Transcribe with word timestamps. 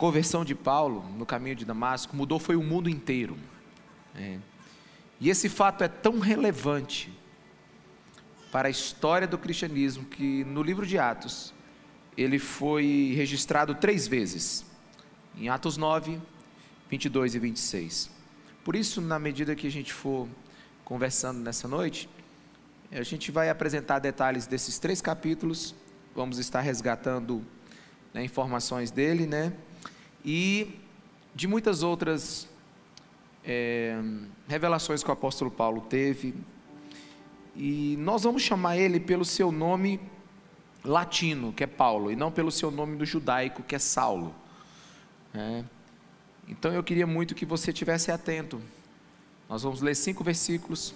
conversão 0.00 0.46
de 0.46 0.54
Paulo 0.54 1.04
no 1.18 1.26
caminho 1.26 1.54
de 1.54 1.66
Damasco 1.66 2.16
mudou 2.16 2.38
foi 2.38 2.56
o 2.56 2.62
mundo 2.62 2.88
inteiro. 2.88 3.36
É. 4.16 4.38
E 5.20 5.28
esse 5.28 5.46
fato 5.46 5.84
é 5.84 5.88
tão 5.88 6.20
relevante 6.20 7.12
para 8.50 8.68
a 8.68 8.70
história 8.70 9.28
do 9.28 9.36
cristianismo 9.36 10.06
que 10.06 10.42
no 10.44 10.62
livro 10.62 10.86
de 10.86 10.98
Atos 10.98 11.52
ele 12.16 12.38
foi 12.38 13.12
registrado 13.14 13.74
três 13.74 14.08
vezes, 14.08 14.64
em 15.36 15.50
Atos 15.50 15.76
9, 15.76 16.18
22 16.88 17.34
e 17.34 17.38
26. 17.38 18.10
Por 18.64 18.74
isso, 18.74 19.02
na 19.02 19.18
medida 19.18 19.54
que 19.54 19.66
a 19.66 19.70
gente 19.70 19.92
for 19.92 20.26
conversando 20.82 21.40
nessa 21.40 21.68
noite, 21.68 22.08
a 22.90 23.02
gente 23.02 23.30
vai 23.30 23.50
apresentar 23.50 23.98
detalhes 23.98 24.46
desses 24.46 24.78
três 24.78 25.02
capítulos, 25.02 25.74
vamos 26.14 26.38
estar 26.38 26.60
resgatando 26.62 27.44
né, 28.14 28.24
informações 28.24 28.90
dele, 28.90 29.26
né? 29.26 29.52
E 30.24 30.78
de 31.34 31.46
muitas 31.46 31.82
outras 31.82 32.48
é, 33.44 34.00
revelações 34.48 35.02
que 35.02 35.10
o 35.10 35.12
apóstolo 35.12 35.50
Paulo 35.50 35.80
teve. 35.82 36.34
E 37.56 37.96
nós 37.98 38.22
vamos 38.22 38.42
chamar 38.42 38.76
ele 38.76 39.00
pelo 39.00 39.24
seu 39.24 39.50
nome 39.50 40.00
latino, 40.84 41.52
que 41.52 41.64
é 41.64 41.66
Paulo, 41.66 42.10
e 42.10 42.16
não 42.16 42.30
pelo 42.30 42.50
seu 42.50 42.70
nome 42.70 42.96
do 42.96 43.04
judaico, 43.04 43.62
que 43.62 43.74
é 43.74 43.78
Saulo. 43.78 44.34
É. 45.34 45.64
Então 46.48 46.72
eu 46.72 46.82
queria 46.82 47.06
muito 47.06 47.34
que 47.34 47.46
você 47.46 47.72
tivesse 47.72 48.10
atento. 48.10 48.60
Nós 49.48 49.62
vamos 49.62 49.80
ler 49.80 49.94
cinco 49.94 50.24
versículos. 50.24 50.94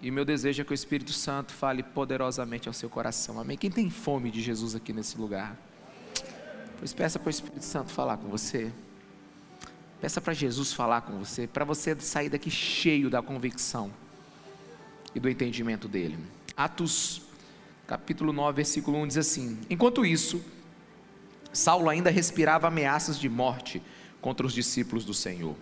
E 0.00 0.10
meu 0.10 0.24
desejo 0.24 0.62
é 0.62 0.64
que 0.64 0.72
o 0.72 0.74
Espírito 0.74 1.12
Santo 1.12 1.52
fale 1.52 1.82
poderosamente 1.82 2.68
ao 2.68 2.74
seu 2.74 2.88
coração. 2.88 3.40
Amém? 3.40 3.56
Quem 3.56 3.70
tem 3.70 3.90
fome 3.90 4.30
de 4.30 4.40
Jesus 4.40 4.74
aqui 4.74 4.92
nesse 4.92 5.18
lugar? 5.18 5.56
Pois 6.78 6.92
peça 6.92 7.18
para 7.18 7.26
o 7.26 7.30
Espírito 7.30 7.64
Santo 7.64 7.90
falar 7.90 8.16
com 8.18 8.28
você. 8.28 8.70
Peça 10.00 10.20
para 10.20 10.32
Jesus 10.32 10.72
falar 10.72 11.00
com 11.00 11.18
você, 11.18 11.48
para 11.48 11.64
você 11.64 11.98
sair 11.98 12.28
daqui 12.28 12.50
cheio 12.50 13.10
da 13.10 13.20
convicção 13.20 13.90
e 15.12 15.18
do 15.18 15.28
entendimento 15.28 15.88
dele. 15.88 16.16
Atos, 16.56 17.22
capítulo 17.84 18.32
9, 18.32 18.54
versículo 18.54 18.96
1 18.98 19.08
diz 19.08 19.16
assim: 19.16 19.58
Enquanto 19.68 20.06
isso, 20.06 20.40
Saulo 21.52 21.90
ainda 21.90 22.10
respirava 22.10 22.68
ameaças 22.68 23.18
de 23.18 23.28
morte 23.28 23.82
contra 24.20 24.46
os 24.46 24.52
discípulos 24.52 25.04
do 25.04 25.12
Senhor. 25.12 25.56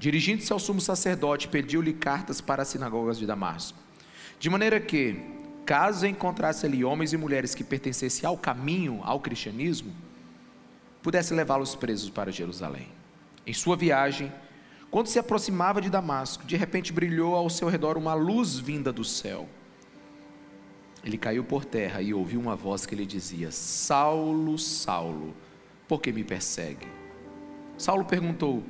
Dirigindo-se 0.00 0.52
ao 0.52 0.58
sumo 0.58 0.80
sacerdote, 0.80 1.46
pediu-lhe 1.46 1.92
cartas 1.92 2.40
para 2.40 2.62
as 2.62 2.68
sinagogas 2.68 3.18
de 3.18 3.26
Damasco, 3.26 3.78
de 4.40 4.50
maneira 4.50 4.80
que, 4.80 5.16
caso 5.64 6.06
encontrasse 6.06 6.66
ali 6.66 6.84
homens 6.84 7.12
e 7.12 7.16
mulheres 7.16 7.54
que 7.54 7.62
pertencessem 7.62 8.26
ao 8.26 8.36
caminho, 8.36 9.00
ao 9.04 9.20
cristianismo, 9.20 9.92
pudesse 11.08 11.32
levá-los 11.32 11.74
presos 11.74 12.10
para 12.10 12.30
Jerusalém. 12.30 12.86
Em 13.46 13.54
sua 13.54 13.74
viagem, 13.74 14.30
quando 14.90 15.06
se 15.06 15.18
aproximava 15.18 15.80
de 15.80 15.88
Damasco, 15.88 16.44
de 16.44 16.54
repente 16.54 16.92
brilhou 16.92 17.34
ao 17.34 17.48
seu 17.48 17.66
redor 17.66 17.96
uma 17.96 18.12
luz 18.12 18.58
vinda 18.58 18.92
do 18.92 19.02
céu. 19.02 19.48
Ele 21.02 21.16
caiu 21.16 21.42
por 21.42 21.64
terra 21.64 22.02
e 22.02 22.12
ouviu 22.12 22.38
uma 22.38 22.54
voz 22.54 22.84
que 22.84 22.94
lhe 22.94 23.06
dizia: 23.06 23.50
Saulo, 23.50 24.58
Saulo, 24.58 25.34
por 25.88 25.98
que 26.02 26.12
me 26.12 26.22
persegue? 26.22 26.86
Saulo 27.78 28.04
perguntou: 28.04 28.62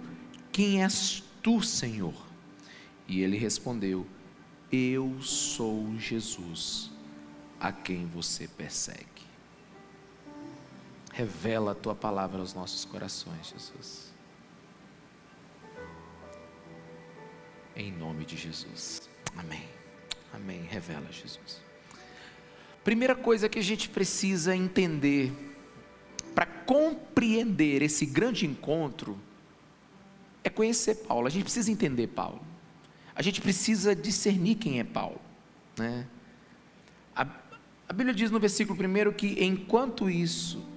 Quem 0.52 0.84
és 0.84 1.24
tu, 1.42 1.60
Senhor? 1.60 2.14
E 3.08 3.20
ele 3.20 3.36
respondeu: 3.36 4.06
Eu 4.70 5.20
sou 5.20 5.92
Jesus, 5.98 6.88
a 7.58 7.72
quem 7.72 8.06
você 8.06 8.46
persegue. 8.46 9.17
Revela 11.18 11.72
a 11.72 11.74
tua 11.74 11.96
palavra 11.96 12.38
aos 12.38 12.54
nossos 12.54 12.84
corações, 12.84 13.48
Jesus. 13.48 14.14
Em 17.74 17.90
nome 17.90 18.24
de 18.24 18.36
Jesus. 18.36 19.10
Amém. 19.36 19.68
Amém. 20.32 20.62
Revela, 20.70 21.10
Jesus. 21.10 21.60
Primeira 22.84 23.16
coisa 23.16 23.48
que 23.48 23.58
a 23.58 23.62
gente 23.62 23.88
precisa 23.88 24.54
entender 24.54 25.32
para 26.36 26.46
compreender 26.46 27.82
esse 27.82 28.06
grande 28.06 28.46
encontro 28.46 29.18
é 30.44 30.48
conhecer 30.48 30.94
Paulo. 30.98 31.26
A 31.26 31.30
gente 31.30 31.42
precisa 31.42 31.68
entender 31.68 32.06
Paulo. 32.06 32.40
A 33.12 33.22
gente 33.22 33.40
precisa 33.40 33.92
discernir 33.92 34.54
quem 34.54 34.78
é 34.78 34.84
Paulo, 34.84 35.20
né? 35.76 36.06
A, 37.16 37.26
a 37.88 37.92
Bíblia 37.92 38.14
diz 38.14 38.30
no 38.30 38.38
versículo 38.38 38.78
1 38.80 39.14
que 39.14 39.44
enquanto 39.44 40.08
isso 40.08 40.67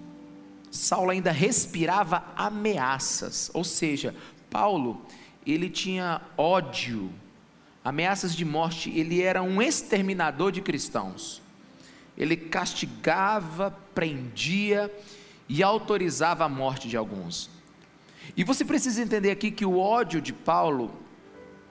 Saulo 0.72 1.12
ainda 1.12 1.32
respirava 1.32 2.24
ameaças, 2.36 3.52
ou 3.54 3.64
seja, 3.64 4.16
Paulo, 4.50 5.06
ele 5.46 5.70
tinha 5.70 6.22
ódio, 6.38 7.12
ameaças 7.84 8.34
de 8.34 8.46
morte, 8.46 8.90
ele 8.90 9.22
era 9.22 9.44
um 9.44 9.62
exterminador 9.62 10.50
de 10.52 10.62
cristãos. 10.62 11.42
Ele 12.18 12.38
castigava, 12.38 13.72
prendia 13.94 14.90
e 15.50 15.62
autorizava 15.62 16.46
a 16.46 16.50
morte 16.50 16.88
de 16.88 16.96
alguns. 16.96 17.50
E 18.38 18.44
você 18.44 18.64
precisa 18.64 19.02
entender 19.02 19.32
aqui 19.32 19.52
que 19.52 19.66
o 19.66 19.78
ódio 19.78 20.22
de 20.22 20.32
Paulo 20.32 20.96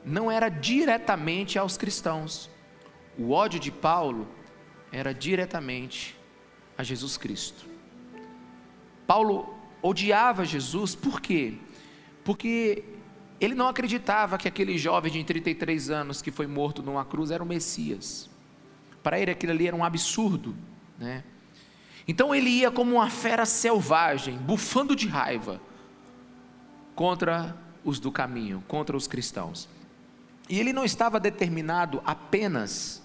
não 0.04 0.30
era 0.30 0.50
diretamente 0.50 1.58
aos 1.58 1.78
cristãos. 1.78 2.50
O 3.18 3.30
ódio 3.30 3.58
de 3.58 3.70
Paulo 3.70 4.28
era 4.92 5.14
diretamente 5.14 6.16
a 6.76 6.82
Jesus 6.82 7.16
Cristo. 7.16 7.69
Paulo 9.10 9.52
odiava 9.82 10.44
Jesus, 10.44 10.94
por 10.94 11.20
quê? 11.20 11.54
Porque 12.22 12.84
ele 13.40 13.56
não 13.56 13.66
acreditava 13.66 14.38
que 14.38 14.46
aquele 14.46 14.78
jovem 14.78 15.10
de 15.10 15.24
33 15.24 15.90
anos 15.90 16.22
que 16.22 16.30
foi 16.30 16.46
morto 16.46 16.80
numa 16.80 17.04
cruz 17.04 17.32
era 17.32 17.42
o 17.42 17.46
Messias. 17.46 18.30
Para 19.02 19.18
ele 19.18 19.32
aquilo 19.32 19.50
ali 19.50 19.66
era 19.66 19.74
um 19.74 19.82
absurdo, 19.82 20.54
né? 20.96 21.24
Então 22.06 22.32
ele 22.32 22.50
ia 22.50 22.70
como 22.70 22.94
uma 22.94 23.10
fera 23.10 23.44
selvagem, 23.44 24.38
bufando 24.38 24.94
de 24.94 25.08
raiva 25.08 25.60
contra 26.94 27.56
os 27.84 27.98
do 27.98 28.12
caminho, 28.12 28.62
contra 28.68 28.96
os 28.96 29.08
cristãos. 29.08 29.68
E 30.48 30.60
ele 30.60 30.72
não 30.72 30.84
estava 30.84 31.18
determinado 31.18 32.00
apenas 32.06 33.02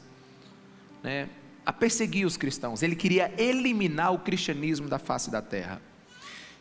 né, 1.01 1.29
a 1.65 1.73
perseguir 1.73 2.27
os 2.27 2.37
cristãos, 2.37 2.83
ele 2.83 2.95
queria 2.95 3.33
eliminar 3.39 4.13
o 4.13 4.19
cristianismo 4.19 4.87
da 4.87 4.99
face 4.99 5.31
da 5.31 5.41
terra. 5.41 5.81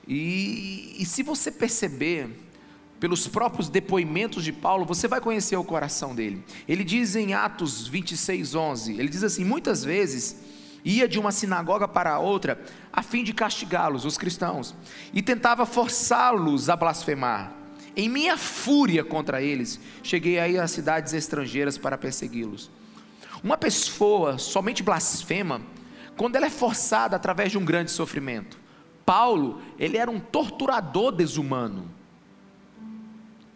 E, 0.07 0.97
e 0.99 1.07
se 1.07 1.23
você 1.23 1.51
perceber, 1.51 2.29
pelos 3.01 3.27
próprios 3.27 3.69
depoimentos 3.69 4.45
de 4.45 4.53
Paulo, 4.53 4.85
você 4.85 5.07
vai 5.07 5.21
conhecer 5.21 5.57
o 5.57 5.65
coração 5.65 6.15
dele. 6.15 6.43
Ele 6.69 6.85
diz 6.85 7.17
em 7.17 7.35
Atos 7.35 7.87
26, 7.87 8.55
11: 8.55 8.93
ele 8.93 9.09
diz 9.09 9.23
assim: 9.23 9.45
muitas 9.45 9.85
vezes 9.85 10.37
ia 10.85 11.09
de 11.09 11.19
uma 11.19 11.33
sinagoga 11.33 11.89
para 11.89 12.19
outra 12.19 12.63
a 12.93 13.03
fim 13.03 13.25
de 13.25 13.33
castigá-los, 13.33 14.05
os 14.05 14.19
cristãos, 14.19 14.75
e 15.13 15.23
tentava 15.23 15.67
forçá-los 15.67 16.69
a 16.69 16.77
blasfemar. 16.77 17.53
Em 17.97 18.09
minha 18.09 18.37
fúria 18.37 19.05
contra 19.05 19.41
eles, 19.41 19.79
cheguei 20.03 20.39
aí 20.39 20.59
às 20.59 20.71
cidades 20.71 21.13
estrangeiras 21.13 21.79
para 21.79 21.97
persegui-los. 21.97 22.71
Uma 23.43 23.57
pessoa 23.57 24.39
somente 24.39 24.83
blasfema 24.83 25.61
quando 26.17 26.37
ela 26.37 26.47
é 26.47 26.51
forçada 26.51 27.15
através 27.15 27.51
de 27.51 27.59
um 27.59 27.65
grande 27.65 27.91
sofrimento. 27.91 28.64
Paulo, 29.05 29.61
ele 29.79 29.97
era 29.97 30.11
um 30.11 30.19
torturador 30.19 31.13
desumano. 31.13 31.91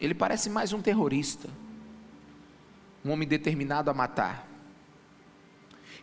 Ele 0.00 0.14
parece 0.14 0.48
mais 0.48 0.72
um 0.72 0.80
terrorista, 0.80 1.48
um 3.04 3.10
homem 3.10 3.26
determinado 3.26 3.90
a 3.90 3.94
matar. 3.94 4.46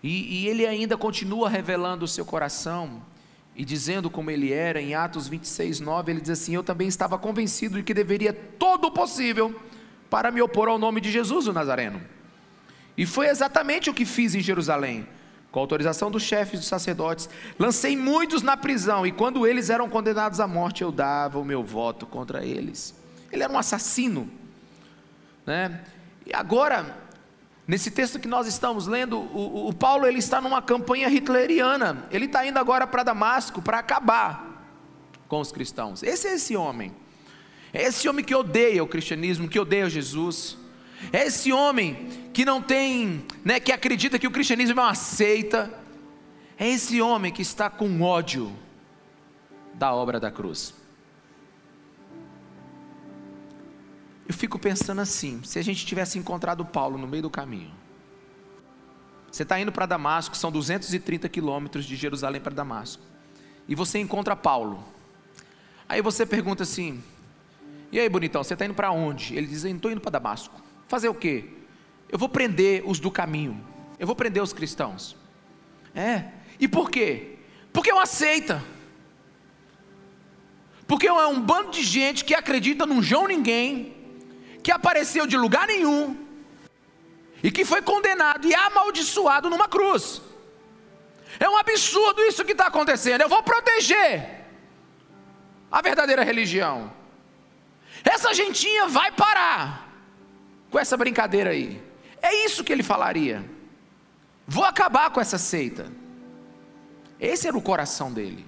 E, 0.03 0.43
e, 0.43 0.47
ele 0.47 0.65
ainda 0.67 0.97
continua 0.97 1.49
revelando 1.49 2.05
o 2.05 2.07
seu 2.07 2.25
coração 2.25 3.01
e 3.55 3.63
dizendo 3.63 4.09
como 4.09 4.29
ele 4.29 4.51
era, 4.51 4.81
em 4.81 4.93
Atos 4.93 5.27
26, 5.27 5.79
9, 5.79 6.11
ele 6.11 6.21
diz 6.21 6.31
assim: 6.31 6.53
Eu 6.53 6.63
também 6.63 6.87
estava 6.87 7.17
convencido 7.17 7.77
de 7.77 7.83
que 7.83 7.93
deveria 7.93 8.33
todo 8.33 8.85
o 8.85 8.91
possível 8.91 9.59
para 10.09 10.29
me 10.29 10.41
opor 10.41 10.67
ao 10.67 10.77
nome 10.77 10.99
de 10.99 11.11
Jesus, 11.11 11.47
o 11.47 11.53
Nazareno. 11.53 12.01
E 12.97 13.05
foi 13.05 13.27
exatamente 13.27 13.89
o 13.89 13.93
que 13.93 14.05
fiz 14.05 14.35
em 14.35 14.41
Jerusalém 14.41 15.07
com 15.55 15.61
autorização 15.61 16.11
dos 16.11 16.21
chefes 16.21 16.59
dos 16.59 16.67
sacerdotes, 16.67 17.29
lancei 17.57 17.95
muitos 17.95 18.41
na 18.41 18.57
prisão, 18.57 19.07
e 19.07 19.11
quando 19.13 19.47
eles 19.47 19.69
eram 19.69 19.87
condenados 19.87 20.41
à 20.41 20.45
morte, 20.45 20.83
eu 20.83 20.91
dava 20.91 21.39
o 21.39 21.45
meu 21.45 21.63
voto 21.63 22.05
contra 22.05 22.43
eles. 22.45 22.93
Ele 23.31 23.41
era 23.41 23.53
um 23.53 23.57
assassino. 23.57 24.29
Né? 25.45 25.81
E 26.25 26.33
agora, 26.33 26.97
nesse 27.65 27.89
texto 27.89 28.19
que 28.19 28.27
nós 28.27 28.47
estamos 28.47 28.85
lendo, 28.85 29.17
o, 29.17 29.69
o 29.69 29.73
Paulo 29.73 30.05
ele 30.05 30.19
está 30.19 30.41
numa 30.41 30.61
campanha 30.61 31.07
hitleriana. 31.07 32.05
Ele 32.11 32.25
está 32.25 32.45
indo 32.45 32.59
agora 32.59 32.85
para 32.85 33.03
Damasco 33.03 33.61
para 33.61 33.79
acabar 33.79 34.61
com 35.29 35.39
os 35.39 35.53
cristãos. 35.53 36.03
Esse 36.03 36.27
é 36.27 36.33
esse 36.33 36.57
homem. 36.57 36.93
É 37.71 37.83
esse 37.83 38.09
homem 38.09 38.25
que 38.25 38.35
odeia 38.35 38.83
o 38.83 38.87
cristianismo, 38.87 39.47
que 39.47 39.57
odeia 39.57 39.89
Jesus. 39.89 40.57
É 41.11 41.25
esse 41.25 41.51
homem 41.51 42.29
que 42.33 42.45
não 42.45 42.61
tem, 42.61 43.25
né, 43.43 43.59
que 43.59 43.71
acredita 43.71 44.19
que 44.19 44.27
o 44.27 44.31
cristianismo 44.31 44.79
é 44.79 44.83
uma 44.83 44.95
seita. 44.95 45.73
É 46.57 46.67
esse 46.67 47.01
homem 47.01 47.31
que 47.31 47.41
está 47.41 47.69
com 47.69 48.01
ódio 48.01 48.51
da 49.73 49.93
obra 49.93 50.19
da 50.19 50.31
cruz. 50.31 50.73
Eu 54.27 54.33
fico 54.33 54.57
pensando 54.57 55.01
assim: 55.01 55.41
se 55.43 55.59
a 55.59 55.61
gente 55.61 55.85
tivesse 55.85 56.17
encontrado 56.17 56.65
Paulo 56.65 56.97
no 56.97 57.07
meio 57.07 57.23
do 57.23 57.29
caminho, 57.29 57.73
você 59.31 59.43
está 59.43 59.59
indo 59.59 59.71
para 59.71 59.85
Damasco, 59.85 60.35
são 60.35 60.51
230 60.51 61.27
quilômetros 61.29 61.85
de 61.85 61.95
Jerusalém 61.95 62.41
para 62.41 62.55
Damasco, 62.55 63.03
e 63.67 63.75
você 63.75 63.99
encontra 63.99 64.35
Paulo. 64.35 64.83
Aí 65.87 66.01
você 66.01 66.25
pergunta 66.25 66.63
assim: 66.63 67.03
e 67.91 67.99
aí, 67.99 68.09
bonitão, 68.09 68.43
você 68.43 68.53
está 68.53 68.65
indo 68.65 68.73
para 68.73 68.91
onde? 68.91 69.35
Ele 69.35 69.47
diz: 69.47 69.63
estou 69.63 69.91
indo 69.91 70.01
para 70.01 70.11
Damasco. 70.11 70.64
Fazer 70.87 71.09
o 71.09 71.13
quê? 71.13 71.45
Eu 72.09 72.19
vou 72.19 72.29
prender 72.29 72.83
os 72.85 72.99
do 72.99 73.11
caminho, 73.11 73.65
eu 73.99 74.05
vou 74.05 74.15
prender 74.15 74.41
os 74.41 74.53
cristãos. 74.53 75.15
É, 75.93 76.25
e 76.59 76.67
por 76.67 76.89
quê? 76.89 77.37
Porque 77.71 77.89
é 77.89 77.93
uma 77.93 78.05
seita. 78.05 78.63
Porque 80.87 81.07
é 81.07 81.13
um 81.27 81.41
bando 81.41 81.71
de 81.71 81.83
gente 81.83 82.23
que 82.23 82.35
acredita 82.35 82.85
num 82.85 83.01
João 83.01 83.27
Ninguém, 83.27 83.95
que 84.61 84.71
apareceu 84.71 85.25
de 85.25 85.37
lugar 85.37 85.67
nenhum 85.67 86.25
e 87.41 87.51
que 87.51 87.65
foi 87.65 87.81
condenado 87.81 88.47
e 88.47 88.53
amaldiçoado 88.53 89.49
numa 89.49 89.67
cruz. 89.67 90.21
É 91.39 91.49
um 91.49 91.57
absurdo 91.57 92.21
isso 92.21 92.45
que 92.45 92.53
está 92.53 92.67
acontecendo. 92.67 93.21
Eu 93.21 93.29
vou 93.29 93.43
proteger 93.43 94.45
a 95.71 95.81
verdadeira 95.81 96.23
religião. 96.23 96.91
Essa 98.03 98.33
gentinha 98.33 98.87
vai 98.87 99.11
parar 99.11 99.84
com 100.75 100.79
essa 100.79 100.97
brincadeira 100.97 101.51
aí. 101.51 101.81
É 102.21 102.43
isso 102.45 102.61
que 102.61 102.73
ele 102.73 102.83
falaria. 102.83 103.49
Vou 104.45 104.65
acabar 104.65 105.09
com 105.09 105.21
essa 105.21 105.37
seita. 105.37 105.89
Esse 107.17 107.47
era 107.47 107.57
o 107.57 107.61
coração 107.61 108.11
dele. 108.11 108.45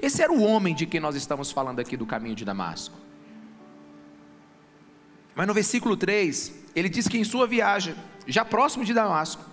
Esse 0.00 0.22
era 0.22 0.32
o 0.32 0.40
homem 0.40 0.72
de 0.72 0.86
quem 0.86 1.00
nós 1.00 1.16
estamos 1.16 1.50
falando 1.50 1.80
aqui 1.80 1.96
do 1.96 2.06
caminho 2.06 2.36
de 2.36 2.44
Damasco. 2.44 2.96
Mas 5.34 5.48
no 5.48 5.52
versículo 5.52 5.96
3, 5.96 6.54
ele 6.76 6.88
diz 6.88 7.08
que 7.08 7.18
em 7.18 7.24
sua 7.24 7.44
viagem, 7.44 7.96
já 8.24 8.44
próximo 8.44 8.84
de 8.84 8.94
Damasco, 8.94 9.44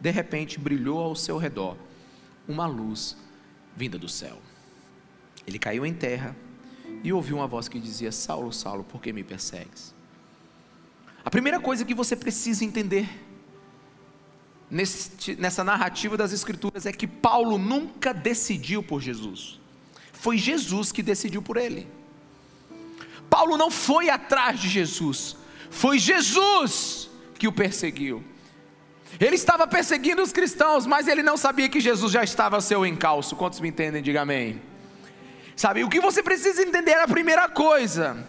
de 0.00 0.10
repente 0.10 0.58
brilhou 0.58 0.98
ao 0.98 1.14
seu 1.14 1.36
redor 1.38 1.76
uma 2.48 2.66
luz 2.66 3.16
vinda 3.76 3.96
do 3.96 4.08
céu. 4.08 4.36
Ele 5.46 5.60
caiu 5.60 5.86
em 5.86 5.94
terra 5.94 6.34
e 7.04 7.12
ouviu 7.12 7.36
uma 7.36 7.46
voz 7.46 7.68
que 7.68 7.78
dizia: 7.78 8.10
Saulo, 8.10 8.52
Saulo, 8.52 8.82
por 8.82 9.00
que 9.00 9.12
me 9.12 9.22
persegues? 9.22 9.91
A 11.24 11.30
primeira 11.30 11.60
coisa 11.60 11.84
que 11.84 11.94
você 11.94 12.16
precisa 12.16 12.64
entender 12.64 13.08
nessa 15.38 15.62
narrativa 15.62 16.16
das 16.16 16.32
Escrituras 16.32 16.86
é 16.86 16.92
que 16.92 17.06
Paulo 17.06 17.58
nunca 17.58 18.14
decidiu 18.14 18.82
por 18.82 19.00
Jesus, 19.02 19.60
foi 20.12 20.38
Jesus 20.38 20.90
que 20.90 21.02
decidiu 21.02 21.42
por 21.42 21.56
ele. 21.56 21.86
Paulo 23.28 23.56
não 23.56 23.70
foi 23.70 24.08
atrás 24.08 24.58
de 24.60 24.68
Jesus, 24.68 25.36
foi 25.70 25.98
Jesus 25.98 27.10
que 27.38 27.46
o 27.46 27.52
perseguiu. 27.52 28.22
Ele 29.20 29.36
estava 29.36 29.66
perseguindo 29.66 30.22
os 30.22 30.32
cristãos, 30.32 30.86
mas 30.86 31.06
ele 31.06 31.22
não 31.22 31.36
sabia 31.36 31.68
que 31.68 31.80
Jesus 31.80 32.12
já 32.12 32.24
estava 32.24 32.56
ao 32.56 32.62
seu 32.62 32.84
encalço. 32.86 33.36
Quantos 33.36 33.60
me 33.60 33.68
entendem? 33.68 34.02
Diga 34.02 34.22
amém. 34.22 34.60
Sabe, 35.54 35.84
o 35.84 35.88
que 35.88 36.00
você 36.00 36.22
precisa 36.22 36.62
entender, 36.62 36.94
a 36.94 37.06
primeira 37.06 37.48
coisa, 37.48 38.26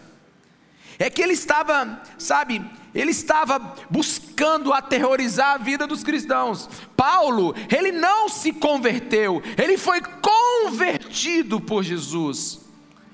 é 0.98 1.10
que 1.10 1.22
ele 1.22 1.32
estava, 1.32 2.02
sabe, 2.18 2.64
ele 2.94 3.10
estava 3.10 3.58
buscando 3.90 4.72
aterrorizar 4.72 5.54
a 5.54 5.58
vida 5.58 5.86
dos 5.86 6.02
cristãos. 6.02 6.68
Paulo, 6.96 7.54
ele 7.74 7.90
não 7.92 8.28
se 8.28 8.52
converteu, 8.52 9.42
ele 9.56 9.76
foi 9.76 10.00
convertido 10.00 11.60
por 11.60 11.82
Jesus. 11.82 12.60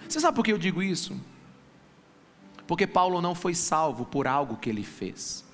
Você 0.09 0.21
sabe 0.21 0.37
por 0.37 0.45
que 0.45 0.53
eu 0.53 0.59
digo 0.59 0.83
isso? 0.83 1.19
Porque 2.67 2.87
Paulo 2.87 3.21
não 3.21 3.35
foi 3.35 3.55
salvo 3.55 4.05
por 4.05 4.27
algo 4.27 4.57
que 4.57 4.71
ele 4.71 4.85
fez. 4.85 5.45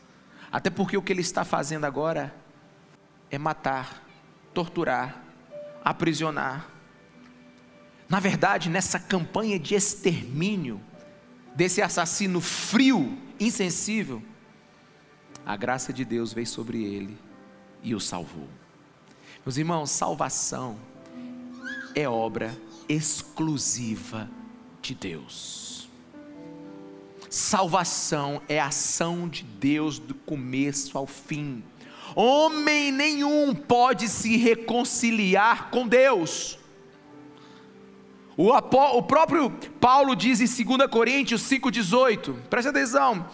Até 0.51 0.71
porque 0.71 0.97
o 0.97 1.03
que 1.03 1.13
ele 1.13 1.21
está 1.21 1.45
fazendo 1.45 1.85
agora 1.85 2.35
é 3.31 3.39
matar, 3.39 4.03
torturar, 4.53 5.23
aprisionar. 5.85 6.69
Na 8.09 8.21
verdade, 8.21 8.69
nessa 8.71 8.99
campanha 8.99 9.59
de 9.59 9.75
extermínio 9.75 10.81
desse 11.57 11.81
assassino 11.81 12.41
frio, 12.41 13.17
insensível, 13.41 14.23
a 15.45 15.57
graça 15.57 15.93
de 15.93 16.05
Deus 16.05 16.33
veio 16.33 16.47
sobre 16.47 16.85
ele 16.85 17.17
e 17.83 17.95
o 17.95 18.01
salvou. 18.01 18.49
Meus 19.45 19.57
irmãos, 19.57 19.91
salvação 19.91 20.77
é 21.95 22.07
obra 22.07 22.57
exclusiva 22.89 24.29
de 24.83 24.95
Deus. 24.95 25.89
Salvação 27.31 28.43
é 28.49 28.61
ação 28.61 29.29
de 29.29 29.43
Deus 29.43 29.99
do 29.99 30.15
começo 30.15 30.99
ao 30.99 31.07
fim. 31.07 31.65
Homem 32.15 32.93
nenhum 32.93 33.55
pode 33.55 34.09
se 34.09 34.37
reconciliar 34.37 35.71
com 35.71 35.89
Deus. 35.89 36.59
O, 38.37 38.51
o 38.53 39.03
próprio 39.03 39.51
Paulo 39.81 40.15
diz 40.15 40.41
em 40.41 40.65
2 40.65 40.91
Coríntios 40.91 41.43
5,18, 41.43 42.35
preste 42.51 42.69
atenção: 42.69 43.27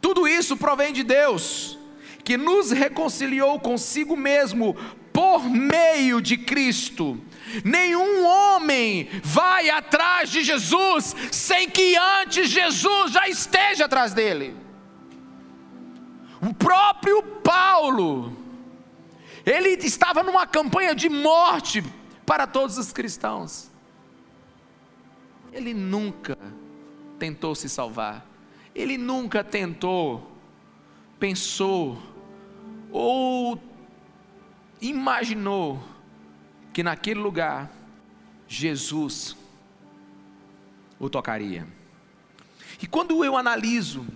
tudo 0.00 0.26
isso 0.26 0.56
provém 0.56 0.92
de 0.92 1.02
Deus, 1.02 1.78
que 2.24 2.36
nos 2.36 2.70
reconciliou 2.70 3.60
consigo 3.60 4.16
mesmo 4.16 4.74
por 5.12 5.44
meio 5.44 6.20
de 6.20 6.36
Cristo 6.36 7.20
Nenhum 7.64 8.24
homem 8.24 9.08
vai 9.22 9.70
atrás 9.70 10.30
de 10.30 10.42
Jesus 10.42 11.16
sem 11.32 11.68
que 11.68 11.96
antes 11.96 12.48
Jesus 12.48 13.12
já 13.12 13.28
esteja 13.28 13.86
atrás 13.86 14.14
dele. 14.14 14.54
O 16.40 16.54
próprio 16.54 17.22
Paulo, 17.22 18.36
ele 19.44 19.70
estava 19.84 20.22
numa 20.22 20.46
campanha 20.46 20.94
de 20.94 21.08
morte 21.08 21.82
para 22.24 22.46
todos 22.46 22.78
os 22.78 22.92
cristãos. 22.92 23.69
Ele 25.52 25.74
nunca 25.74 26.38
tentou 27.18 27.54
se 27.54 27.68
salvar. 27.68 28.26
Ele 28.74 28.96
nunca 28.96 29.42
tentou, 29.42 30.30
pensou 31.18 32.00
ou 32.92 33.60
imaginou 34.80 35.82
que 36.72 36.82
naquele 36.82 37.20
lugar 37.20 37.70
Jesus 38.48 39.36
o 40.98 41.08
tocaria. 41.08 41.66
E 42.82 42.86
quando 42.86 43.24
eu 43.24 43.36
analiso 43.36 44.06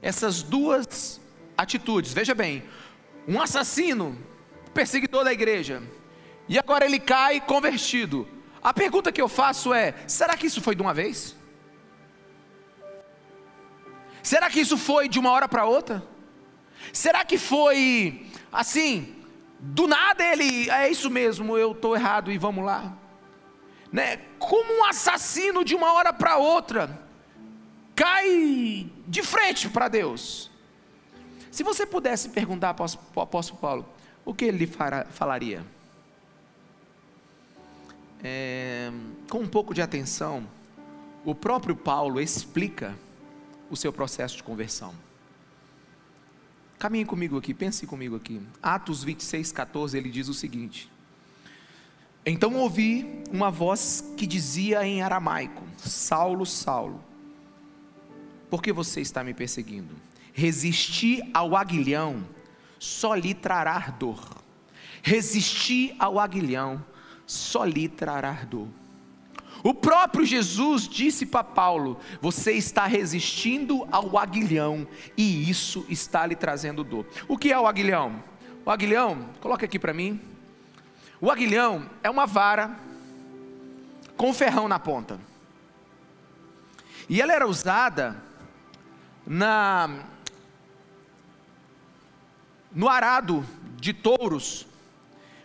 essas 0.00 0.42
duas 0.42 1.20
atitudes, 1.56 2.12
veja 2.12 2.34
bem, 2.34 2.62
um 3.26 3.40
assassino, 3.40 4.16
perseguidor 4.72 5.24
da 5.24 5.32
igreja, 5.32 5.82
e 6.48 6.58
agora 6.58 6.84
ele 6.84 6.98
cai 6.98 7.40
convertido. 7.40 8.28
A 8.64 8.72
pergunta 8.72 9.12
que 9.12 9.20
eu 9.20 9.28
faço 9.28 9.74
é: 9.74 9.94
será 10.08 10.34
que 10.38 10.46
isso 10.46 10.62
foi 10.62 10.74
de 10.74 10.80
uma 10.80 10.94
vez? 10.94 11.36
Será 14.22 14.48
que 14.48 14.58
isso 14.58 14.78
foi 14.78 15.06
de 15.06 15.18
uma 15.18 15.30
hora 15.30 15.46
para 15.46 15.66
outra? 15.66 16.02
Será 16.90 17.22
que 17.26 17.36
foi 17.36 18.26
assim, 18.50 19.14
do 19.60 19.86
nada 19.86 20.24
ele, 20.24 20.70
é 20.70 20.90
isso 20.90 21.10
mesmo, 21.10 21.58
eu 21.58 21.72
estou 21.72 21.94
errado 21.94 22.32
e 22.32 22.38
vamos 22.38 22.64
lá. 22.64 22.96
Né? 23.92 24.16
Como 24.38 24.80
um 24.80 24.84
assassino 24.84 25.62
de 25.62 25.74
uma 25.74 25.92
hora 25.92 26.12
para 26.12 26.38
outra 26.38 27.02
cai 27.94 28.90
de 29.06 29.22
frente 29.22 29.68
para 29.68 29.88
Deus. 29.88 30.50
Se 31.50 31.62
você 31.62 31.86
pudesse 31.86 32.30
perguntar 32.30 32.74
para 32.74 32.86
o 33.14 33.20
apóstolo 33.20 33.60
Paulo, 33.60 33.88
o 34.24 34.34
que 34.34 34.46
ele 34.46 34.68
falaria? 35.10 35.64
É, 38.26 38.90
com 39.28 39.40
um 39.40 39.46
pouco 39.46 39.74
de 39.74 39.82
atenção, 39.82 40.48
o 41.26 41.34
próprio 41.34 41.76
Paulo 41.76 42.18
explica 42.18 42.96
o 43.70 43.76
seu 43.76 43.92
processo 43.92 44.38
de 44.38 44.42
conversão. 44.42 44.94
Caminhe 46.78 47.04
comigo 47.04 47.36
aqui, 47.36 47.52
pense 47.52 47.86
comigo 47.86 48.16
aqui. 48.16 48.40
Atos 48.62 49.04
26, 49.04 49.52
14, 49.52 49.98
ele 49.98 50.08
diz 50.08 50.28
o 50.28 50.34
seguinte: 50.34 50.90
Então 52.24 52.54
ouvi 52.54 53.22
uma 53.30 53.50
voz 53.50 54.02
que 54.16 54.26
dizia 54.26 54.86
em 54.86 55.02
aramaico: 55.02 55.62
Saulo, 55.76 56.46
Saulo, 56.46 57.04
por 58.48 58.62
que 58.62 58.72
você 58.72 59.02
está 59.02 59.22
me 59.22 59.34
perseguindo? 59.34 59.94
Resistir 60.32 61.22
ao 61.34 61.54
aguilhão 61.54 62.26
só 62.78 63.14
lhe 63.14 63.34
trará 63.34 63.78
dor. 63.98 64.42
Resistir 65.02 65.94
ao 65.98 66.18
aguilhão 66.18 66.82
só 67.26 67.64
lhe 67.64 67.88
trará 67.88 68.32
dor. 68.32 68.68
O 69.62 69.72
próprio 69.72 70.26
Jesus 70.26 70.86
disse 70.86 71.24
para 71.24 71.42
Paulo: 71.42 71.98
Você 72.20 72.52
está 72.52 72.86
resistindo 72.86 73.86
ao 73.90 74.18
aguilhão 74.18 74.86
e 75.16 75.48
isso 75.48 75.86
está 75.88 76.26
lhe 76.26 76.36
trazendo 76.36 76.84
dor. 76.84 77.06
O 77.26 77.38
que 77.38 77.50
é 77.52 77.58
o 77.58 77.66
aguilhão? 77.66 78.22
O 78.64 78.70
aguilhão, 78.70 79.30
coloca 79.40 79.64
aqui 79.64 79.78
para 79.78 79.94
mim. 79.94 80.20
O 81.20 81.30
aguilhão 81.30 81.88
é 82.02 82.10
uma 82.10 82.26
vara 82.26 82.78
com 84.16 84.34
ferrão 84.34 84.68
na 84.68 84.78
ponta. 84.78 85.18
E 87.08 87.20
ela 87.20 87.32
era 87.32 87.46
usada 87.46 88.22
na 89.26 90.04
no 92.74 92.88
arado 92.88 93.46
de 93.76 93.92
touros, 93.92 94.66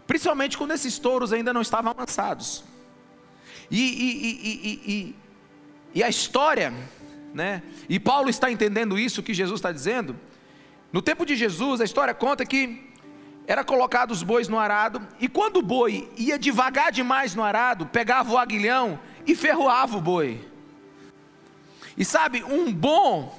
principalmente 0.09 0.57
quando 0.57 0.71
esses 0.71 0.97
touros 0.97 1.31
ainda 1.31 1.53
não 1.53 1.61
estavam 1.61 1.91
avançados. 1.91 2.63
E, 3.69 3.79
e, 3.79 4.81
e, 4.91 5.15
e, 5.93 6.03
a 6.03 6.09
história, 6.09 6.73
né? 7.31 7.61
E 7.87 7.99
Paulo 7.99 8.27
está 8.27 8.51
entendendo 8.51 8.97
isso 8.97 9.21
que 9.21 9.35
Jesus 9.35 9.59
está 9.59 9.71
dizendo. 9.71 10.19
No 10.91 10.99
tempo 10.99 11.27
de 11.27 11.35
Jesus, 11.35 11.79
a 11.79 11.83
história 11.83 12.11
conta 12.11 12.43
que 12.43 12.89
era 13.45 13.63
colocado 13.63 14.09
os 14.09 14.23
bois 14.23 14.47
no 14.47 14.57
arado, 14.57 14.99
e 15.19 15.29
quando 15.29 15.57
o 15.57 15.61
boi 15.61 16.09
ia 16.17 16.39
devagar 16.39 16.91
demais 16.91 17.35
no 17.35 17.43
arado, 17.43 17.85
pegava 17.85 18.31
o 18.31 18.37
aguilhão 18.39 18.99
e 19.27 19.35
ferroava 19.35 19.95
o 19.95 20.01
boi. 20.01 20.43
E 21.95 22.03
sabe, 22.03 22.43
um 22.43 22.73
bom 22.73 23.38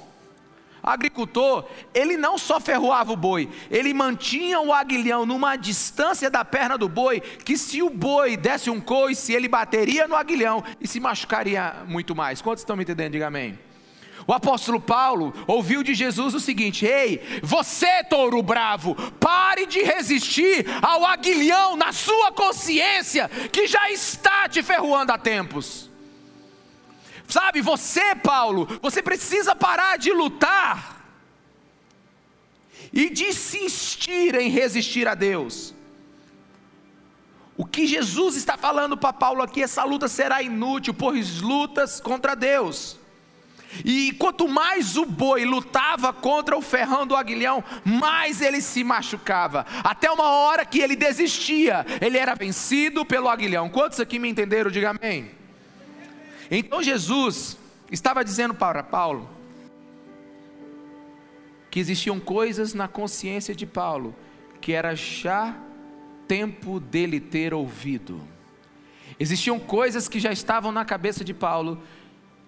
agricultor, 0.83 1.65
ele 1.93 2.17
não 2.17 2.37
só 2.37 2.59
ferroava 2.59 3.13
o 3.13 3.17
boi, 3.17 3.49
ele 3.69 3.93
mantinha 3.93 4.59
o 4.59 4.73
aguilhão 4.73 5.25
numa 5.25 5.55
distância 5.55 6.29
da 6.29 6.43
perna 6.43 6.77
do 6.77 6.89
boi, 6.89 7.19
que 7.19 7.57
se 7.57 7.81
o 7.83 7.89
boi 7.89 8.35
desse 8.35 8.69
um 8.69 8.81
coice, 8.81 9.33
ele 9.33 9.47
bateria 9.47 10.07
no 10.07 10.15
aguilhão 10.15 10.63
e 10.79 10.87
se 10.87 10.99
machucaria 10.99 11.75
muito 11.87 12.15
mais. 12.15 12.41
Quantos 12.41 12.61
estão 12.61 12.75
me 12.75 12.83
entendendo? 12.83 13.13
Diga 13.13 13.27
amém. 13.27 13.59
O 14.27 14.33
apóstolo 14.33 14.79
Paulo 14.79 15.33
ouviu 15.47 15.83
de 15.83 15.93
Jesus 15.93 16.33
o 16.33 16.39
seguinte: 16.39 16.85
Ei, 16.85 17.21
você, 17.41 18.03
touro 18.03 18.41
bravo, 18.41 18.95
pare 19.19 19.65
de 19.65 19.81
resistir 19.81 20.65
ao 20.81 21.05
aguilhão 21.05 21.75
na 21.75 21.91
sua 21.91 22.31
consciência, 22.31 23.29
que 23.51 23.67
já 23.67 23.89
está 23.91 24.47
te 24.47 24.61
ferroando 24.61 25.11
há 25.11 25.17
tempos. 25.17 25.90
Sabe, 27.31 27.61
você, 27.61 28.13
Paulo, 28.13 28.67
você 28.81 29.01
precisa 29.01 29.55
parar 29.55 29.97
de 29.97 30.11
lutar 30.11 31.01
e 32.91 33.09
de 33.09 33.23
insistir 33.23 34.35
em 34.35 34.49
resistir 34.49 35.07
a 35.07 35.15
Deus. 35.15 35.73
O 37.55 37.63
que 37.63 37.87
Jesus 37.87 38.35
está 38.35 38.57
falando 38.57 38.97
para 38.97 39.13
Paulo 39.13 39.41
aqui, 39.41 39.63
essa 39.63 39.85
luta 39.85 40.09
será 40.09 40.41
inútil, 40.41 40.93
pois 40.93 41.39
lutas 41.39 42.01
contra 42.01 42.35
Deus. 42.35 42.99
E 43.85 44.11
quanto 44.19 44.49
mais 44.49 44.97
o 44.97 45.05
boi 45.05 45.45
lutava 45.45 46.11
contra 46.11 46.57
o 46.57 46.61
ferrão 46.61 47.07
do 47.07 47.15
aguilhão, 47.15 47.63
mais 47.85 48.41
ele 48.41 48.61
se 48.61 48.83
machucava. 48.83 49.65
Até 49.85 50.11
uma 50.11 50.29
hora 50.29 50.65
que 50.65 50.79
ele 50.79 50.97
desistia, 50.97 51.85
ele 52.01 52.17
era 52.17 52.35
vencido 52.35 53.05
pelo 53.05 53.29
aguilhão. 53.29 53.69
Quantos 53.69 54.01
aqui 54.01 54.19
me 54.19 54.27
entenderam? 54.27 54.69
Diga 54.69 54.89
amém. 54.89 55.39
Então 56.51 56.83
Jesus 56.83 57.57
estava 57.89 58.25
dizendo 58.25 58.53
para 58.53 58.83
Paulo 58.83 59.29
que 61.69 61.79
existiam 61.79 62.19
coisas 62.19 62.73
na 62.73 62.89
consciência 62.89 63.55
de 63.55 63.65
Paulo 63.65 64.13
que 64.59 64.73
era 64.73 64.93
já 64.93 65.57
tempo 66.27 66.79
dele 66.79 67.21
ter 67.21 67.53
ouvido. 67.53 68.21
Existiam 69.17 69.57
coisas 69.57 70.09
que 70.09 70.19
já 70.19 70.31
estavam 70.31 70.71
na 70.73 70.83
cabeça 70.83 71.23
de 71.23 71.33
Paulo 71.33 71.81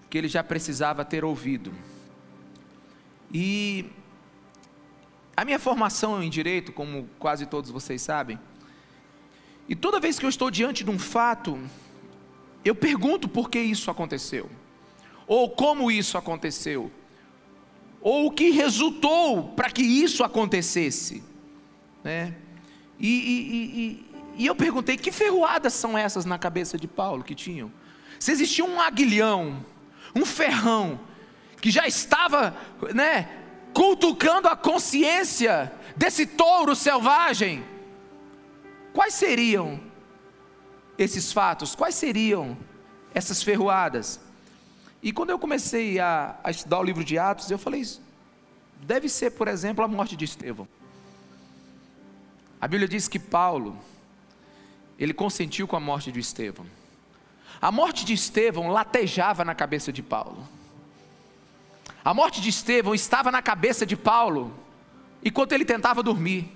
que 0.10 0.18
ele 0.18 0.28
já 0.28 0.44
precisava 0.44 1.06
ter 1.06 1.24
ouvido. 1.24 1.74
E 3.34 3.86
a 5.36 5.44
minha 5.44 5.58
formação 5.58 6.22
em 6.22 6.30
direito, 6.30 6.72
como 6.72 7.10
quase 7.18 7.46
todos 7.46 7.72
vocês 7.72 8.02
sabem, 8.02 8.38
e 9.68 9.76
toda 9.76 10.00
vez 10.00 10.20
que 10.20 10.26
eu 10.26 10.30
estou 10.30 10.52
diante 10.52 10.84
de 10.84 10.92
um 10.92 11.00
fato, 11.00 11.58
eu 12.64 12.74
pergunto 12.74 13.28
por 13.28 13.50
que 13.50 13.60
isso 13.60 13.92
aconteceu, 13.92 14.50
ou 15.28 15.50
como 15.50 15.92
isso 15.92 16.18
aconteceu, 16.18 16.92
ou 18.02 18.28
o 18.28 18.32
que 18.32 18.50
resultou 18.52 19.50
para 19.50 19.70
que 19.70 19.82
isso 19.82 20.24
acontecesse, 20.24 21.24
né? 22.04 22.36
E, 23.00 23.08
e, 23.08 23.80
e, 23.82 24.44
e, 24.44 24.46
eu 24.46 24.56
perguntei: 24.56 24.98
que 24.98 25.12
ferroadas 25.12 25.74
são 25.74 25.98
essas 25.98 26.26
na 26.26 26.38
cabeça 26.38 26.78
de 26.78 26.88
Paulo 26.88 27.24
que 27.24 27.36
tinham? 27.36 27.72
Se 28.20 28.32
existia 28.32 28.64
um 28.64 28.80
aguilhão, 28.80 29.66
um 30.16 30.26
ferrão, 30.26 31.00
que 31.60 31.72
já 31.72 31.88
estava, 31.88 32.56
né, 32.94 33.30
cultucando 33.74 34.48
a 34.48 34.56
consciência 34.56 35.72
desse 35.96 36.26
touro 36.26 36.76
selvagem, 36.76 37.64
quais 38.94 39.14
seriam 39.14 39.80
esses 40.98 41.32
fatos, 41.32 41.76
quais 41.76 41.96
seriam 41.96 42.58
essas 43.14 43.42
ferroadas? 43.42 44.20
E 45.02 45.12
quando 45.12 45.32
eu 45.32 45.40
comecei 45.40 46.00
a, 46.00 46.36
a 46.44 46.52
estudar 46.52 46.80
o 46.80 46.84
livro 46.84 47.04
de 47.04 47.18
Atos, 47.18 47.52
eu 47.52 47.58
falei: 47.58 47.84
deve 48.82 49.10
ser, 49.10 49.32
por 49.32 49.48
exemplo, 49.48 49.84
a 49.84 49.88
morte 49.88 50.16
de 50.16 50.26
Estevão. 50.26 50.68
A 52.62 52.68
Bíblia 52.68 52.88
diz 52.88 53.08
que 53.10 53.20
Paulo, 53.20 53.78
ele 54.98 55.14
consentiu 55.14 55.68
com 55.68 55.76
a 55.76 55.80
morte 55.80 56.12
de 56.12 56.20
Estevão. 56.20 56.66
A 57.62 57.72
morte 57.72 58.06
de 58.06 58.14
Estevão 58.14 58.70
latejava 58.70 59.44
na 59.44 59.54
cabeça 59.54 59.92
de 59.92 60.02
Paulo. 60.02 60.48
A 62.04 62.14
morte 62.14 62.42
de 62.42 62.50
Estevão 62.50 62.94
estava 62.94 63.32
na 63.32 63.42
cabeça 63.42 63.86
de 63.86 63.96
Paulo 63.96 64.54
enquanto 65.24 65.54
ele 65.54 65.66
tentava 65.66 66.04
dormir. 66.04 66.52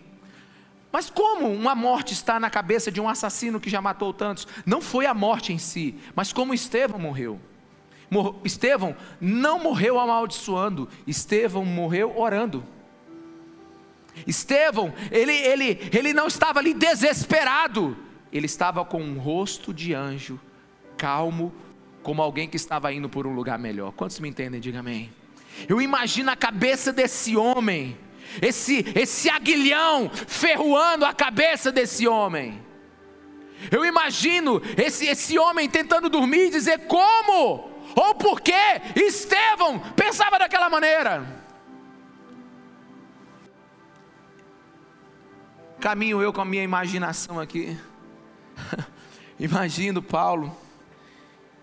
Mas 0.97 1.11
como 1.11 1.53
uma 1.53 1.75
morte 1.75 2.11
está 2.11 2.39
na 2.39 2.49
cabeça 2.49 2.91
de 2.91 2.99
um 2.99 3.07
assassino 3.07 3.59
que 3.59 3.69
já 3.69 3.79
matou 3.79 4.11
tantos? 4.11 4.47
Não 4.65 4.81
foi 4.81 5.05
a 5.05 5.13
morte 5.13 5.53
em 5.53 5.59
si, 5.59 5.93
mas 6.15 6.33
como 6.33 6.55
Estevão 6.55 6.97
morreu. 6.97 7.39
Estevão 8.43 8.95
não 9.21 9.59
morreu 9.59 9.99
amaldiçoando, 9.99 10.89
Estevão 11.05 11.63
morreu 11.63 12.17
orando. 12.17 12.65
Estevão, 14.25 14.91
ele, 15.11 15.33
ele, 15.33 15.87
ele 15.93 16.13
não 16.13 16.25
estava 16.25 16.57
ali 16.57 16.73
desesperado, 16.73 17.95
ele 18.33 18.47
estava 18.47 18.83
com 18.83 18.99
um 18.99 19.19
rosto 19.19 19.71
de 19.71 19.93
anjo, 19.93 20.39
calmo, 20.97 21.53
como 22.01 22.23
alguém 22.23 22.49
que 22.49 22.57
estava 22.57 22.91
indo 22.91 23.07
por 23.07 23.27
um 23.27 23.35
lugar 23.35 23.59
melhor. 23.59 23.91
Quantos 23.91 24.19
me 24.19 24.29
entendem? 24.29 24.59
Diga 24.59 24.79
amém. 24.79 25.13
Eu 25.69 25.79
imagino 25.79 26.31
a 26.31 26.35
cabeça 26.35 26.91
desse 26.91 27.37
homem 27.37 27.95
esse, 28.41 28.85
esse 28.95 29.29
aguilhão 29.29 30.09
ferroando 30.09 31.05
a 31.05 31.13
cabeça 31.13 31.71
desse 31.71 32.07
homem. 32.07 32.61
Eu 33.71 33.83
imagino 33.83 34.61
esse, 34.77 35.07
esse 35.07 35.37
homem 35.37 35.69
tentando 35.69 36.09
dormir 36.09 36.47
e 36.47 36.49
dizer 36.51 36.87
como 36.87 37.71
ou 37.95 38.15
por 38.15 38.41
que 38.41 38.53
Estevão 38.95 39.79
pensava 39.95 40.37
daquela 40.37 40.69
maneira. 40.69 41.25
Caminho 45.79 46.21
eu 46.21 46.33
com 46.33 46.41
a 46.41 46.45
minha 46.45 46.63
imaginação 46.63 47.39
aqui. 47.39 47.77
Imagino 49.39 50.01
Paulo, 50.01 50.55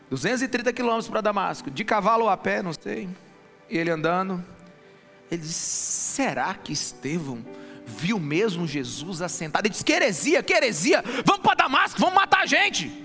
230 0.09 0.73
quilômetros 0.73 1.09
para 1.09 1.21
Damasco, 1.21 1.71
de 1.71 1.85
cavalo 1.85 2.28
a 2.28 2.37
pé, 2.37 2.62
não 2.62 2.73
sei, 2.73 3.09
ele 3.68 3.90
andando. 3.90 4.53
Ele 5.35 5.43
disse: 5.43 6.14
será 6.14 6.55
que 6.55 6.73
Estevão 6.73 7.45
viu 7.87 8.19
mesmo 8.19 8.67
Jesus 8.67 9.21
assentado? 9.21 9.67
Ele 9.67 9.73
disse: 9.73 9.85
que 9.85 9.93
heresia, 9.93 10.43
que 10.43 10.53
heresia, 10.53 11.03
vamos 11.25 11.43
para 11.43 11.55
Damasco, 11.55 12.00
vamos 12.00 12.14
matar 12.14 12.43
a 12.43 12.47
gente. 12.47 13.03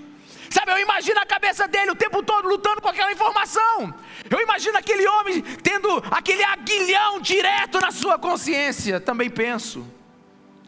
Sabe, 0.49 0.71
eu 0.71 0.79
imagino 0.79 1.19
a 1.19 1.25
cabeça 1.25 1.67
dele 1.67 1.91
o 1.91 1.95
tempo 1.95 2.23
todo 2.23 2.47
lutando 2.47 2.81
com 2.81 2.87
aquela 2.87 3.11
informação. 3.11 3.93
Eu 4.29 4.41
imagino 4.41 4.77
aquele 4.77 5.07
homem 5.07 5.41
tendo 5.61 6.03
aquele 6.09 6.43
aguilhão 6.43 7.21
direto 7.21 7.79
na 7.79 7.91
sua 7.91 8.17
consciência. 8.17 8.99
Também 8.99 9.29
penso, 9.29 9.85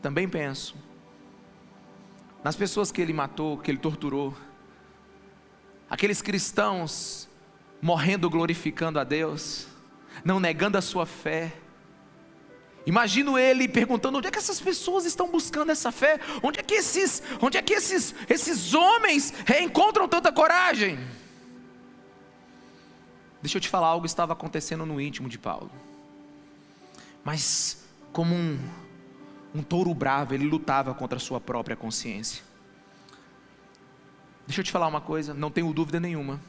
também 0.01 0.29
penso 0.29 0.75
nas 2.43 2.55
pessoas 2.55 2.91
que 2.91 3.01
ele 3.01 3.13
matou, 3.13 3.57
que 3.57 3.69
ele 3.69 3.77
torturou, 3.77 4.35
aqueles 5.89 6.21
cristãos 6.21 7.29
morrendo 7.81 8.29
glorificando 8.29 8.99
a 8.99 9.03
Deus 9.03 9.67
não 10.23 10.39
negando 10.39 10.77
a 10.77 10.81
sua 10.81 11.05
fé. 11.05 11.53
Imagino 12.85 13.37
ele 13.37 13.67
perguntando 13.67 14.17
onde 14.17 14.27
é 14.27 14.31
que 14.31 14.37
essas 14.37 14.59
pessoas 14.59 15.05
estão 15.05 15.29
buscando 15.29 15.71
essa 15.71 15.91
fé? 15.91 16.19
Onde 16.41 16.59
é 16.59 16.63
que 16.63 16.73
esses, 16.73 17.21
onde 17.41 17.57
é 17.57 17.61
que 17.61 17.73
esses, 17.73 18.15
esses 18.27 18.73
homens 18.73 19.33
encontram 19.61 20.07
tanta 20.07 20.31
coragem? 20.31 20.99
Deixa 23.41 23.57
eu 23.57 23.61
te 23.61 23.69
falar, 23.69 23.87
algo 23.87 24.05
estava 24.05 24.33
acontecendo 24.33 24.85
no 24.85 24.99
íntimo 24.99 25.29
de 25.29 25.37
Paulo. 25.37 25.71
Mas 27.23 27.83
como 28.11 28.33
um, 28.33 28.59
um 29.53 29.63
touro 29.63 29.93
bravo, 29.93 30.33
ele 30.33 30.45
lutava 30.45 30.93
contra 30.93 31.17
a 31.17 31.19
sua 31.19 31.39
própria 31.39 31.75
consciência. 31.75 32.43
Deixa 34.47 34.61
eu 34.61 34.65
te 34.65 34.71
falar 34.71 34.87
uma 34.87 35.01
coisa, 35.01 35.33
não 35.33 35.51
tenho 35.51 35.71
dúvida 35.71 35.99
nenhuma 35.99 36.39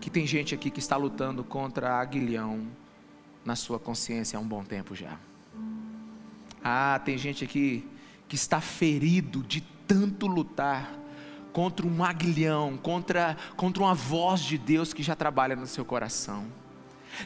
que 0.00 0.08
tem 0.08 0.26
gente 0.26 0.54
aqui 0.54 0.70
que 0.70 0.78
está 0.78 0.96
lutando 0.96 1.44
contra 1.44 2.00
aguilhão 2.00 2.66
na 3.44 3.54
sua 3.54 3.78
consciência 3.78 4.38
há 4.38 4.40
um 4.40 4.46
bom 4.46 4.64
tempo 4.64 4.94
já. 4.94 5.18
Ah, 6.62 7.00
tem 7.04 7.18
gente 7.18 7.44
aqui 7.44 7.86
que 8.28 8.34
está 8.34 8.60
ferido 8.60 9.42
de 9.42 9.60
tanto 9.86 10.26
lutar 10.26 10.98
contra 11.52 11.86
um 11.86 12.04
aguilhão, 12.04 12.76
contra, 12.76 13.36
contra 13.56 13.82
uma 13.82 13.94
voz 13.94 14.40
de 14.40 14.56
Deus 14.56 14.92
que 14.92 15.02
já 15.02 15.16
trabalha 15.16 15.56
no 15.56 15.66
seu 15.66 15.84
coração. 15.84 16.46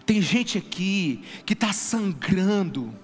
Tem 0.06 0.20
gente 0.20 0.58
aqui 0.58 1.22
que 1.44 1.52
está 1.52 1.72
sangrando, 1.72 2.94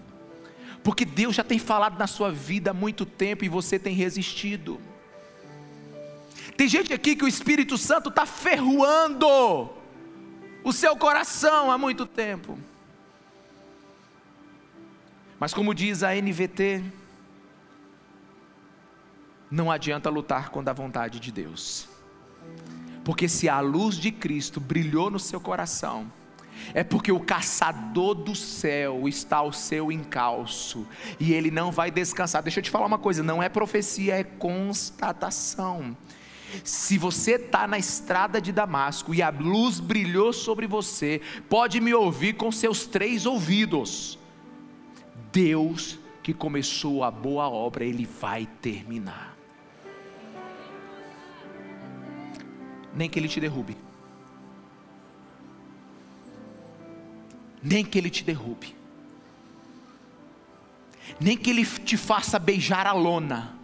porque 0.83 1.05
Deus 1.05 1.37
já 1.37 1.45
tem 1.45 1.59
falado 1.59 1.99
na 1.99 2.07
sua 2.07 2.33
vida 2.33 2.71
há 2.71 2.75
muito 2.75 3.05
tempo 3.05 3.45
e 3.45 3.49
você 3.49 3.79
tem 3.79 3.95
resistido. 3.95 4.81
Tem 6.61 6.69
gente 6.69 6.93
aqui 6.93 7.17
que 7.17 7.25
o 7.25 7.27
Espírito 7.27 7.79
Santo 7.79 8.11
está 8.11 8.27
ferroando 8.27 9.27
o 10.63 10.73
seu 10.75 10.95
coração 10.95 11.71
há 11.71 11.79
muito 11.79 12.05
tempo. 12.05 12.59
Mas 15.39 15.55
como 15.55 15.75
diz 15.75 16.03
a 16.03 16.15
NVT, 16.15 16.85
não 19.51 19.71
adianta 19.71 20.11
lutar 20.11 20.51
contra 20.51 20.73
a 20.73 20.75
vontade 20.75 21.19
de 21.19 21.33
Deus. 21.33 21.89
Porque 23.07 23.27
se 23.27 23.49
a 23.49 23.61
luz 23.61 23.95
de 23.95 24.13
Cristo 24.13 24.61
brilhou 24.61 25.11
no 25.11 25.19
seu 25.19 25.41
coração, 25.41 26.13
é 26.75 26.85
porque 26.85 27.11
o 27.11 27.21
caçador 27.21 28.15
do 28.15 28.35
céu 28.35 29.09
está 29.09 29.39
ao 29.39 29.51
seu 29.51 29.91
encalço 29.91 30.87
e 31.19 31.33
ele 31.33 31.51
não 31.51 31.73
vai 31.73 31.91
descansar. 31.91 32.43
Deixa 32.43 32.61
eu 32.61 32.65
te 32.65 32.71
falar 32.71 32.85
uma 32.85 32.99
coisa: 32.99 33.23
não 33.23 33.43
é 33.43 33.49
profecia, 33.49 34.19
é 34.19 34.25
constatação. 34.25 35.97
Se 36.65 36.99
você 36.99 37.33
está 37.33 37.67
na 37.67 37.79
estrada 37.79 38.41
de 38.41 38.53
Damasco 38.53 39.15
e 39.15 39.23
a 39.23 39.31
luz 39.31 39.81
brilhou 39.81 40.33
sobre 40.33 40.67
você, 40.67 41.21
pode 41.49 41.81
me 41.81 41.95
ouvir 41.95 42.35
com 42.35 42.51
seus 42.51 42.87
três 42.87 43.27
ouvidos. 43.27 44.19
Deus 45.33 45.99
que 46.23 46.35
começou 46.35 47.03
a 47.05 47.11
boa 47.11 47.49
obra, 47.49 47.85
Ele 47.85 48.07
vai 48.07 48.47
terminar. 48.61 49.37
Nem 52.95 53.09
que 53.09 53.19
Ele 53.19 53.29
te 53.29 53.41
derrube. 53.41 53.77
Nem 57.63 57.85
que 57.85 57.99
Ele 57.99 58.11
te 58.11 58.25
derrube. 58.25 58.75
Nem 61.21 61.37
que 61.37 61.51
Ele 61.51 61.65
te 61.65 61.97
faça 61.97 62.39
beijar 62.39 62.87
a 62.87 62.93
lona. 62.93 63.60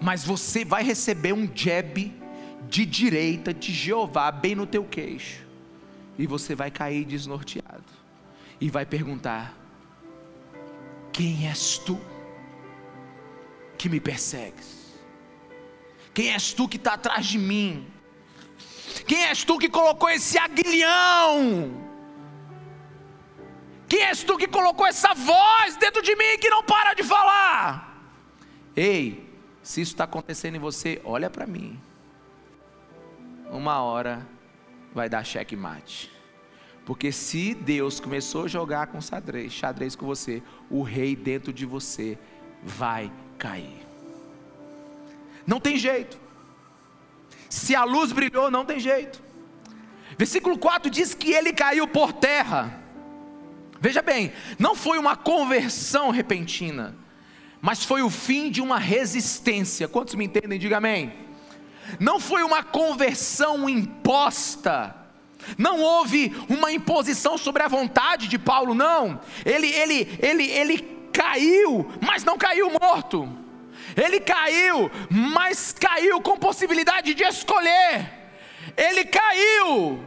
Mas 0.00 0.24
você 0.24 0.64
vai 0.64 0.82
receber 0.82 1.32
um 1.32 1.48
jab 1.54 2.14
de 2.68 2.86
direita 2.86 3.52
de 3.52 3.72
Jeová 3.72 4.30
bem 4.30 4.54
no 4.54 4.66
teu 4.66 4.84
queixo. 4.84 5.46
E 6.18 6.26
você 6.26 6.54
vai 6.54 6.70
cair 6.70 7.04
desnorteado 7.04 7.84
e 8.60 8.68
vai 8.70 8.84
perguntar: 8.84 9.56
Quem 11.12 11.48
és 11.48 11.78
tu 11.78 12.00
que 13.76 13.88
me 13.88 14.00
persegues? 14.00 14.78
Quem 16.12 16.32
és 16.32 16.52
tu 16.52 16.68
que 16.68 16.76
está 16.76 16.94
atrás 16.94 17.26
de 17.26 17.38
mim? 17.38 17.86
Quem 19.06 19.24
és 19.26 19.44
tu 19.44 19.58
que 19.58 19.68
colocou 19.68 20.10
esse 20.10 20.36
aguilhão? 20.36 21.86
Quem 23.88 24.02
és 24.02 24.22
tu 24.22 24.36
que 24.36 24.48
colocou 24.48 24.86
essa 24.86 25.14
voz 25.14 25.76
dentro 25.76 26.02
de 26.02 26.14
mim 26.16 26.38
que 26.40 26.50
não 26.50 26.62
para 26.62 26.94
de 26.94 27.02
falar? 27.02 27.96
Ei, 28.76 29.27
se 29.68 29.82
isso 29.82 29.92
está 29.92 30.04
acontecendo 30.04 30.54
em 30.54 30.58
você, 30.58 30.98
olha 31.04 31.28
para 31.28 31.46
mim. 31.46 31.78
Uma 33.50 33.82
hora 33.82 34.26
vai 34.94 35.10
dar 35.10 35.22
checkmate. 35.22 36.10
Porque 36.86 37.12
se 37.12 37.52
Deus 37.52 38.00
começou 38.00 38.46
a 38.46 38.48
jogar 38.48 38.86
com 38.86 38.98
xadrez, 38.98 39.52
xadrez 39.52 39.94
com 39.94 40.06
você, 40.06 40.42
o 40.70 40.82
rei 40.82 41.14
dentro 41.14 41.52
de 41.52 41.66
você 41.66 42.18
vai 42.62 43.12
cair. 43.36 43.86
Não 45.46 45.60
tem 45.60 45.76
jeito. 45.76 46.18
Se 47.50 47.76
a 47.76 47.84
luz 47.84 48.10
brilhou, 48.10 48.50
não 48.50 48.64
tem 48.64 48.80
jeito. 48.80 49.22
Versículo 50.16 50.56
4 50.56 50.90
diz 50.90 51.12
que 51.12 51.30
ele 51.30 51.52
caiu 51.52 51.86
por 51.86 52.14
terra. 52.14 52.82
Veja 53.78 54.00
bem, 54.00 54.32
não 54.58 54.74
foi 54.74 54.98
uma 54.98 55.14
conversão 55.14 56.08
repentina, 56.08 56.96
mas 57.60 57.84
foi 57.84 58.02
o 58.02 58.10
fim 58.10 58.50
de 58.50 58.60
uma 58.60 58.78
resistência. 58.78 59.88
Quantos 59.88 60.14
me 60.14 60.24
entendem? 60.24 60.58
Diga 60.58 60.76
amém. 60.78 61.12
Não 61.98 62.20
foi 62.20 62.42
uma 62.42 62.62
conversão 62.62 63.68
imposta, 63.68 64.94
não 65.56 65.80
houve 65.80 66.34
uma 66.48 66.70
imposição 66.70 67.38
sobre 67.38 67.62
a 67.62 67.68
vontade 67.68 68.28
de 68.28 68.38
Paulo, 68.38 68.74
não. 68.74 69.20
Ele, 69.44 69.68
ele, 69.68 70.18
ele, 70.20 70.44
ele 70.50 70.78
caiu, 71.12 71.90
mas 72.00 72.24
não 72.24 72.36
caiu 72.36 72.70
morto. 72.70 73.28
Ele 73.96 74.20
caiu, 74.20 74.90
mas 75.10 75.72
caiu 75.72 76.20
com 76.20 76.36
possibilidade 76.36 77.14
de 77.14 77.22
escolher. 77.24 78.12
Ele 78.76 79.04
caiu, 79.04 80.04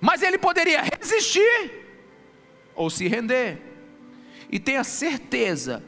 mas 0.00 0.22
ele 0.22 0.38
poderia 0.38 0.82
resistir 0.82 1.84
ou 2.74 2.88
se 2.88 3.06
render. 3.06 3.62
E 4.50 4.58
tenha 4.58 4.82
certeza 4.82 5.84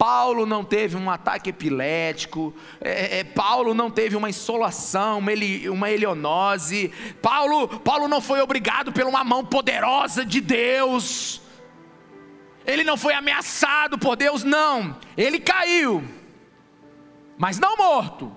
Paulo 0.00 0.46
não 0.46 0.64
teve 0.64 0.96
um 0.96 1.10
ataque 1.10 1.50
epilético, 1.50 2.54
é, 2.80 3.18
é, 3.18 3.24
Paulo 3.24 3.74
não 3.74 3.90
teve 3.90 4.16
uma 4.16 4.30
insolação, 4.30 5.18
uma, 5.18 5.30
uma 5.70 5.90
elionose, 5.90 6.90
Paulo, 7.20 7.68
Paulo 7.80 8.08
não 8.08 8.18
foi 8.18 8.40
obrigado 8.40 8.94
por 8.94 9.04
uma 9.04 9.22
mão 9.22 9.44
poderosa 9.44 10.24
de 10.24 10.40
Deus, 10.40 11.42
ele 12.66 12.82
não 12.82 12.96
foi 12.96 13.12
ameaçado 13.12 13.98
por 13.98 14.16
Deus, 14.16 14.42
não, 14.42 14.96
ele 15.18 15.38
caiu, 15.38 16.02
mas 17.36 17.58
não 17.58 17.76
morto, 17.76 18.34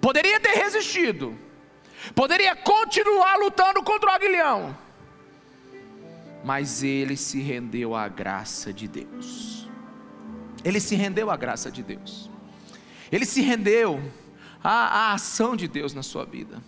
poderia 0.00 0.38
ter 0.38 0.52
resistido, 0.52 1.36
poderia 2.14 2.54
continuar 2.54 3.38
lutando 3.38 3.82
contra 3.82 4.08
o 4.08 4.12
aguilhão, 4.12 4.78
mas 6.44 6.84
ele 6.84 7.16
se 7.16 7.40
rendeu 7.40 7.96
à 7.96 8.06
graça 8.06 8.72
de 8.72 8.86
Deus. 8.86 9.51
Ele 10.64 10.80
se 10.80 10.94
rendeu 10.94 11.30
à 11.30 11.36
graça 11.36 11.70
de 11.70 11.82
Deus. 11.82 12.30
Ele 13.10 13.26
se 13.26 13.42
rendeu 13.42 14.00
à, 14.62 14.70
à 15.10 15.12
ação 15.12 15.56
de 15.56 15.68
Deus 15.68 15.92
na 15.92 16.02
sua 16.02 16.24
vida. 16.24 16.62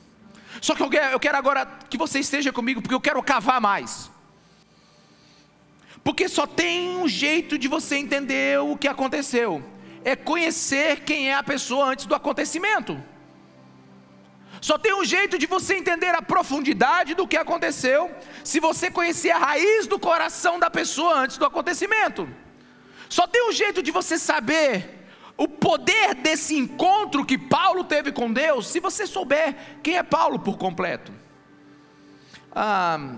Só 0.61 0.75
que 0.75 0.83
eu 0.83 0.91
quero, 0.91 1.13
eu 1.13 1.21
quero 1.21 1.37
agora 1.37 1.67
que 1.89 1.97
você 1.97 2.19
esteja 2.19 2.53
comigo, 2.53 2.81
porque 2.81 2.95
eu 2.95 3.01
quero 3.01 3.23
cavar 3.23 3.61
mais. 3.61 4.11
Porque 6.03 6.29
só 6.29 6.47
tem 6.47 6.97
um 6.97 7.09
jeito 7.09 7.57
de 7.57 7.67
você 7.67 7.97
entender 7.97 8.61
o 8.61 8.77
que 8.77 8.87
aconteceu: 8.87 9.63
é 10.05 10.15
conhecer 10.15 11.01
quem 11.01 11.31
é 11.31 11.35
a 11.35 11.43
pessoa 11.43 11.87
antes 11.87 12.07
do 12.07 12.15
acontecimento. 12.15 13.03
Só 14.61 14.79
tem 14.79 14.95
um 14.95 15.05
jeito 15.05 15.39
de 15.39 15.47
você 15.47 15.75
entender 15.77 16.15
a 16.15 16.23
profundidade 16.23 17.15
do 17.15 17.29
que 17.29 17.37
aconteceu, 17.37 18.11
se 18.43 18.61
você 18.61 18.91
conhecer 18.91 19.31
a 19.31 19.39
raiz 19.39 19.87
do 19.87 19.99
coração 19.99 20.59
da 20.59 20.71
pessoa 20.71 21.19
antes 21.19 21.37
do 21.37 21.45
acontecimento. 21.45 22.29
Só 23.09 23.27
tem 23.27 23.49
um 23.49 23.53
jeito 23.53 23.83
de 23.83 23.91
você 23.91 24.19
saber 24.19 25.07
o 25.37 25.49
poder 25.49 26.15
desse 26.15 26.57
encontro 26.57 27.25
que 27.25 27.37
Paulo 27.37 27.85
teve 27.85 28.13
com 28.13 28.33
Deus, 28.33 28.69
se 28.69 28.81
você 28.81 29.07
souber 29.07 29.57
quem 29.83 29.97
é 29.97 30.03
Paulo 30.03 30.39
por 30.39 30.57
completo. 30.57 31.13
Ah, 32.55 33.17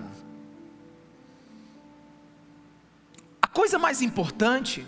a 3.41 3.47
coisa 3.47 3.77
mais 3.77 4.01
importante 4.01 4.85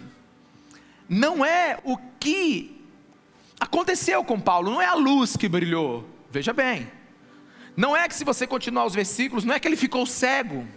não 1.08 1.46
é 1.46 1.80
o 1.84 1.98
que 2.20 2.84
aconteceu 3.60 4.24
com 4.24 4.40
Paulo, 4.40 4.72
não 4.72 4.82
é 4.82 4.86
a 4.86 4.96
luz 4.96 5.36
que 5.38 5.48
brilhou. 5.48 6.08
Veja 6.32 6.54
bem, 6.54 6.92
não 7.76 7.96
é 7.96 8.08
que 8.08 8.16
se 8.16 8.24
você 8.24 8.48
continuar 8.48 8.86
os 8.86 8.96
versículos, 8.96 9.44
não 9.44 9.54
é 9.54 9.60
que 9.60 9.68
ele 9.68 9.76
ficou 9.76 10.06
cego. 10.06 10.68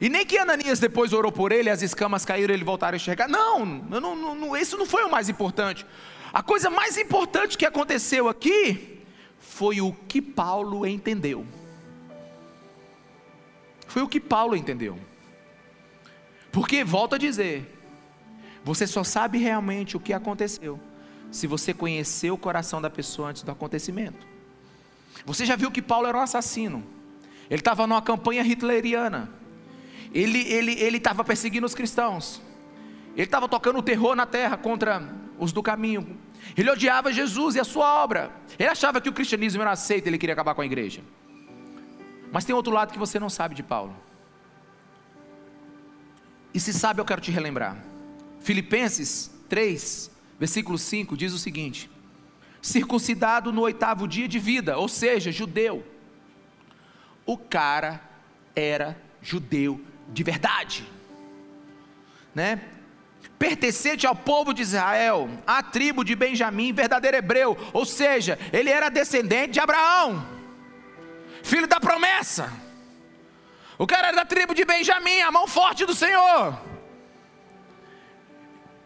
E 0.00 0.08
nem 0.08 0.24
que 0.24 0.38
Ananias 0.38 0.78
depois 0.78 1.12
orou 1.12 1.32
por 1.32 1.50
ele, 1.50 1.68
as 1.68 1.82
escamas 1.82 2.24
caíram 2.24 2.54
ele 2.54 2.64
voltaram 2.64 2.94
a 2.94 2.96
enxergar. 2.96 3.28
Não, 3.28 3.64
não, 3.66 4.34
não, 4.34 4.56
isso 4.56 4.76
não 4.76 4.86
foi 4.86 5.04
o 5.04 5.10
mais 5.10 5.28
importante. 5.28 5.84
A 6.32 6.42
coisa 6.42 6.70
mais 6.70 6.96
importante 6.96 7.58
que 7.58 7.66
aconteceu 7.66 8.28
aqui 8.28 9.02
foi 9.40 9.80
o 9.80 9.92
que 9.92 10.22
Paulo 10.22 10.86
entendeu. 10.86 11.44
Foi 13.88 14.02
o 14.02 14.08
que 14.08 14.20
Paulo 14.20 14.54
entendeu. 14.54 14.98
Porque, 16.52 16.84
volto 16.84 17.14
a 17.16 17.18
dizer, 17.18 17.76
você 18.62 18.86
só 18.86 19.02
sabe 19.02 19.38
realmente 19.38 19.96
o 19.96 20.00
que 20.00 20.12
aconteceu 20.12 20.78
se 21.30 21.46
você 21.46 21.74
conhecer 21.74 22.30
o 22.30 22.38
coração 22.38 22.80
da 22.80 22.88
pessoa 22.88 23.30
antes 23.30 23.42
do 23.42 23.50
acontecimento. 23.50 24.26
Você 25.26 25.44
já 25.44 25.56
viu 25.56 25.70
que 25.70 25.82
Paulo 25.82 26.06
era 26.06 26.16
um 26.16 26.20
assassino. 26.20 26.84
Ele 27.50 27.60
estava 27.60 27.86
numa 27.86 28.00
campanha 28.00 28.42
hitleriana 28.42 29.30
ele 30.12 30.40
ele 30.52 30.72
ele 30.72 30.96
estava 30.96 31.24
perseguindo 31.24 31.66
os 31.66 31.74
cristãos. 31.74 32.42
Ele 33.14 33.24
estava 33.24 33.48
tocando 33.48 33.82
terror 33.82 34.14
na 34.14 34.26
terra 34.26 34.56
contra 34.56 35.02
os 35.38 35.52
do 35.52 35.62
caminho. 35.62 36.18
Ele 36.56 36.70
odiava 36.70 37.12
Jesus 37.12 37.56
e 37.56 37.60
a 37.60 37.64
sua 37.64 38.02
obra. 38.02 38.30
Ele 38.58 38.68
achava 38.68 39.00
que 39.00 39.08
o 39.08 39.12
cristianismo 39.12 39.60
era 39.60 39.72
aceito, 39.72 40.06
ele 40.06 40.18
queria 40.18 40.34
acabar 40.34 40.54
com 40.54 40.62
a 40.62 40.66
igreja. 40.66 41.02
Mas 42.30 42.44
tem 42.44 42.54
outro 42.54 42.72
lado 42.72 42.92
que 42.92 42.98
você 42.98 43.18
não 43.18 43.28
sabe 43.28 43.54
de 43.54 43.62
Paulo. 43.62 43.96
E 46.52 46.60
se 46.60 46.72
sabe, 46.72 47.00
eu 47.00 47.04
quero 47.04 47.20
te 47.20 47.30
relembrar. 47.30 47.76
Filipenses 48.40 49.30
3, 49.48 50.10
versículo 50.38 50.78
5 50.78 51.16
diz 51.16 51.32
o 51.32 51.38
seguinte: 51.38 51.90
circuncidado 52.62 53.52
no 53.52 53.62
oitavo 53.62 54.06
dia 54.06 54.28
de 54.28 54.38
vida, 54.38 54.78
ou 54.78 54.88
seja, 54.88 55.32
judeu. 55.32 55.84
O 57.26 57.36
cara 57.36 58.00
era 58.54 58.96
judeu 59.20 59.80
de 60.08 60.22
verdade, 60.22 60.88
né? 62.34 62.60
Pertencente 63.38 64.06
ao 64.06 64.16
povo 64.16 64.52
de 64.52 64.62
Israel, 64.62 65.28
à 65.46 65.62
tribo 65.62 66.04
de 66.04 66.16
Benjamim, 66.16 66.72
verdadeiro 66.72 67.16
hebreu, 67.16 67.56
ou 67.72 67.84
seja, 67.84 68.38
ele 68.52 68.70
era 68.70 68.88
descendente 68.88 69.52
de 69.52 69.60
Abraão, 69.60 70.26
filho 71.42 71.66
da 71.66 71.78
promessa. 71.78 72.52
O 73.78 73.86
cara 73.86 74.08
era 74.08 74.16
da 74.16 74.24
tribo 74.24 74.54
de 74.54 74.64
Benjamim, 74.64 75.20
a 75.20 75.30
mão 75.30 75.46
forte 75.46 75.86
do 75.86 75.94
Senhor. 75.94 76.58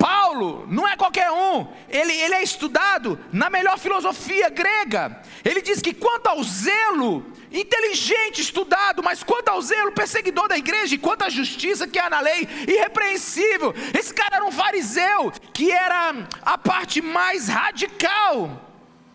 Paulo 0.02 0.66
não 0.68 0.86
é 0.86 0.96
qualquer 0.96 1.30
um, 1.30 1.68
ele, 1.88 2.12
ele 2.12 2.34
é 2.34 2.42
estudado 2.42 3.18
na 3.32 3.48
melhor 3.48 3.78
filosofia 3.78 4.50
grega. 4.50 5.22
Ele 5.44 5.62
diz 5.62 5.80
que 5.80 5.94
quanto 5.94 6.26
ao 6.26 6.42
zelo, 6.42 7.24
inteligente, 7.52 8.40
estudado, 8.40 9.02
mas 9.02 9.22
quanto 9.22 9.48
ao 9.48 9.60
zelo, 9.62 9.92
perseguidor 9.92 10.48
da 10.48 10.56
igreja, 10.56 10.94
e 10.94 10.98
quanto 10.98 11.22
à 11.22 11.28
justiça 11.28 11.86
que 11.86 11.98
há 11.98 12.08
na 12.08 12.20
lei, 12.20 12.48
irrepreensível. 12.66 13.74
Esse 13.98 14.12
cara 14.12 14.36
era 14.36 14.44
um 14.44 14.52
fariseu, 14.52 15.30
que 15.52 15.70
era 15.70 16.28
a 16.42 16.58
parte 16.58 17.00
mais 17.02 17.48
radical 17.48 18.68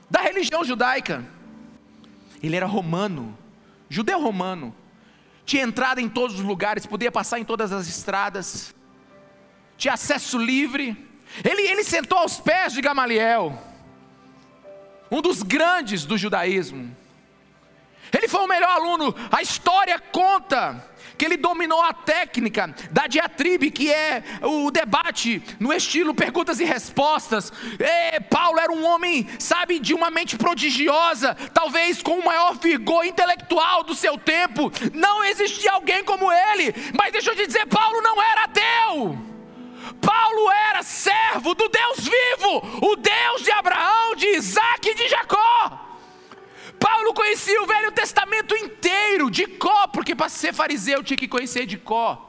da 0.10 0.22
religião 0.22 0.64
judaica. 0.64 1.26
Ele 2.42 2.56
era 2.56 2.66
romano, 2.66 3.38
judeu 3.90 4.22
romano, 4.22 4.76
tinha 5.46 5.64
entrada 5.64 6.02
em 6.02 6.08
todos 6.08 6.40
os 6.40 6.46
lugares, 6.46 6.86
podia 6.86 7.12
passar 7.12 7.40
em 7.40 7.44
todas 7.44 7.72
as 7.72 7.88
estradas 7.88 8.76
tinha 9.78 9.94
acesso 9.94 10.38
livre. 10.38 10.98
Ele, 11.44 11.62
ele 11.62 11.84
sentou 11.84 12.18
aos 12.18 12.40
pés 12.40 12.74
de 12.74 12.82
Gamaliel, 12.82 13.62
um 15.12 15.22
dos 15.22 15.44
grandes 15.44 16.04
do 16.04 16.18
judaísmo. 16.18 16.96
Ele 18.16 18.28
foi 18.28 18.42
o 18.42 18.48
melhor 18.48 18.70
aluno. 18.70 19.16
A 19.32 19.42
história 19.42 20.00
conta 20.00 20.84
que 21.18 21.26
ele 21.26 21.36
dominou 21.36 21.82
a 21.82 21.94
técnica 21.94 22.74
da 22.92 23.08
diatribe, 23.08 23.72
que 23.72 23.92
é 23.92 24.24
o 24.44 24.70
debate 24.70 25.42
no 25.60 25.74
estilo 25.74 26.14
perguntas 26.14 26.60
e 26.60 26.64
respostas. 26.64 27.52
E 27.80 28.20
Paulo 28.22 28.60
era 28.60 28.72
um 28.72 28.86
homem, 28.86 29.28
sabe, 29.40 29.80
de 29.80 29.94
uma 29.94 30.12
mente 30.12 30.38
prodigiosa, 30.38 31.36
talvez 31.54 32.02
com 32.02 32.20
o 32.20 32.26
maior 32.26 32.56
vigor 32.56 33.06
intelectual 33.06 33.84
do 33.84 33.96
seu 33.96 34.18
tempo. 34.18 34.72
Não 34.94 35.24
existia 35.24 35.72
alguém 35.72 36.04
como 36.04 36.32
ele, 36.32 36.74
mas 36.94 37.12
deixa 37.12 37.32
eu 37.32 37.36
te 37.36 37.48
dizer, 37.48 37.66
Paulo 37.66 38.02
não 38.02 38.22
era 38.22 38.44
ateu. 38.44 39.18
Paulo 40.02 40.52
era 40.70 40.84
servo 40.84 41.56
do 41.56 41.68
Deus 41.68 42.00
vivo, 42.00 42.88
o 42.92 42.96
Deus 42.96 43.42
de 43.42 43.52
Abraão, 43.52 44.16
de 44.16 44.28
Isaac 44.36 44.90
e 44.90 44.96
de 44.96 45.08
Jacó. 45.08 45.87
Paulo 46.80 47.14
conhecia 47.14 47.62
o 47.62 47.68
Velho 47.68 47.92
Testamento 47.92 48.56
inteiro, 48.56 49.30
de 49.30 49.48
có, 49.48 49.88
porque 49.88 50.16
para 50.16 50.30
ser 50.30 50.54
fariseu 50.54 51.04
tinha 51.04 51.18
que 51.18 51.28
conhecer 51.28 51.66
de 51.66 51.78
có. 51.78 52.28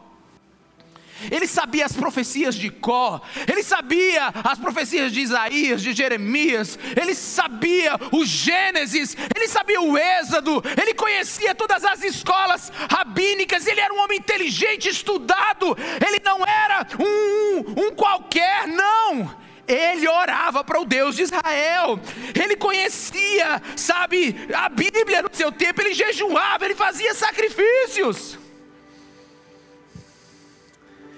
Ele 1.30 1.46
sabia 1.46 1.84
as 1.84 1.92
profecias 1.92 2.54
de 2.54 2.70
Có, 2.70 3.20
ele 3.46 3.62
sabia 3.62 4.28
as 4.44 4.58
profecias 4.58 5.12
de 5.12 5.20
Isaías, 5.20 5.82
de 5.82 5.92
Jeremias, 5.92 6.78
ele 6.96 7.14
sabia 7.14 7.98
o 8.12 8.24
Gênesis, 8.24 9.16
ele 9.34 9.48
sabia 9.48 9.80
o 9.80 9.98
Êxodo, 9.98 10.62
ele 10.80 10.94
conhecia 10.94 11.54
todas 11.54 11.84
as 11.84 12.04
escolas 12.04 12.72
rabínicas, 12.88 13.66
ele 13.66 13.80
era 13.80 13.92
um 13.92 14.00
homem 14.00 14.18
inteligente, 14.18 14.88
estudado, 14.88 15.76
ele 16.06 16.20
não 16.24 16.44
era 16.46 16.87
um, 17.00 17.87
um 17.87 17.90
qualquer, 17.90 18.68
não 18.68 19.47
ele 19.68 20.09
orava 20.09 20.64
para 20.64 20.81
o 20.81 20.85
Deus 20.87 21.14
de 21.14 21.22
Israel, 21.22 22.00
ele 22.35 22.57
conhecia, 22.57 23.62
sabe, 23.76 24.35
a 24.54 24.68
Bíblia 24.70 25.22
no 25.22 25.28
seu 25.33 25.52
tempo, 25.52 25.83
ele 25.83 25.92
jejuava, 25.92 26.64
ele 26.64 26.74
fazia 26.74 27.14
sacrifícios. 27.14 28.38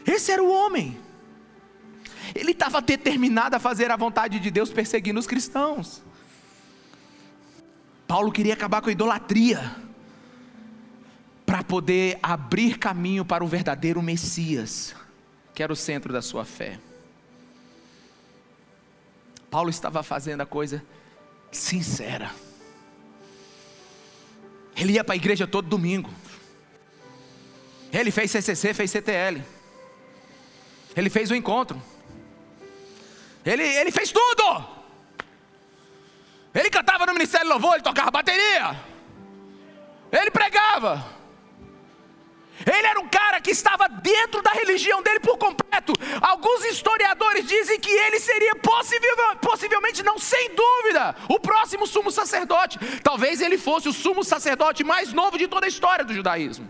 Esse 0.04 0.32
era 0.32 0.42
o 0.42 0.50
homem. 0.50 0.98
Ele 2.34 2.50
estava 2.50 2.80
determinado 2.80 3.54
a 3.54 3.60
fazer 3.60 3.90
a 3.90 3.96
vontade 3.96 4.40
de 4.40 4.50
Deus 4.50 4.70
perseguindo 4.70 5.20
os 5.20 5.26
cristãos. 5.26 6.02
Paulo 8.06 8.32
queria 8.32 8.54
acabar 8.54 8.80
com 8.80 8.88
a 8.88 8.92
idolatria 8.92 9.76
para 11.46 11.62
poder 11.62 12.18
abrir 12.22 12.78
caminho 12.78 13.24
para 13.24 13.44
o 13.44 13.46
verdadeiro 13.46 14.02
Messias, 14.02 14.94
que 15.54 15.62
era 15.62 15.72
o 15.72 15.76
centro 15.76 16.12
da 16.12 16.22
sua 16.22 16.44
fé. 16.44 16.78
Paulo 19.50 19.68
estava 19.68 20.02
fazendo 20.02 20.42
a 20.42 20.46
coisa 20.46 20.82
sincera. 21.50 22.30
Ele 24.76 24.92
ia 24.92 25.04
para 25.04 25.14
a 25.14 25.16
igreja 25.16 25.46
todo 25.46 25.68
domingo. 25.68 26.10
Ele 27.92 28.10
fez 28.10 28.30
CCC, 28.30 28.72
fez 28.72 28.90
CTL. 28.90 29.42
Ele 30.96 31.10
fez 31.10 31.30
o 31.30 31.34
encontro. 31.34 31.80
Ele, 33.44 33.62
ele 33.62 33.90
fez 33.90 34.12
tudo. 34.12 34.64
Ele 36.54 36.70
cantava 36.70 37.06
no 37.06 37.12
Ministério 37.12 37.48
Louvor, 37.48 37.74
ele 37.74 37.82
tocava 37.82 38.10
bateria. 38.10 38.76
Ele 40.12 40.30
pregava. 40.30 41.19
Ele 42.66 42.86
era 42.86 43.00
um 43.00 43.08
cara 43.08 43.40
que 43.40 43.50
estava 43.50 43.88
dentro 43.88 44.42
da 44.42 44.50
religião 44.50 45.02
dele 45.02 45.20
por 45.20 45.38
completo. 45.38 45.92
Alguns 46.20 46.64
historiadores 46.64 47.46
dizem 47.46 47.80
que 47.80 47.90
ele 47.90 48.20
seria 48.20 48.54
possivel, 48.56 49.36
possivelmente, 49.40 50.02
não 50.02 50.18
sem 50.18 50.54
dúvida, 50.54 51.16
o 51.28 51.38
próximo 51.40 51.86
sumo 51.86 52.10
sacerdote. 52.10 52.78
Talvez 53.02 53.40
ele 53.40 53.56
fosse 53.56 53.88
o 53.88 53.92
sumo 53.92 54.22
sacerdote 54.22 54.84
mais 54.84 55.12
novo 55.12 55.38
de 55.38 55.48
toda 55.48 55.66
a 55.66 55.68
história 55.68 56.04
do 56.04 56.12
judaísmo. 56.12 56.68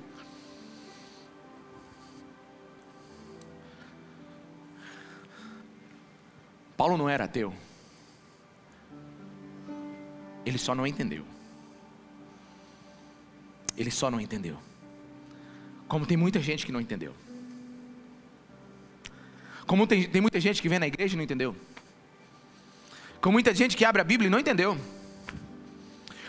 Paulo 6.77 6.97
não 6.97 7.09
era 7.09 7.25
ateu. 7.25 7.53
Ele 10.47 10.57
só 10.57 10.75
não 10.75 10.87
entendeu. 10.87 11.27
Ele 13.77 13.91
só 13.91 14.11
não 14.11 14.21
entendeu. 14.21 14.57
Como 15.91 16.07
tem 16.07 16.17
muita 16.17 16.39
gente 16.39 16.65
que 16.65 16.71
não 16.71 16.81
entendeu. 16.81 17.13
Como 19.67 19.89
tem, 19.89 20.09
tem 20.09 20.23
muita 20.23 20.39
gente 20.39 20.63
que 20.63 20.69
vem 20.69 20.79
na 20.79 20.87
igreja 20.87 21.15
e 21.15 21.17
não 21.17 21.25
entendeu. 21.25 21.57
Como 23.21 23.33
muita 23.33 23.53
gente 23.53 23.77
que 23.77 23.85
abre 23.85 24.01
a 24.01 24.05
Bíblia 24.05 24.29
e 24.29 24.31
não 24.31 24.39
entendeu. 24.39 24.79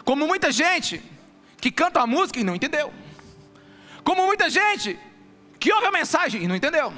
Como 0.04 0.26
muita 0.26 0.52
gente 0.52 1.00
que 1.58 1.70
canta 1.70 2.02
a 2.02 2.08
música 2.08 2.40
e 2.40 2.44
não 2.44 2.56
entendeu. 2.56 2.92
Como 4.04 4.26
muita 4.26 4.50
gente 4.50 4.98
que 5.60 5.72
ouve 5.72 5.86
a 5.86 5.92
mensagem 5.92 6.42
e 6.42 6.48
não 6.48 6.56
entendeu. 6.56 6.92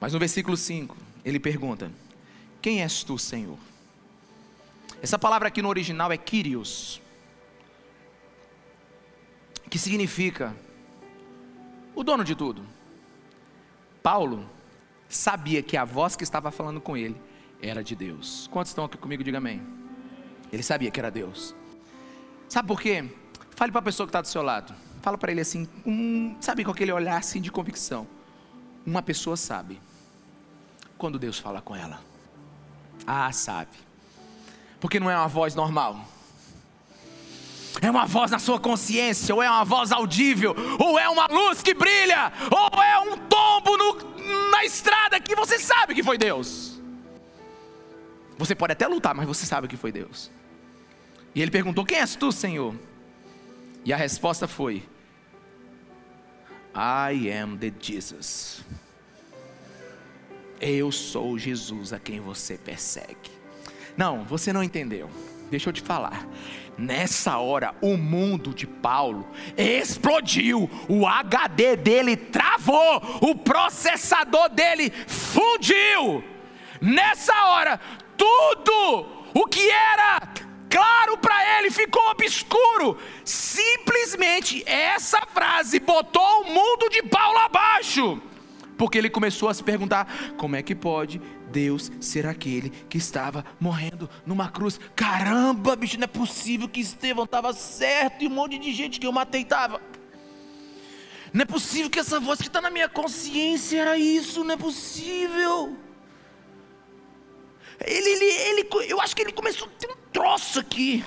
Mas 0.00 0.12
no 0.12 0.20
versículo 0.20 0.56
5, 0.56 0.96
ele 1.24 1.40
pergunta: 1.40 1.90
Quem 2.62 2.80
és 2.80 3.02
tu, 3.02 3.18
Senhor? 3.18 3.58
Essa 5.02 5.18
palavra 5.18 5.48
aqui 5.48 5.60
no 5.60 5.68
original 5.68 6.12
é 6.12 6.16
Kyrios, 6.16 7.02
que 9.68 9.78
significa 9.78 10.54
o 11.94 12.02
dono 12.02 12.24
de 12.24 12.34
tudo. 12.34 12.62
Paulo 14.02 14.48
sabia 15.08 15.62
que 15.62 15.76
a 15.76 15.84
voz 15.84 16.16
que 16.16 16.24
estava 16.24 16.50
falando 16.50 16.80
com 16.80 16.96
ele 16.96 17.20
era 17.60 17.82
de 17.82 17.94
Deus. 17.94 18.48
Quantos 18.52 18.70
estão 18.70 18.84
aqui 18.84 18.96
comigo? 18.96 19.24
Diga 19.24 19.38
amém. 19.38 19.62
Ele 20.52 20.62
sabia 20.62 20.90
que 20.90 21.00
era 21.00 21.10
Deus. 21.10 21.54
Sabe 22.48 22.68
por 22.68 22.80
quê? 22.80 23.04
Fale 23.50 23.72
para 23.72 23.80
a 23.80 23.84
pessoa 23.84 24.06
que 24.06 24.10
está 24.10 24.20
do 24.20 24.28
seu 24.28 24.42
lado. 24.42 24.74
Fala 25.02 25.18
para 25.18 25.32
ele 25.32 25.40
assim, 25.40 25.68
um, 25.84 26.36
sabe 26.40 26.64
com 26.64 26.70
aquele 26.70 26.92
olhar 26.92 27.16
assim 27.16 27.40
de 27.40 27.50
convicção. 27.50 28.06
Uma 28.86 29.02
pessoa 29.02 29.36
sabe 29.36 29.80
quando 30.96 31.18
Deus 31.18 31.38
fala 31.38 31.60
com 31.60 31.74
ela. 31.74 32.00
Ah, 33.06 33.30
sabe. 33.32 33.76
Porque 34.80 34.98
não 35.00 35.10
é 35.10 35.16
uma 35.16 35.28
voz 35.28 35.54
normal. 35.54 36.06
É 37.80 37.90
uma 37.90 38.06
voz 38.06 38.30
na 38.30 38.38
sua 38.38 38.58
consciência, 38.58 39.34
ou 39.34 39.42
é 39.42 39.48
uma 39.48 39.64
voz 39.64 39.92
audível, 39.92 40.54
ou 40.78 40.98
é 40.98 41.08
uma 41.08 41.26
luz 41.26 41.62
que 41.62 41.74
brilha, 41.74 42.32
ou 42.50 42.82
é 42.82 42.98
um 43.00 43.16
tombo 43.16 43.76
no, 43.76 44.50
na 44.50 44.64
estrada 44.64 45.20
que 45.20 45.34
você 45.34 45.58
sabe 45.58 45.94
que 45.94 46.02
foi 46.02 46.18
Deus. 46.18 46.80
Você 48.36 48.54
pode 48.54 48.72
até 48.72 48.86
lutar, 48.86 49.14
mas 49.14 49.26
você 49.26 49.46
sabe 49.46 49.68
que 49.68 49.76
foi 49.76 49.92
Deus. 49.92 50.30
E 51.34 51.42
ele 51.42 51.50
perguntou: 51.50 51.84
Quem 51.84 51.98
és 51.98 52.16
tu, 52.16 52.32
Senhor? 52.32 52.74
E 53.84 53.92
a 53.92 53.96
resposta 53.96 54.46
foi: 54.46 54.82
I 56.74 57.30
am 57.30 57.56
the 57.56 57.72
Jesus. 57.80 58.64
Eu 60.60 60.90
sou 60.90 61.38
Jesus 61.38 61.92
a 61.92 61.98
quem 61.98 62.20
você 62.20 62.58
persegue. 62.58 63.30
Não, 63.96 64.24
você 64.24 64.52
não 64.52 64.62
entendeu. 64.62 65.08
deixa 65.50 65.68
eu 65.68 65.72
te 65.72 65.82
falar. 65.82 66.26
Nessa 66.78 67.38
hora, 67.38 67.74
o 67.82 67.96
mundo 67.96 68.54
de 68.54 68.64
Paulo 68.64 69.28
explodiu, 69.56 70.70
o 70.88 71.08
HD 71.08 71.74
dele 71.74 72.16
travou, 72.16 73.02
o 73.20 73.34
processador 73.34 74.48
dele 74.50 74.92
fundiu. 75.08 76.22
Nessa 76.80 77.34
hora, 77.46 77.80
tudo 78.16 79.06
o 79.34 79.44
que 79.46 79.68
era 79.68 80.20
claro 80.70 81.18
para 81.18 81.58
ele 81.58 81.72
ficou 81.72 82.10
obscuro. 82.10 82.96
Simplesmente 83.24 84.62
essa 84.64 85.20
frase 85.34 85.80
botou 85.80 86.42
o 86.42 86.52
mundo 86.52 86.88
de 86.90 87.02
Paulo 87.02 87.38
abaixo, 87.38 88.22
porque 88.76 88.98
ele 88.98 89.10
começou 89.10 89.48
a 89.48 89.54
se 89.54 89.64
perguntar: 89.64 90.06
como 90.36 90.54
é 90.54 90.62
que 90.62 90.76
pode 90.76 91.20
Deus 91.50 91.90
ser 92.00 92.26
aquele 92.26 92.70
que 92.70 92.98
estava 92.98 93.44
morrendo 93.58 94.08
numa 94.24 94.48
cruz. 94.48 94.78
Caramba, 94.94 95.74
bicho, 95.76 95.96
não 95.96 96.04
é 96.04 96.08
possível 96.08 96.68
que 96.68 96.80
Estevão 96.80 97.24
estava 97.24 97.52
certo 97.52 98.22
e 98.22 98.26
um 98.26 98.30
monte 98.30 98.58
de 98.58 98.72
gente 98.72 99.00
que 99.00 99.06
eu 99.06 99.12
matei 99.12 99.42
estava. 99.42 99.80
Não 101.32 101.42
é 101.42 101.44
possível 101.44 101.90
que 101.90 101.98
essa 101.98 102.18
voz 102.18 102.40
que 102.40 102.46
está 102.46 102.60
na 102.60 102.70
minha 102.70 102.88
consciência 102.88 103.80
era 103.80 103.98
isso, 103.98 104.44
não 104.44 104.54
é 104.54 104.56
possível. 104.56 105.76
Ele, 107.80 108.08
ele, 108.08 108.24
ele, 108.24 108.68
eu 108.88 109.00
acho 109.00 109.14
que 109.14 109.22
ele 109.22 109.32
começou 109.32 109.68
a 109.68 109.70
ter 109.78 109.90
um 109.90 109.96
troço 110.12 110.58
aqui. 110.58 111.04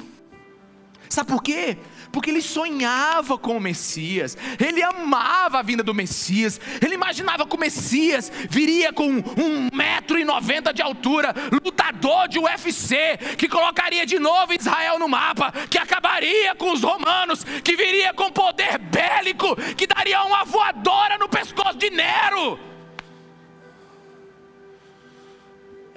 Sabe 1.10 1.30
por 1.30 1.44
quê? 1.44 1.78
Porque 2.12 2.30
ele 2.30 2.42
sonhava 2.42 3.38
com 3.38 3.58
o 3.58 3.60
Messias, 3.60 4.38
ele 4.60 4.84
amava 4.84 5.60
a 5.60 5.62
vinda 5.62 5.84
do 5.84 5.94
Messias, 5.94 6.60
ele 6.82 6.96
imaginava 6.96 7.46
que 7.46 7.56
o 7.56 7.60
Messias 7.60 8.32
viria 8.50 8.92
com 8.92 9.08
um 9.10 9.70
metro 9.74 10.20
e 10.20 10.26
noventa 10.26 10.74
de 10.74 10.82
altura, 10.82 11.34
lutador 11.52 12.28
de 12.28 12.40
UFC, 12.40 13.18
que 13.38 13.48
colocaria 13.48 14.06
de 14.06 14.20
novo 14.20 14.54
Israel 14.54 15.00
no 15.00 15.08
mapa, 15.08 15.52
que 15.70 15.78
acabaria 15.78 16.56
com 16.56 16.74
os 16.74 16.82
romanos, 16.82 17.44
que 17.64 17.76
viria 17.76 18.14
com 18.14 18.32
poder 18.32 18.78
bélico, 18.78 19.56
que 19.76 19.88
daria 19.88 20.24
uma 20.24 20.44
voadora 20.44 21.18
no 21.18 21.30
pescoço 21.30 21.78
de 21.78 21.90
Nero. 21.90 22.60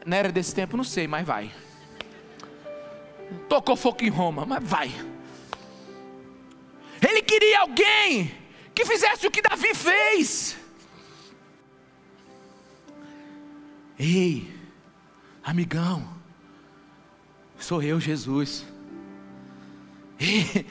Nero 0.06 0.30
desse 0.30 0.54
tempo, 0.54 0.76
não 0.76 0.84
sei, 0.84 1.08
mas 1.08 1.26
vai. 1.26 1.50
Tocou 3.48 3.74
fogo 3.74 3.98
em 4.02 4.10
Roma, 4.10 4.44
mas 4.44 4.62
vai. 4.62 5.13
Ele 7.14 7.22
queria 7.22 7.60
alguém 7.60 8.34
que 8.74 8.84
fizesse 8.84 9.24
o 9.24 9.30
que 9.30 9.40
Davi 9.40 9.72
fez. 9.72 10.56
Ei, 13.96 14.52
amigão, 15.44 16.12
sou 17.56 17.80
eu, 17.80 18.00
Jesus. 18.00 18.66
Ei, 20.18 20.66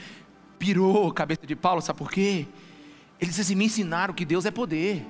pirou 0.60 1.10
a 1.10 1.13
cabeça 1.13 1.47
de 1.47 1.56
Paulo, 1.56 1.82
sabe 1.82 1.99
por 1.99 2.12
quê? 2.12 2.45
Eles 3.21 3.39
assim, 3.39 3.56
me 3.56 3.63
ensinaram 3.63 4.13
que 4.13 4.25
Deus 4.25 4.45
é 4.45 4.51
poder. 4.51 5.06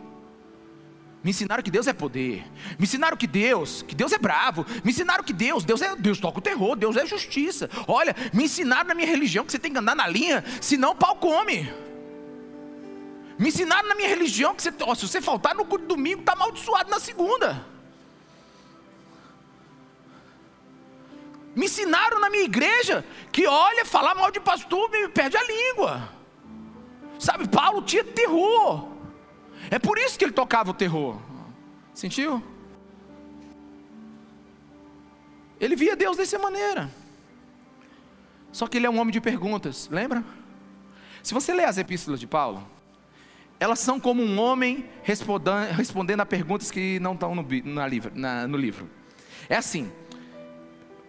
Me 1.24 1.30
ensinaram 1.30 1.64
que 1.64 1.72
Deus 1.72 1.88
é 1.88 1.94
poder. 1.94 2.46
Me 2.78 2.84
ensinaram 2.84 3.16
que 3.16 3.26
Deus, 3.26 3.82
que 3.82 3.96
Deus 3.96 4.12
é 4.12 4.18
bravo. 4.18 4.66
Me 4.84 4.92
ensinaram 4.92 5.24
que 5.24 5.32
Deus, 5.32 5.64
Deus 5.64 5.82
é 5.82 5.96
Deus 5.96 6.20
toca 6.20 6.40
o 6.40 6.42
terror, 6.42 6.76
Deus 6.76 6.98
é 6.98 7.06
justiça. 7.06 7.70
Olha, 7.88 8.14
me 8.34 8.44
ensinaram 8.44 8.90
na 8.90 8.94
minha 8.94 9.08
religião 9.08 9.46
que 9.46 9.52
você 9.54 9.58
tem 9.58 9.72
que 9.72 9.80
andar 9.80 9.96
na 9.96 10.06
linha, 10.06 10.44
senão 10.60 10.92
o 10.92 10.96
pau 10.96 11.16
come. 11.16 11.72
Me 13.40 13.48
ensinaram 13.48 13.88
na 13.88 13.96
minha 13.96 14.10
religião 14.10 14.54
que 14.54 14.62
você, 14.62 14.74
ó, 14.82 14.94
se 14.94 15.08
você 15.08 15.22
faltar 15.22 15.56
no 15.56 15.64
culto 15.64 15.86
domingo, 15.86 16.20
está 16.20 16.34
amaldiçoado 16.34 16.90
na 16.90 17.00
segunda. 17.00 17.66
Me 21.56 21.68
ensinaram 21.68 22.20
na 22.20 22.30
minha 22.30 22.44
igreja 22.44 23.06
que, 23.32 23.48
olha, 23.48 23.86
falar 23.86 24.14
mal 24.14 24.30
de 24.30 24.42
pastor 24.42 24.90
me 24.90 25.08
perde 25.08 25.38
a 25.38 25.44
língua. 25.44 26.10
Sabe, 27.18 27.48
Paulo 27.48 27.82
tinha 27.82 28.04
terror. 28.04 28.93
É 29.74 29.80
por 29.80 29.98
isso 29.98 30.20
que 30.20 30.24
ele 30.24 30.32
tocava 30.32 30.70
o 30.70 30.74
terror. 30.76 31.20
Sentiu? 31.96 32.44
Ele 35.60 35.76
via 35.76 35.96
Deus 35.96 36.16
dessa 36.16 36.38
maneira. 36.38 36.92
Só 38.52 38.68
que 38.68 38.78
ele 38.78 38.86
é 38.86 38.90
um 38.90 39.00
homem 39.00 39.12
de 39.12 39.20
perguntas, 39.20 39.90
lembra? 39.92 40.24
Se 41.24 41.34
você 41.34 41.56
ler 41.56 41.66
as 41.66 41.80
epístolas 41.80 42.20
de 42.20 42.28
Paulo, 42.28 42.64
elas 43.60 43.80
são 43.80 44.00
como 44.00 44.22
um 44.22 44.40
homem 44.40 44.88
respondendo 45.02 46.20
a 46.20 46.26
perguntas 46.26 46.70
que 46.70 47.00
não 47.00 47.14
estão 47.14 47.34
no, 47.34 47.44
na 47.64 47.88
livro, 47.88 48.12
na, 48.14 48.48
no 48.48 48.58
livro. 48.58 48.88
É 49.50 49.56
assim, 49.56 49.92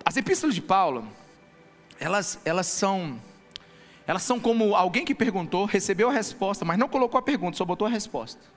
as 0.03 0.17
epístolas 0.17 0.55
de 0.55 0.63
Paulo, 0.63 1.07
elas, 2.01 2.41
elas 2.47 2.67
são 2.67 3.21
elas 4.07 4.23
são 4.23 4.41
como 4.41 4.75
alguém 4.75 5.05
que 5.05 5.15
perguntou, 5.15 5.67
recebeu 5.67 6.09
a 6.09 6.13
resposta, 6.13 6.65
mas 6.65 6.79
não 6.79 6.89
colocou 6.89 7.19
a 7.19 7.23
pergunta, 7.23 7.59
só 7.59 7.65
botou 7.67 7.87
a 7.87 7.91
resposta. 7.91 8.54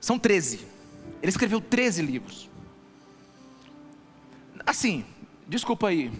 São 0.00 0.18
13. 0.18 0.66
Ele 1.22 1.30
escreveu 1.30 1.60
13 1.60 2.02
livros. 2.02 2.50
Assim, 4.64 5.04
desculpa 5.46 5.88
aí. 5.88 6.12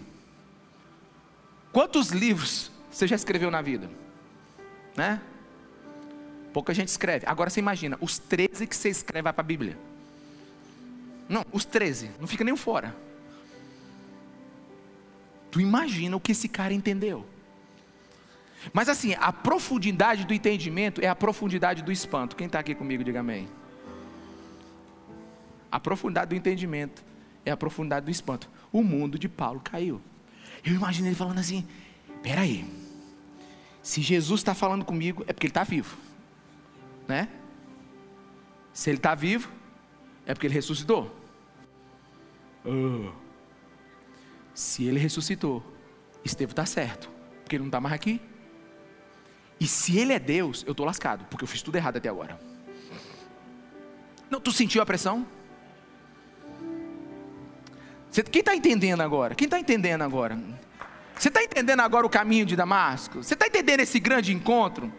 Quantos 1.71 2.09
livros 2.09 2.71
você 2.89 3.05
já 3.07 3.15
escreveu 3.15 3.51
na 3.51 3.61
vida? 3.61 3.89
Né? 4.95 5.21
Pouca 6.53 6.73
gente 6.73 6.87
escreve. 6.87 7.25
Agora 7.27 7.49
você 7.49 7.59
imagina, 7.59 7.97
os 8.01 8.17
13 8.17 8.65
que 8.65 8.75
você 8.75 8.89
escreve 8.89 9.31
para 9.31 9.41
a 9.41 9.43
Bíblia. 9.43 9.77
Não, 11.29 11.45
os 11.51 11.65
13, 11.65 12.11
não 12.19 12.27
fica 12.27 12.43
nem 12.43 12.55
fora. 12.55 12.95
Tu 15.51 15.61
imagina 15.61 16.15
o 16.15 16.19
que 16.19 16.31
esse 16.31 16.47
cara 16.47 16.73
entendeu. 16.73 17.25
Mas 18.73 18.89
assim, 18.89 19.15
a 19.19 19.31
profundidade 19.31 20.25
do 20.25 20.33
entendimento 20.33 21.01
é 21.01 21.07
a 21.07 21.15
profundidade 21.15 21.83
do 21.83 21.91
espanto. 21.91 22.35
Quem 22.35 22.47
está 22.47 22.59
aqui 22.59 22.73
comigo, 22.73 23.03
diga 23.03 23.19
amém. 23.19 23.47
A 25.71 25.79
profundidade 25.79 26.29
do 26.29 26.35
entendimento 26.35 27.03
é 27.45 27.51
a 27.51 27.57
profundidade 27.57 28.05
do 28.05 28.11
espanto. 28.11 28.49
O 28.71 28.83
mundo 28.83 29.17
de 29.17 29.27
Paulo 29.27 29.59
caiu. 29.63 30.01
Eu 30.65 30.73
imagino 30.73 31.07
ele 31.07 31.15
falando 31.15 31.39
assim: 31.39 31.67
peraí, 32.21 32.65
se 33.81 34.01
Jesus 34.01 34.41
está 34.41 34.53
falando 34.53 34.83
comigo, 34.83 35.23
é 35.27 35.33
porque 35.33 35.47
ele 35.47 35.51
está 35.51 35.63
vivo, 35.63 35.97
né? 37.07 37.29
Se 38.73 38.89
ele 38.89 38.97
está 38.97 39.15
vivo, 39.15 39.49
é 40.25 40.33
porque 40.33 40.47
ele 40.47 40.53
ressuscitou. 40.53 41.15
Oh. 42.65 43.11
Se 44.53 44.85
ele 44.85 44.99
ressuscitou, 44.99 45.63
Estevão 46.23 46.51
está 46.51 46.65
certo, 46.65 47.09
porque 47.43 47.55
ele 47.55 47.63
não 47.63 47.69
está 47.69 47.79
mais 47.79 47.95
aqui. 47.95 48.21
E 49.59 49.65
se 49.65 49.97
ele 49.97 50.13
é 50.13 50.19
Deus, 50.19 50.63
eu 50.67 50.71
estou 50.71 50.85
lascado, 50.85 51.25
porque 51.25 51.43
eu 51.43 51.47
fiz 51.47 51.61
tudo 51.61 51.77
errado 51.77 51.97
até 51.97 52.09
agora. 52.09 52.39
Não, 54.29 54.41
tu 54.41 54.51
sentiu 54.51 54.81
a 54.81 54.85
pressão? 54.85 55.25
Quem 58.23 58.39
está 58.39 58.55
entendendo 58.55 59.01
agora? 59.01 59.35
Quem 59.35 59.45
está 59.45 59.59
entendendo 59.59 60.01
agora? 60.03 60.37
Você 61.17 61.29
está 61.29 61.43
entendendo 61.43 61.79
agora 61.81 62.05
o 62.05 62.09
caminho 62.09 62.45
de 62.45 62.55
Damasco? 62.55 63.23
Você 63.23 63.33
está 63.33 63.47
entendendo 63.47 63.79
esse 63.79 63.99
grande 63.99 64.33
encontro? 64.33 64.91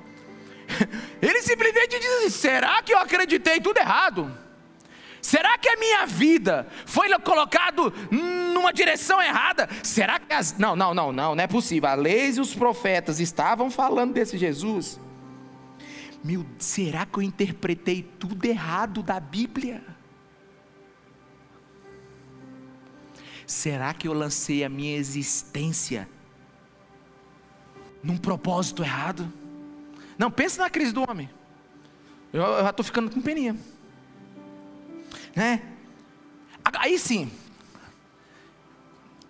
Ele 1.23 1.43
simplesmente 1.43 1.99
diz 1.99 2.11
assim: 2.19 2.31
será 2.31 2.83
que 2.83 2.93
eu 2.93 2.99
acreditei 2.99 3.61
tudo 3.61 3.79
errado? 3.79 4.31
Será 5.21 5.59
que 5.59 5.69
a 5.69 5.77
minha 5.77 6.07
vida 6.07 6.67
foi 6.87 7.09
colocado 7.19 7.93
numa 8.11 8.73
direção 8.73 9.21
errada? 9.21 9.69
Será 9.83 10.19
que 10.19 10.33
as. 10.33 10.57
Não, 10.59 10.75
não, 10.77 10.95
não, 10.95 11.13
não, 11.13 11.35
não 11.35 11.45
é 11.45 11.47
possível. 11.47 11.89
A 11.89 11.95
lei 11.95 12.31
e 12.31 12.41
os 12.41 12.55
profetas 12.55 13.21
estavam 13.21 13.71
falando 13.71 14.15
desse 14.15 14.39
Jesus. 14.39 15.01
Meu, 16.23 16.45
será 16.59 17.07
que 17.07 17.19
eu 17.19 17.23
interpretei 17.23 18.03
tudo 18.03 18.45
errado 18.45 19.03
da 19.03 19.21
Bíblia? 19.21 19.83
Será 23.49 23.93
que 23.93 24.07
eu 24.07 24.13
lancei 24.13 24.63
a 24.63 24.69
minha 24.69 24.97
existência 24.97 26.09
num 28.01 28.17
propósito 28.17 28.85
errado? 28.85 29.33
Não, 30.17 30.31
pensa 30.31 30.63
na 30.63 30.71
crise 30.71 30.93
do 30.93 31.03
homem. 31.11 31.29
Eu, 32.33 32.43
eu 32.43 32.63
já 32.63 32.71
estou 32.71 32.85
ficando 32.85 33.11
com 33.11 33.21
peninha 33.21 33.57
né? 35.39 35.63
Aí 36.81 36.99
sim, 36.99 37.31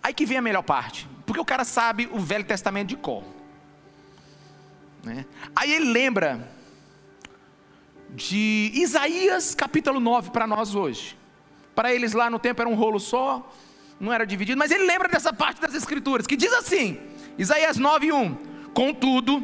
aí 0.01 0.13
que 0.13 0.25
vem 0.25 0.37
a 0.37 0.41
melhor 0.41 0.63
parte, 0.63 1.07
porque 1.25 1.39
o 1.39 1.45
cara 1.45 1.63
sabe 1.63 2.09
o 2.11 2.19
Velho 2.19 2.43
Testamento 2.43 2.89
de 2.89 2.97
cor. 2.97 3.23
Né? 5.03 5.25
Aí 5.55 5.71
ele 5.71 5.91
lembra 5.91 6.51
de 8.09 8.71
Isaías 8.73 9.55
capítulo 9.55 9.99
9 9.99 10.31
para 10.31 10.47
nós 10.47 10.75
hoje. 10.75 11.17
Para 11.75 11.93
eles 11.93 12.13
lá 12.13 12.29
no 12.29 12.39
tempo 12.39 12.61
era 12.61 12.69
um 12.69 12.75
rolo 12.75 12.99
só, 12.99 13.49
não 13.99 14.13
era 14.13 14.25
dividido, 14.25 14.57
mas 14.57 14.71
ele 14.71 14.85
lembra 14.85 15.07
dessa 15.07 15.33
parte 15.33 15.61
das 15.61 15.73
Escrituras 15.73 16.25
que 16.25 16.37
diz 16.37 16.53
assim: 16.53 16.99
Isaías 17.37 17.77
9:1. 17.77 18.37
Contudo, 18.73 19.43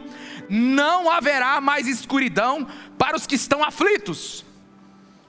não 0.49 1.09
haverá 1.09 1.59
mais 1.59 1.87
escuridão 1.87 2.67
para 2.97 3.17
os 3.17 3.25
que 3.25 3.35
estão 3.35 3.63
aflitos 3.63 4.45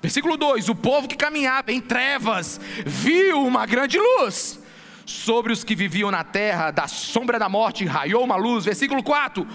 Versículo 0.07 0.37
2: 0.37 0.69
O 0.69 0.75
povo 0.77 1.09
que 1.09 1.17
caminhava 1.17 1.73
em 1.73 1.81
trevas 1.81 2.61
viu 2.87 3.43
uma 3.43 3.67
grande 3.67 3.99
luz. 3.99 4.61
Sobre 5.07 5.53
os 5.53 5.63
que 5.63 5.77
viviam 5.77 6.11
na 6.11 6.25
terra, 6.25 6.73
da 6.73 6.89
sombra 6.89 7.39
da 7.39 7.49
morte, 7.49 7.85
raiou 7.85 8.25
uma 8.25 8.35
luz. 8.37 8.65
Versículo 8.65 9.03
4: 9.03 9.47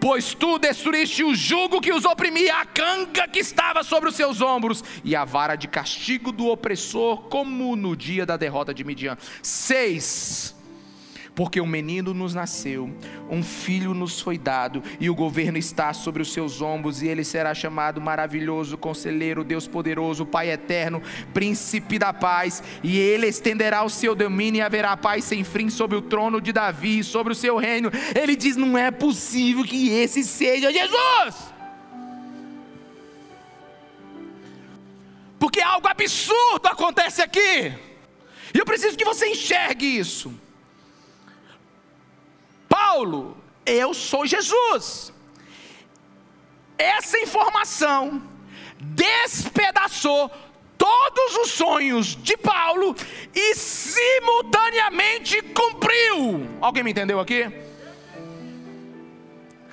Pois 0.00 0.32
tu 0.32 0.58
destruíste 0.58 1.24
o 1.24 1.34
jugo 1.34 1.80
que 1.80 1.92
os 1.92 2.04
oprimia, 2.04 2.56
a 2.56 2.64
canga 2.64 3.26
que 3.26 3.40
estava 3.40 3.82
sobre 3.82 4.08
os 4.08 4.14
seus 4.14 4.40
ombros, 4.40 4.84
e 5.02 5.16
a 5.16 5.24
vara 5.24 5.56
de 5.56 5.66
castigo 5.66 6.30
do 6.30 6.46
opressor, 6.46 7.22
como 7.24 7.74
no 7.74 7.96
dia 7.96 8.24
da 8.24 8.36
derrota 8.36 8.72
de 8.72 8.84
Midian. 8.84 9.18
6 9.42 10.59
porque 11.40 11.58
um 11.58 11.66
menino 11.66 12.12
nos 12.12 12.34
nasceu, 12.34 12.94
um 13.30 13.42
filho 13.42 13.94
nos 13.94 14.20
foi 14.20 14.36
dado, 14.36 14.82
e 15.00 15.08
o 15.08 15.14
governo 15.14 15.56
está 15.56 15.90
sobre 15.94 16.20
os 16.20 16.34
seus 16.34 16.60
ombros, 16.60 17.00
e 17.00 17.08
ele 17.08 17.24
será 17.24 17.54
chamado 17.54 17.98
maravilhoso, 17.98 18.76
conselheiro, 18.76 19.42
Deus 19.42 19.66
poderoso, 19.66 20.26
Pai 20.26 20.50
eterno, 20.50 21.02
príncipe 21.32 21.98
da 21.98 22.12
paz, 22.12 22.62
e 22.82 22.98
ele 22.98 23.26
estenderá 23.26 23.82
o 23.82 23.88
seu 23.88 24.14
domínio 24.14 24.58
e 24.58 24.60
haverá 24.60 24.94
paz 24.98 25.24
sem 25.24 25.42
fim 25.42 25.70
sobre 25.70 25.96
o 25.96 26.02
trono 26.02 26.42
de 26.42 26.52
Davi, 26.52 27.02
sobre 27.02 27.32
o 27.32 27.34
seu 27.34 27.56
reino. 27.56 27.90
Ele 28.14 28.36
diz: 28.36 28.54
não 28.54 28.76
é 28.76 28.90
possível 28.90 29.64
que 29.64 29.88
esse 29.88 30.22
seja 30.22 30.70
Jesus. 30.70 31.54
Porque 35.38 35.62
algo 35.62 35.88
absurdo 35.88 36.66
acontece 36.66 37.22
aqui. 37.22 37.72
E 38.52 38.58
eu 38.58 38.66
preciso 38.66 38.94
que 38.94 39.06
você 39.06 39.26
enxergue 39.28 39.86
isso. 39.86 40.38
Paulo, 42.90 43.36
eu 43.64 43.94
sou 43.94 44.26
Jesus. 44.26 45.12
Essa 46.76 47.20
informação 47.20 48.20
despedaçou 48.80 50.28
todos 50.76 51.36
os 51.36 51.52
sonhos 51.52 52.16
de 52.16 52.36
Paulo 52.36 52.96
e 53.32 53.54
simultaneamente 53.54 55.40
cumpriu. 55.40 56.48
Alguém 56.60 56.82
me 56.82 56.90
entendeu 56.90 57.20
aqui? 57.20 57.48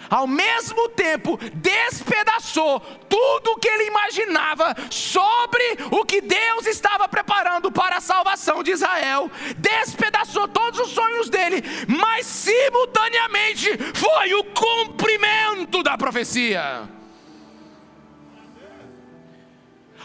Ao 0.09 0.27
mesmo 0.27 0.89
tempo 0.89 1.37
despedaçou 1.53 2.79
tudo 3.09 3.51
o 3.51 3.59
que 3.59 3.67
ele 3.67 3.87
imaginava 3.87 4.75
sobre 4.89 5.77
o 5.91 6.05
que 6.05 6.21
Deus 6.21 6.65
estava 6.65 7.07
preparando 7.07 7.71
para 7.71 7.97
a 7.97 8.01
salvação 8.01 8.63
de 8.63 8.71
Israel, 8.71 9.29
despedaçou 9.57 10.47
todos 10.47 10.79
os 10.79 10.89
sonhos 10.89 11.29
dele, 11.29 11.63
mas 11.87 12.25
simultaneamente 12.25 13.69
foi 13.93 14.33
o 14.33 14.43
cumprimento 14.45 15.83
da 15.83 15.97
profecia. 15.97 16.89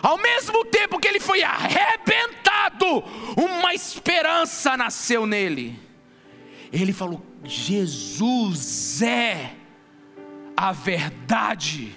Ao 0.03 0.19
mesmo 0.19 0.65
tempo 0.65 0.99
que 0.99 1.07
ele 1.07 1.21
foi 1.21 1.45
arrebentado, 1.45 3.05
uma 3.37 3.73
esperança 3.73 4.77
nasceu 4.77 5.27
nele. 5.27 5.79
Ele 6.73 6.93
falou: 6.93 7.25
Jesus 7.45 9.01
é 9.01 9.62
a 10.57 10.73
verdade. 10.73 11.95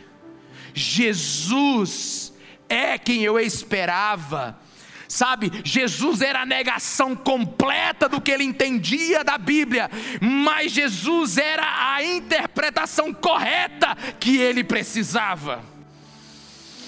Jesus 0.73 2.33
é 2.67 2.97
quem 2.97 3.23
eu 3.23 3.39
esperava. 3.39 4.59
Sabe, 5.07 5.51
Jesus 5.63 6.21
era 6.21 6.41
a 6.41 6.45
negação 6.45 7.15
completa 7.15 8.09
do 8.09 8.19
que 8.19 8.31
ele 8.31 8.43
entendia 8.43 9.23
da 9.23 9.37
Bíblia, 9.37 9.89
mas 10.19 10.71
Jesus 10.71 11.37
era 11.37 11.93
a 11.93 12.03
interpretação 12.03 13.13
correta 13.13 13.95
que 14.19 14.37
ele 14.37 14.63
precisava. 14.63 15.63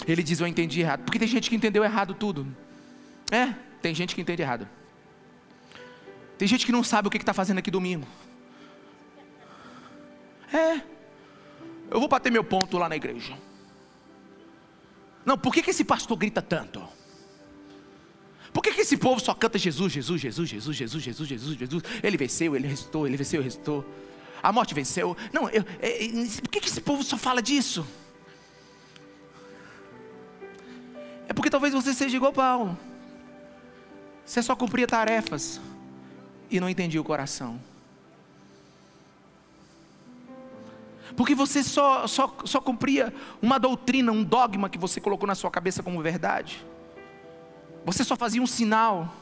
Ele 0.07 0.23
diz: 0.23 0.39
Eu 0.39 0.47
entendi 0.47 0.81
errado, 0.81 1.03
porque 1.03 1.19
tem 1.19 1.27
gente 1.27 1.49
que 1.49 1.55
entendeu 1.55 1.83
errado 1.83 2.13
tudo. 2.13 2.47
É, 3.31 3.53
tem 3.81 3.93
gente 3.93 4.15
que 4.15 4.21
entende 4.21 4.41
errado. 4.41 4.67
Tem 6.37 6.47
gente 6.47 6.65
que 6.65 6.71
não 6.71 6.83
sabe 6.83 7.07
o 7.07 7.11
que 7.11 7.17
está 7.17 7.33
fazendo 7.33 7.59
aqui 7.59 7.71
domingo. 7.71 8.07
É, 10.53 10.81
eu 11.89 11.99
vou 11.99 12.07
bater 12.07 12.31
meu 12.31 12.43
ponto 12.43 12.77
lá 12.77 12.89
na 12.89 12.95
igreja. 12.95 13.37
Não, 15.25 15.37
por 15.37 15.53
que, 15.53 15.61
que 15.61 15.71
esse 15.71 15.83
pastor 15.83 16.17
grita 16.17 16.41
tanto? 16.41 16.81
Por 18.53 18.63
que, 18.63 18.71
que 18.71 18.81
esse 18.81 18.97
povo 18.97 19.19
só 19.19 19.33
canta 19.33 19.57
Jesus, 19.57 19.91
Jesus, 19.93 20.21
Jesus, 20.21 20.49
Jesus, 20.49 20.75
Jesus, 20.77 21.03
Jesus, 21.03 21.29
Jesus, 21.29 21.57
Jesus? 21.57 21.83
Ele 22.01 22.17
venceu, 22.17 22.55
ele 22.55 22.67
restou, 22.67 23.05
ele 23.05 23.17
venceu, 23.17 23.41
restou. 23.41 23.85
A 24.41 24.51
morte 24.51 24.73
venceu. 24.73 25.15
Não, 25.33 25.49
eu, 25.49 25.63
é, 25.79 26.05
é, 26.05 26.07
por 26.41 26.49
que, 26.49 26.61
que 26.61 26.69
esse 26.69 26.81
povo 26.81 27.03
só 27.03 27.17
fala 27.17 27.41
disso? 27.41 27.85
É 31.27 31.33
porque 31.33 31.49
talvez 31.49 31.73
você 31.73 31.93
seja 31.93 32.15
igual 32.15 32.31
Paulo. 32.31 32.77
Você 34.25 34.41
só 34.41 34.55
cumpria 34.55 34.87
tarefas 34.87 35.59
e 36.49 36.59
não 36.59 36.69
entendia 36.69 36.99
o 36.99 37.03
coração. 37.03 37.59
Porque 41.15 41.33
você 41.33 41.63
só, 41.63 42.05
só, 42.07 42.35
só 42.43 42.59
cumpria 42.59 43.13
uma 43.41 43.57
doutrina, 43.57 44.11
um 44.11 44.23
dogma 44.23 44.69
que 44.69 44.77
você 44.77 44.99
colocou 44.99 45.27
na 45.27 45.35
sua 45.35 45.49
cabeça 45.49 45.81
como 45.81 46.01
verdade. 46.01 46.65
Você 47.85 48.03
só 48.03 48.15
fazia 48.15 48.41
um 48.41 48.47
sinal. 48.47 49.13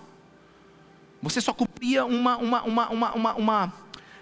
Você 1.22 1.40
só 1.40 1.54
cumpria 1.54 2.06
uma, 2.06 2.38
uma, 2.38 2.64
uma, 2.64 2.90
uma, 2.90 3.14
uma, 3.14 3.34
uma 3.36 3.74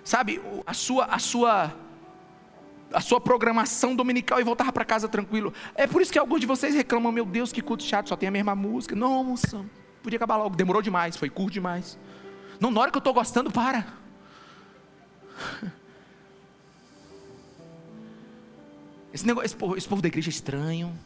sabe, 0.03 0.41
a 0.65 0.73
sua, 0.73 1.05
a 1.05 1.19
sua, 1.19 1.73
a 2.91 3.01
sua 3.01 3.21
programação 3.21 3.95
dominical 3.95 4.39
e 4.39 4.43
voltava 4.43 4.71
para 4.71 4.83
casa 4.83 5.07
tranquilo. 5.07 5.53
É 5.75 5.87
por 5.87 6.01
isso 6.01 6.11
que 6.11 6.19
alguns 6.19 6.41
de 6.41 6.45
vocês 6.45 6.75
reclamam, 6.75 7.11
meu 7.11 7.25
Deus, 7.25 7.51
que 7.51 7.61
culto 7.61 7.83
chato, 7.83 8.09
só 8.09 8.15
tem 8.15 8.27
a 8.29 8.31
mesma 8.31 8.55
música. 8.55 8.95
Não, 8.95 9.23
moça, 9.23 9.63
podia 10.01 10.17
acabar 10.17 10.37
logo, 10.37 10.55
demorou 10.55 10.81
demais, 10.81 11.15
foi 11.15 11.29
curto 11.29 11.53
demais. 11.53 11.97
Não, 12.59 12.69
na 12.69 12.81
hora 12.81 12.91
que 12.91 12.97
eu 12.97 12.99
estou 12.99 13.13
gostando, 13.13 13.51
para. 13.51 13.85
Esse, 19.13 19.27
negócio, 19.27 19.45
esse, 19.45 19.55
povo, 19.55 19.77
esse 19.77 19.87
povo 19.87 20.01
da 20.01 20.07
igreja 20.07 20.29
é 20.29 20.31
estranho. 20.31 20.97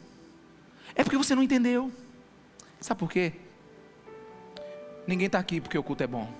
É 0.95 1.03
porque 1.03 1.17
você 1.17 1.35
não 1.35 1.43
entendeu. 1.43 1.91
Sabe 2.79 2.99
por 2.99 3.11
quê? 3.11 3.33
Ninguém 5.05 5.27
está 5.27 5.39
aqui 5.39 5.59
porque 5.59 5.77
o 5.77 5.83
culto 5.83 6.03
é 6.03 6.07
bom. 6.07 6.31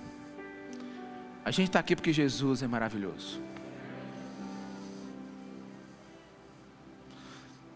A 1.44 1.50
gente 1.50 1.68
está 1.68 1.78
aqui 1.78 1.94
porque 1.94 2.12
Jesus 2.12 2.62
é 2.62 2.66
maravilhoso. 2.66 3.40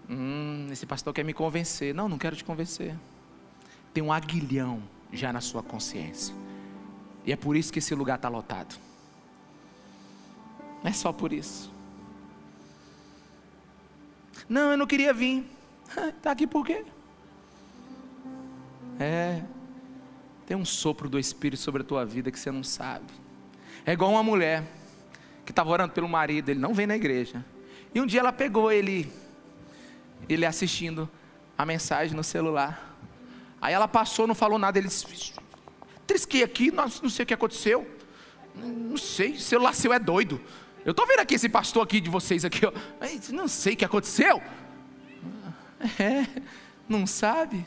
Hum, 0.09 0.69
esse 0.71 0.85
pastor 0.85 1.15
quer 1.15 1.25
me 1.25 1.33
convencer. 1.33 1.95
Não, 1.95 2.09
não 2.09 2.19
quero 2.19 2.37
te 2.37 2.45
convencer. 2.45 2.95
Tem 3.95 4.03
um 4.03 4.13
aguilhão 4.13 4.83
já 5.13 5.33
na 5.33 5.41
sua 5.41 5.63
consciência. 5.63 6.35
E 7.25 7.33
é 7.33 7.37
por 7.37 7.57
isso 7.57 7.73
que 7.73 7.79
esse 7.79 7.95
lugar 7.95 8.17
está 8.17 8.29
lotado. 8.29 8.75
Não 10.83 10.91
é 10.91 10.93
só 10.93 11.13
por 11.13 11.33
isso. 11.33 11.72
Não, 14.49 14.73
eu 14.73 14.77
não 14.77 14.87
queria 14.87 15.13
vir. 15.13 15.45
Está 16.17 16.31
aqui 16.31 16.47
por 16.47 16.65
quê? 16.65 16.85
É, 18.99 19.43
tem 20.47 20.57
um 20.57 20.65
sopro 20.65 21.09
do 21.09 21.19
Espírito 21.19 21.61
sobre 21.61 21.83
a 21.83 21.85
tua 21.85 22.05
vida 22.05 22.31
que 22.31 22.39
você 22.39 22.51
não 22.51 22.63
sabe. 22.63 23.07
É 23.85 23.93
igual 23.93 24.11
uma 24.11 24.23
mulher 24.23 24.65
que 25.45 25.53
estava 25.53 25.71
orando 25.71 25.93
pelo 25.93 26.09
marido, 26.09 26.51
ele 26.51 26.61
não 26.61 26.73
vem 26.73 26.87
na 26.87 26.97
igreja. 26.97 27.45
E 27.95 28.01
um 28.01 28.07
dia 28.07 28.21
ela 28.21 28.33
pegou 28.33 28.71
ele, 28.71 29.13
ele 30.29 30.47
assistindo 30.47 31.11
a 31.57 31.67
mensagem 31.67 32.17
no 32.17 32.25
celular. 32.25 32.97
Aí 33.61 33.75
ela 33.75 33.89
passou, 33.89 34.27
não 34.27 34.35
falou 34.35 34.59
nada, 34.59 34.79
ele 34.79 34.89
disse, 34.89 35.35
trisquei 36.07 36.43
aqui, 36.43 36.71
não 36.71 36.89
sei 36.89 37.25
o 37.25 37.27
que 37.27 37.35
aconteceu. 37.35 37.87
Não 38.55 38.97
sei, 38.97 39.39
celular 39.39 39.75
seu 39.75 39.93
é 39.93 39.99
doido. 39.99 40.41
Eu 40.85 40.91
estou 40.91 41.07
vendo 41.07 41.21
aqui 41.21 41.35
esse 41.35 41.49
pastor 41.49 41.85
aqui 41.85 42.01
de 42.01 42.11
vocês 42.11 42.45
aqui, 42.45 42.67
ó. 42.67 42.73
não 43.33 43.47
sei 43.47 43.75
o 43.75 43.77
que 43.77 43.85
aconteceu. 43.85 44.43
É, 45.99 46.27
não 46.89 47.07
sabe? 47.07 47.67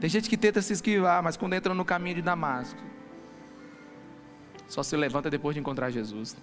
Tem 0.00 0.10
gente 0.10 0.28
que 0.28 0.36
tenta 0.36 0.60
se 0.60 0.72
esquivar, 0.72 1.22
mas 1.22 1.36
quando 1.36 1.54
entra 1.54 1.72
no 1.74 1.84
caminho 1.84 2.16
de 2.16 2.22
Damasco, 2.22 2.80
só 4.68 4.82
se 4.82 4.96
levanta 4.96 5.30
depois 5.30 5.54
de 5.54 5.60
encontrar 5.60 5.90
Jesus. 5.90 6.36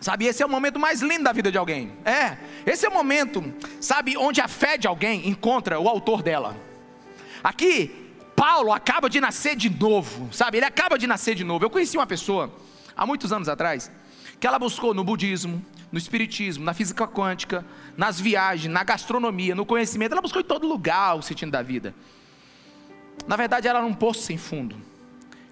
Sabe, 0.00 0.26
esse 0.26 0.42
é 0.42 0.46
o 0.46 0.48
momento 0.48 0.80
mais 0.80 1.00
lindo 1.00 1.24
da 1.24 1.32
vida 1.32 1.52
de 1.52 1.58
alguém. 1.58 1.92
É, 2.04 2.36
esse 2.66 2.84
é 2.84 2.88
o 2.88 2.92
momento, 2.92 3.42
sabe, 3.80 4.16
onde 4.16 4.40
a 4.40 4.48
fé 4.48 4.76
de 4.76 4.88
alguém 4.88 5.28
encontra 5.28 5.78
o 5.78 5.88
autor 5.88 6.22
dela. 6.22 6.56
Aqui, 7.42 8.01
Paulo 8.36 8.72
acaba 8.72 9.08
de 9.08 9.20
nascer 9.20 9.56
de 9.56 9.70
novo, 9.70 10.32
sabe? 10.32 10.58
Ele 10.58 10.66
acaba 10.66 10.98
de 10.98 11.06
nascer 11.06 11.34
de 11.34 11.44
novo. 11.44 11.64
Eu 11.64 11.70
conheci 11.70 11.96
uma 11.96 12.06
pessoa, 12.06 12.52
há 12.96 13.06
muitos 13.06 13.32
anos 13.32 13.48
atrás, 13.48 13.90
que 14.40 14.46
ela 14.46 14.58
buscou 14.58 14.92
no 14.94 15.04
budismo, 15.04 15.64
no 15.90 15.98
espiritismo, 15.98 16.64
na 16.64 16.74
física 16.74 17.06
quântica, 17.06 17.64
nas 17.96 18.18
viagens, 18.18 18.72
na 18.72 18.82
gastronomia, 18.82 19.54
no 19.54 19.66
conhecimento. 19.66 20.12
Ela 20.12 20.22
buscou 20.22 20.40
em 20.40 20.44
todo 20.44 20.66
lugar 20.66 21.16
o 21.16 21.22
sentido 21.22 21.50
da 21.52 21.62
vida. 21.62 21.94
Na 23.26 23.36
verdade, 23.36 23.68
ela 23.68 23.78
era 23.78 23.86
um 23.86 23.94
poço 23.94 24.22
sem 24.22 24.38
fundo. 24.38 24.76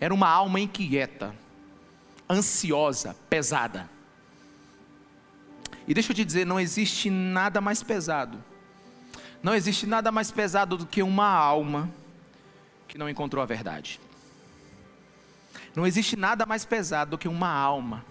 Era 0.01 0.13
uma 0.15 0.29
alma 0.29 0.59
inquieta, 0.59 1.35
ansiosa, 2.29 3.15
pesada. 3.29 3.89
E 5.87 5.93
deixa 5.93 6.13
eu 6.13 6.17
te 6.17 6.25
dizer, 6.25 6.47
não 6.47 6.59
existe 6.59 7.11
nada 7.11 7.61
mais 7.61 7.83
pesado. 7.83 8.43
Não 9.43 9.55
existe 9.55 9.87
nada 9.87 10.11
mais 10.11 10.31
pesado 10.31 10.77
do 10.77 10.87
que 10.87 11.03
uma 11.03 11.29
alma 11.29 11.91
que 12.91 12.99
não 12.99 13.09
encontrou 13.09 13.41
a 13.41 13.47
verdade. 13.47 14.01
Não 15.77 15.87
existe 15.87 16.17
nada 16.17 16.45
mais 16.45 16.65
pesado 16.65 17.13
do 17.13 17.19
que 17.19 17.29
uma 17.29 17.49
alma 17.49 18.05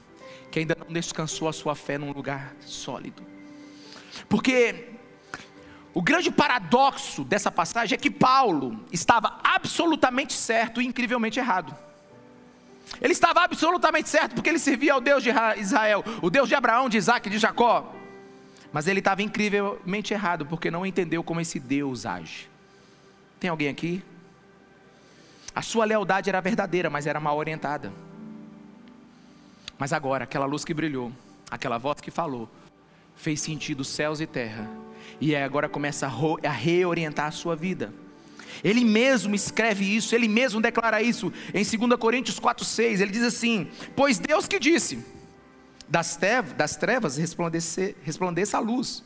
que 0.49 0.59
ainda 0.59 0.75
não 0.79 0.87
descansou 0.87 1.49
a 1.49 1.53
sua 1.53 1.75
fé 1.75 1.97
num 1.97 2.13
lugar 2.13 2.55
sólido. 2.61 3.21
Porque 4.29 4.93
o 5.93 6.01
grande 6.01 6.31
paradoxo 6.31 7.25
dessa 7.25 7.51
passagem 7.51 7.95
é 7.95 7.99
que 7.99 8.09
Paulo 8.09 8.79
estava 8.89 9.37
absolutamente 9.43 10.31
certo 10.31 10.81
e 10.81 10.87
incrivelmente 10.87 11.39
errado. 11.39 11.75
Ele 13.01 13.11
estava 13.11 13.41
absolutamente 13.41 14.07
certo 14.07 14.33
porque 14.33 14.49
ele 14.49 14.59
servia 14.59 14.93
ao 14.93 15.01
Deus 15.01 15.21
de 15.21 15.29
Israel, 15.57 16.05
o 16.21 16.29
Deus 16.29 16.47
de 16.47 16.55
Abraão, 16.55 16.87
de 16.87 16.97
Isaac 16.97 17.29
de 17.29 17.37
Jacó. 17.37 17.93
Mas 18.71 18.87
ele 18.87 18.99
estava 18.99 19.21
incrivelmente 19.21 20.13
errado 20.13 20.45
porque 20.45 20.71
não 20.71 20.85
entendeu 20.85 21.21
como 21.21 21.41
esse 21.41 21.59
Deus 21.59 22.05
age. 22.05 22.49
Tem 23.41 23.49
alguém 23.49 23.67
aqui? 23.67 24.01
A 25.53 25.61
sua 25.61 25.85
lealdade 25.85 26.29
era 26.29 26.39
verdadeira, 26.41 26.89
mas 26.89 27.07
era 27.07 27.19
mal 27.19 27.37
orientada. 27.37 27.91
Mas 29.77 29.93
agora, 29.93 30.23
aquela 30.25 30.45
luz 30.45 30.63
que 30.63 30.73
brilhou, 30.73 31.11
aquela 31.49 31.77
voz 31.77 31.99
que 32.01 32.11
falou, 32.11 32.49
fez 33.15 33.41
sentido 33.41 33.83
céus 33.83 34.19
e 34.21 34.27
terra. 34.27 34.69
E 35.19 35.35
agora 35.35 35.67
começa 35.67 36.07
a 36.07 36.51
reorientar 36.51 37.27
a 37.27 37.31
sua 37.31 37.55
vida. 37.55 37.93
Ele 38.63 38.83
mesmo 38.83 39.35
escreve 39.35 39.85
isso, 39.85 40.13
ele 40.13 40.27
mesmo 40.27 40.61
declara 40.61 41.01
isso 41.01 41.31
em 41.53 41.63
2 41.63 41.99
Coríntios 41.99 42.39
4,6. 42.39 42.99
Ele 42.99 43.11
diz 43.11 43.23
assim: 43.23 43.69
Pois 43.95 44.19
Deus 44.19 44.47
que 44.47 44.59
disse, 44.59 45.03
das 45.87 46.17
trevas 46.75 47.17
resplandeça 47.17 48.57
a 48.57 48.59
luz 48.59 49.03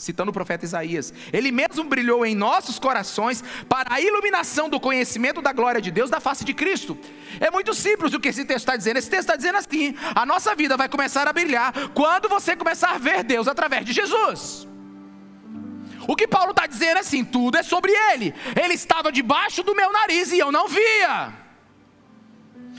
citando 0.00 0.30
o 0.30 0.32
profeta 0.32 0.64
Isaías. 0.64 1.12
Ele 1.30 1.52
mesmo 1.52 1.84
brilhou 1.84 2.24
em 2.24 2.34
nossos 2.34 2.78
corações 2.78 3.44
para 3.68 3.94
a 3.94 4.00
iluminação 4.00 4.66
do 4.66 4.80
conhecimento 4.80 5.42
da 5.42 5.52
glória 5.52 5.80
de 5.80 5.90
Deus 5.90 6.08
da 6.08 6.18
face 6.18 6.42
de 6.42 6.54
Cristo. 6.54 6.96
É 7.38 7.50
muito 7.50 7.74
simples 7.74 8.14
o 8.14 8.18
que 8.18 8.28
esse 8.28 8.46
texto 8.46 8.60
está 8.60 8.76
dizendo. 8.76 8.96
Esse 8.96 9.10
texto 9.10 9.28
está 9.28 9.36
dizendo 9.36 9.58
assim: 9.58 9.94
a 10.14 10.24
nossa 10.24 10.54
vida 10.54 10.74
vai 10.74 10.88
começar 10.88 11.28
a 11.28 11.32
brilhar 11.32 11.90
quando 11.90 12.30
você 12.30 12.56
começar 12.56 12.94
a 12.94 12.98
ver 12.98 13.22
Deus 13.22 13.46
através 13.46 13.84
de 13.84 13.92
Jesus. 13.92 14.66
O 16.08 16.16
que 16.16 16.26
Paulo 16.26 16.52
está 16.52 16.66
dizendo 16.66 16.96
é 16.96 17.00
assim: 17.00 17.22
tudo 17.22 17.58
é 17.58 17.62
sobre 17.62 17.92
ele. 17.92 18.34
Ele 18.58 18.72
estava 18.72 19.12
debaixo 19.12 19.62
do 19.62 19.74
meu 19.74 19.92
nariz 19.92 20.32
e 20.32 20.38
eu 20.38 20.50
não 20.50 20.66
via. 20.66 21.34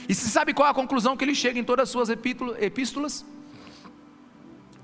E 0.08 0.14
você 0.14 0.26
sabe 0.28 0.52
qual 0.52 0.66
é 0.66 0.72
a 0.72 0.74
conclusão 0.74 1.16
que 1.16 1.24
ele 1.24 1.36
chega 1.36 1.56
em 1.56 1.64
todas 1.64 1.84
as 1.84 1.90
suas 1.90 2.08
epístolas? 2.10 3.24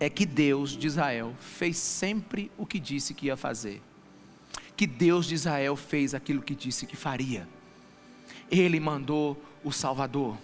É 0.00 0.08
que 0.08 0.24
Deus 0.24 0.70
de 0.70 0.86
Israel 0.86 1.34
fez 1.40 1.76
sempre 1.76 2.50
o 2.56 2.64
que 2.64 2.78
disse 2.78 3.14
que 3.14 3.26
ia 3.26 3.36
fazer. 3.36 3.82
Que 4.76 4.86
Deus 4.86 5.26
de 5.26 5.34
Israel 5.34 5.74
fez 5.76 6.14
aquilo 6.14 6.42
que 6.42 6.54
disse 6.54 6.86
que 6.86 6.96
faria. 6.96 7.48
Ele 8.50 8.78
mandou 8.78 9.40
o 9.64 9.72
Salvador. 9.72 10.36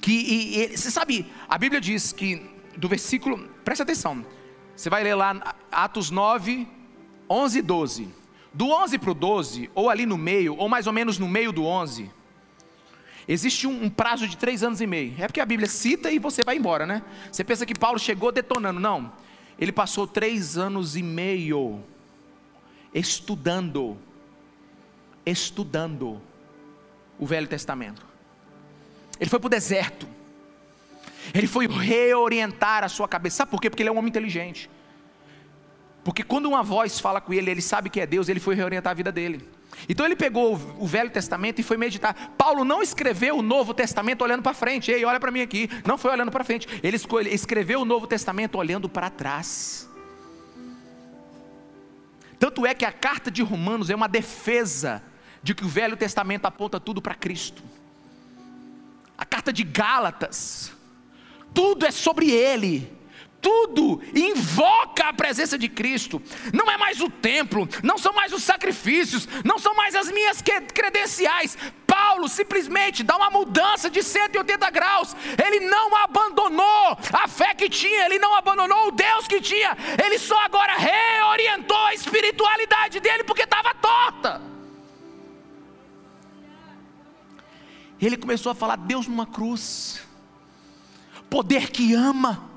Que 0.00 0.12
e, 0.12 0.58
e, 0.58 0.76
você 0.76 0.90
sabe, 0.90 1.26
a 1.48 1.56
Bíblia 1.56 1.80
diz 1.80 2.12
que 2.12 2.42
do 2.78 2.88
versículo, 2.88 3.38
preste 3.64 3.82
atenção. 3.82 4.24
Você 4.74 4.88
vai 4.88 5.02
ler 5.02 5.14
lá 5.14 5.56
Atos 5.70 6.10
9, 6.10 6.66
11 7.28 7.58
e 7.58 7.62
12. 7.62 8.08
Do 8.54 8.70
11 8.70 8.98
para 8.98 9.10
o 9.10 9.14
12, 9.14 9.70
ou 9.74 9.90
ali 9.90 10.06
no 10.06 10.16
meio, 10.16 10.56
ou 10.56 10.68
mais 10.68 10.86
ou 10.86 10.92
menos 10.92 11.18
no 11.18 11.28
meio 11.28 11.52
do 11.52 11.64
11, 11.64 12.10
Existe 13.28 13.66
um, 13.66 13.84
um, 13.84 13.90
prazo 13.90 14.26
de 14.26 14.38
três 14.38 14.62
anos 14.62 14.80
e 14.80 14.86
meio. 14.86 15.14
É 15.18 15.26
porque 15.26 15.40
a 15.40 15.44
Bíblia 15.44 15.68
cita 15.68 16.10
e 16.10 16.18
você 16.18 16.42
vai 16.42 16.56
embora, 16.56 16.86
né? 16.86 17.02
Você 17.30 17.44
pensa 17.44 17.66
que 17.66 17.78
Paulo 17.78 17.98
chegou 17.98 18.32
detonando. 18.32 18.80
Não. 18.80 19.12
Ele 19.58 19.70
passou 19.70 20.06
três 20.06 20.56
anos 20.56 20.96
e 20.96 21.02
meio 21.02 21.84
estudando, 22.94 23.98
estudando 25.26 26.22
o 27.18 27.26
Velho 27.26 27.46
Testamento. 27.46 28.06
Ele 29.20 29.28
foi 29.28 29.38
para 29.38 29.46
o 29.46 29.50
deserto. 29.50 30.08
Ele 31.34 31.46
foi 31.46 31.66
reorientar 31.66 32.82
a 32.82 32.88
sua 32.88 33.06
cabeça. 33.06 33.38
Sabe 33.38 33.50
por 33.50 33.60
quê? 33.60 33.68
Porque 33.68 33.82
ele 33.82 33.90
é 33.90 33.92
um 33.92 33.98
homem 33.98 34.08
inteligente. 34.08 34.70
Porque 36.02 36.22
quando 36.22 36.46
uma 36.46 36.62
voz 36.62 36.98
fala 36.98 37.20
com 37.20 37.34
ele, 37.34 37.50
ele 37.50 37.60
sabe 37.60 37.90
que 37.90 38.00
é 38.00 38.06
Deus, 38.06 38.30
ele 38.30 38.40
foi 38.40 38.54
reorientar 38.54 38.92
a 38.92 38.94
vida 38.94 39.12
dele. 39.12 39.46
Então 39.88 40.06
ele 40.06 40.16
pegou 40.16 40.54
o 40.78 40.86
Velho 40.86 41.10
Testamento 41.10 41.58
e 41.58 41.62
foi 41.62 41.76
meditar. 41.76 42.32
Paulo 42.38 42.64
não 42.64 42.82
escreveu 42.82 43.38
o 43.38 43.42
Novo 43.42 43.74
Testamento 43.74 44.22
olhando 44.22 44.42
para 44.42 44.54
frente. 44.54 44.90
Ei, 44.90 45.04
olha 45.04 45.20
para 45.20 45.30
mim 45.30 45.42
aqui. 45.42 45.68
Não 45.84 45.98
foi 45.98 46.10
olhando 46.10 46.32
para 46.32 46.42
frente. 46.42 46.66
Ele 46.82 46.96
escreveu 47.30 47.82
o 47.82 47.84
Novo 47.84 48.06
Testamento 48.06 48.56
olhando 48.56 48.88
para 48.88 49.10
trás. 49.10 49.88
Tanto 52.38 52.64
é 52.64 52.72
que 52.72 52.84
a 52.84 52.92
carta 52.92 53.30
de 53.30 53.42
Romanos 53.42 53.90
é 53.90 53.94
uma 53.94 54.08
defesa 54.08 55.02
de 55.42 55.54
que 55.54 55.64
o 55.64 55.68
Velho 55.68 55.96
Testamento 55.96 56.46
aponta 56.46 56.80
tudo 56.80 57.02
para 57.02 57.14
Cristo. 57.14 57.62
A 59.16 59.24
carta 59.24 59.52
de 59.52 59.64
Gálatas, 59.64 60.72
tudo 61.52 61.84
é 61.84 61.90
sobre 61.90 62.30
Ele 62.30 62.97
tudo 63.40 64.02
invoca 64.14 65.08
a 65.08 65.12
presença 65.12 65.56
de 65.58 65.68
Cristo. 65.68 66.20
Não 66.52 66.70
é 66.70 66.76
mais 66.76 67.00
o 67.00 67.08
templo, 67.08 67.68
não 67.82 67.96
são 67.96 68.12
mais 68.12 68.32
os 68.32 68.42
sacrifícios, 68.42 69.28
não 69.44 69.58
são 69.58 69.74
mais 69.74 69.94
as 69.94 70.10
minhas 70.10 70.42
credenciais. 70.74 71.56
Paulo 71.86 72.28
simplesmente 72.28 73.02
dá 73.02 73.16
uma 73.16 73.30
mudança 73.30 73.88
de 73.88 74.02
180 74.02 74.70
graus. 74.70 75.14
Ele 75.44 75.60
não 75.60 75.94
abandonou 75.96 76.98
a 77.12 77.28
fé 77.28 77.54
que 77.54 77.68
tinha, 77.68 78.06
ele 78.06 78.18
não 78.18 78.34
abandonou 78.34 78.88
o 78.88 78.92
Deus 78.92 79.26
que 79.26 79.40
tinha. 79.40 79.76
Ele 80.04 80.18
só 80.18 80.38
agora 80.42 80.74
reorientou 80.76 81.86
a 81.86 81.94
espiritualidade 81.94 83.00
dele 83.00 83.24
porque 83.24 83.42
estava 83.42 83.74
torta. 83.74 84.42
Ele 88.00 88.16
começou 88.16 88.52
a 88.52 88.54
falar 88.54 88.76
Deus 88.76 89.06
numa 89.06 89.26
cruz. 89.26 90.00
Poder 91.28 91.70
que 91.70 91.94
ama 91.94 92.47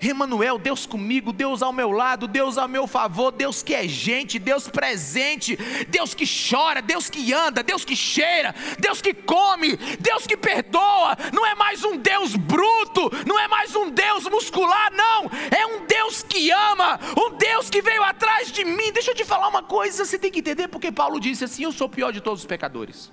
Emanuel, 0.00 0.58
Deus 0.58 0.86
comigo, 0.86 1.30
Deus 1.32 1.62
ao 1.62 1.72
meu 1.72 1.90
lado, 1.90 2.26
Deus 2.26 2.56
ao 2.56 2.66
meu 2.66 2.86
favor, 2.86 3.30
Deus 3.30 3.62
que 3.62 3.74
é 3.74 3.86
gente, 3.86 4.38
Deus 4.38 4.66
presente, 4.66 5.58
Deus 5.88 6.14
que 6.14 6.24
chora, 6.26 6.80
Deus 6.80 7.10
que 7.10 7.34
anda, 7.34 7.62
Deus 7.62 7.84
que 7.84 7.94
cheira, 7.94 8.54
Deus 8.78 9.02
que 9.02 9.12
come, 9.12 9.76
Deus 9.98 10.26
que 10.26 10.38
perdoa. 10.38 11.16
Não 11.34 11.46
é 11.46 11.54
mais 11.54 11.84
um 11.84 11.98
Deus 11.98 12.34
bruto, 12.34 13.10
não 13.26 13.38
é 13.38 13.46
mais 13.46 13.76
um 13.76 13.90
Deus 13.90 14.24
muscular, 14.24 14.90
não. 14.92 15.30
É 15.50 15.66
um 15.66 15.86
Deus 15.86 16.22
que 16.22 16.50
ama, 16.50 16.98
um 17.16 17.36
Deus 17.36 17.68
que 17.68 17.82
veio 17.82 18.02
atrás 18.02 18.50
de 18.50 18.64
mim. 18.64 18.92
Deixa 18.92 19.10
eu 19.10 19.14
te 19.14 19.24
falar 19.24 19.48
uma 19.48 19.62
coisa, 19.62 20.04
você 20.04 20.18
tem 20.18 20.30
que 20.30 20.40
entender 20.40 20.68
porque 20.68 20.90
Paulo 20.90 21.20
disse 21.20 21.44
assim: 21.44 21.64
Eu 21.64 21.72
sou 21.72 21.86
o 21.86 21.90
pior 21.90 22.10
de 22.10 22.20
todos 22.20 22.40
os 22.40 22.46
pecadores. 22.46 23.12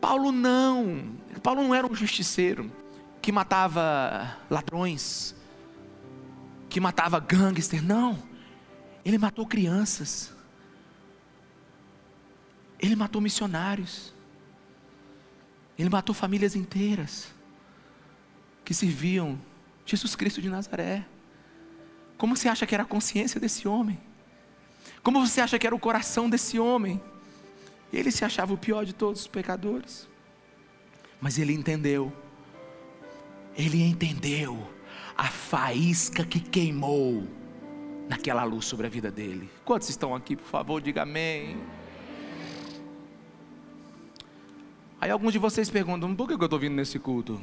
Paulo 0.00 0.30
não, 0.30 1.16
Paulo 1.42 1.62
não 1.62 1.74
era 1.74 1.86
um 1.86 1.94
justiceiro 1.94 2.70
que 3.20 3.32
matava 3.32 4.36
ladrões, 4.48 5.34
que 6.76 6.80
matava 6.80 7.18
gangster, 7.18 7.82
não. 7.82 8.22
Ele 9.02 9.16
matou 9.16 9.46
crianças. 9.46 10.30
Ele 12.78 12.94
matou 12.94 13.18
missionários. 13.18 14.12
Ele 15.78 15.88
matou 15.88 16.14
famílias 16.14 16.54
inteiras 16.54 17.32
que 18.62 18.74
serviam 18.74 19.40
Jesus 19.86 20.14
Cristo 20.14 20.42
de 20.42 20.50
Nazaré. 20.50 21.06
Como 22.18 22.36
você 22.36 22.46
acha 22.46 22.66
que 22.66 22.74
era 22.74 22.84
a 22.84 22.86
consciência 22.86 23.40
desse 23.40 23.66
homem? 23.66 23.98
Como 25.02 25.26
você 25.26 25.40
acha 25.40 25.58
que 25.58 25.66
era 25.66 25.74
o 25.74 25.80
coração 25.80 26.28
desse 26.28 26.58
homem? 26.58 27.02
Ele 27.90 28.10
se 28.10 28.22
achava 28.22 28.52
o 28.52 28.58
pior 28.58 28.84
de 28.84 28.92
todos 28.92 29.22
os 29.22 29.26
pecadores. 29.26 30.06
Mas 31.22 31.38
ele 31.38 31.54
entendeu. 31.54 32.12
Ele 33.56 33.82
entendeu 33.82 34.75
a 35.16 35.24
faísca 35.24 36.24
que 36.24 36.40
queimou 36.40 37.26
naquela 38.08 38.44
luz 38.44 38.66
sobre 38.66 38.86
a 38.86 38.90
vida 38.90 39.10
dele. 39.10 39.48
Quantos 39.64 39.88
estão 39.88 40.14
aqui, 40.14 40.36
por 40.36 40.46
favor, 40.46 40.80
diga 40.80 41.02
amém. 41.02 41.56
Aí 45.00 45.10
alguns 45.10 45.32
de 45.32 45.38
vocês 45.38 45.70
perguntam: 45.70 46.14
por 46.14 46.26
que 46.26 46.34
eu 46.34 46.44
estou 46.44 46.58
vindo 46.58 46.74
nesse 46.74 46.98
culto? 46.98 47.40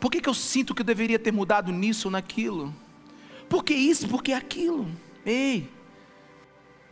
Por 0.00 0.10
que, 0.10 0.20
que 0.20 0.28
eu 0.28 0.34
sinto 0.34 0.74
que 0.74 0.82
eu 0.82 0.86
deveria 0.86 1.18
ter 1.18 1.32
mudado 1.32 1.72
nisso 1.72 2.08
ou 2.08 2.12
naquilo? 2.12 2.74
Por 3.48 3.64
que 3.64 3.74
isso? 3.74 4.08
Por 4.08 4.22
que 4.22 4.32
aquilo? 4.32 4.86
Ei, 5.24 5.70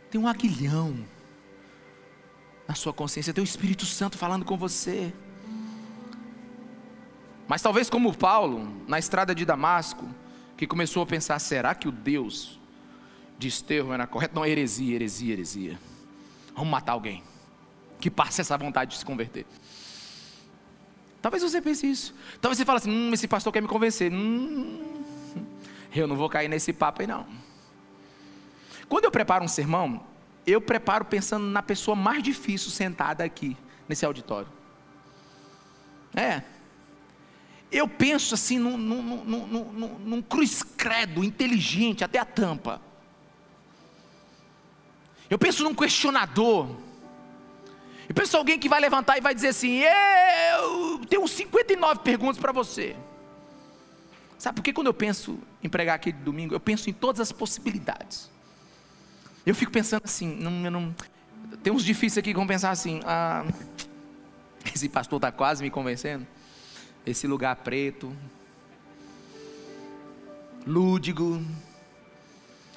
tem 0.09 0.19
um 0.19 0.27
aguilhão 0.27 0.97
na 2.67 2.73
sua 2.73 2.93
consciência, 2.93 3.33
tem 3.33 3.43
o 3.43 3.45
Espírito 3.45 3.85
Santo 3.85 4.17
falando 4.17 4.45
com 4.45 4.57
você. 4.57 5.13
Mas 7.47 7.61
talvez 7.61 7.89
como 7.89 8.15
Paulo, 8.15 8.67
na 8.87 8.97
estrada 8.97 9.35
de 9.35 9.45
Damasco, 9.45 10.07
que 10.55 10.67
começou 10.67 11.03
a 11.03 11.05
pensar: 11.05 11.39
será 11.39 11.75
que 11.75 11.87
o 11.87 11.91
Deus 11.91 12.59
de 13.37 13.47
Estevão 13.47 13.93
era 13.93 14.07
correto? 14.07 14.35
Não, 14.35 14.45
heresia, 14.45 14.95
heresia, 14.95 15.33
heresia. 15.33 15.79
Vamos 16.55 16.69
matar 16.69 16.93
alguém 16.93 17.23
que 17.99 18.09
passe 18.09 18.41
essa 18.41 18.57
vontade 18.57 18.91
de 18.91 18.97
se 18.97 19.05
converter. 19.05 19.45
Talvez 21.21 21.41
você 21.41 21.61
pense 21.61 21.89
isso. 21.89 22.13
Talvez 22.41 22.57
você 22.57 22.65
fale 22.65 22.77
assim: 22.77 22.91
hum, 22.91 23.13
esse 23.13 23.27
pastor 23.27 23.51
quer 23.51 23.61
me 23.61 23.67
convencer. 23.67 24.11
Hum, 24.11 25.03
eu 25.93 26.07
não 26.07 26.15
vou 26.15 26.29
cair 26.29 26.47
nesse 26.47 26.73
papo 26.73 27.01
aí 27.01 27.07
não. 27.07 27.25
Quando 28.89 29.05
eu 29.05 29.11
preparo 29.11 29.43
um 29.43 29.47
sermão, 29.47 30.03
eu 30.45 30.59
preparo 30.59 31.05
pensando 31.05 31.45
na 31.45 31.63
pessoa 31.63 31.95
mais 31.95 32.21
difícil 32.21 32.69
sentada 32.69 33.23
aqui, 33.23 33.57
nesse 33.87 34.05
auditório. 34.05 34.49
É. 36.15 36.43
Eu 37.73 37.87
penso 37.87 38.35
assim 38.35 38.59
num, 38.59 38.77
num, 38.77 39.01
num, 39.25 39.99
num, 39.99 40.21
cruz 40.21 40.61
credo 40.61 41.23
inteligente 41.23 42.03
até 42.03 42.19
a 42.19 42.25
tampa. 42.25 42.79
Eu 45.27 45.39
penso 45.39 45.63
num 45.63 45.73
questionador. 45.73 46.69
Eu 48.07 48.13
penso 48.13 48.37
alguém 48.37 48.59
que 48.59 48.69
vai 48.69 48.79
levantar 48.79 49.17
e 49.17 49.21
vai 49.21 49.33
dizer 49.33 49.47
assim: 49.47 49.81
Eu 49.81 50.99
tenho 51.09 51.27
59 51.27 52.01
perguntas 52.01 52.39
para 52.39 52.51
você. 52.51 52.95
Sabe 54.37 54.57
por 54.57 54.63
que 54.63 54.71
quando 54.71 54.87
eu 54.87 54.93
penso 54.93 55.39
em 55.63 55.69
pregar 55.69 55.95
aqui 55.95 56.11
de 56.11 56.19
domingo, 56.19 56.53
eu 56.53 56.59
penso 56.59 56.89
em 56.89 56.93
todas 56.93 57.21
as 57.21 57.31
possibilidades. 57.31 58.29
Eu 59.45 59.55
fico 59.55 59.71
pensando 59.71 60.03
assim, 60.05 60.27
não, 60.35 60.51
não, 60.69 60.95
tem 61.63 61.73
uns 61.73 61.83
difíceis 61.83 62.17
aqui 62.19 62.31
que 62.31 62.35
vão 62.35 62.45
pensar 62.45 62.69
assim, 62.69 62.99
ah, 63.05 63.45
esse 64.75 64.87
pastor 64.89 65.17
está 65.17 65.31
quase 65.31 65.63
me 65.63 65.69
convencendo. 65.69 66.27
Esse 67.05 67.27
lugar 67.27 67.57
preto, 67.57 68.15
lúdigo, 70.65 71.43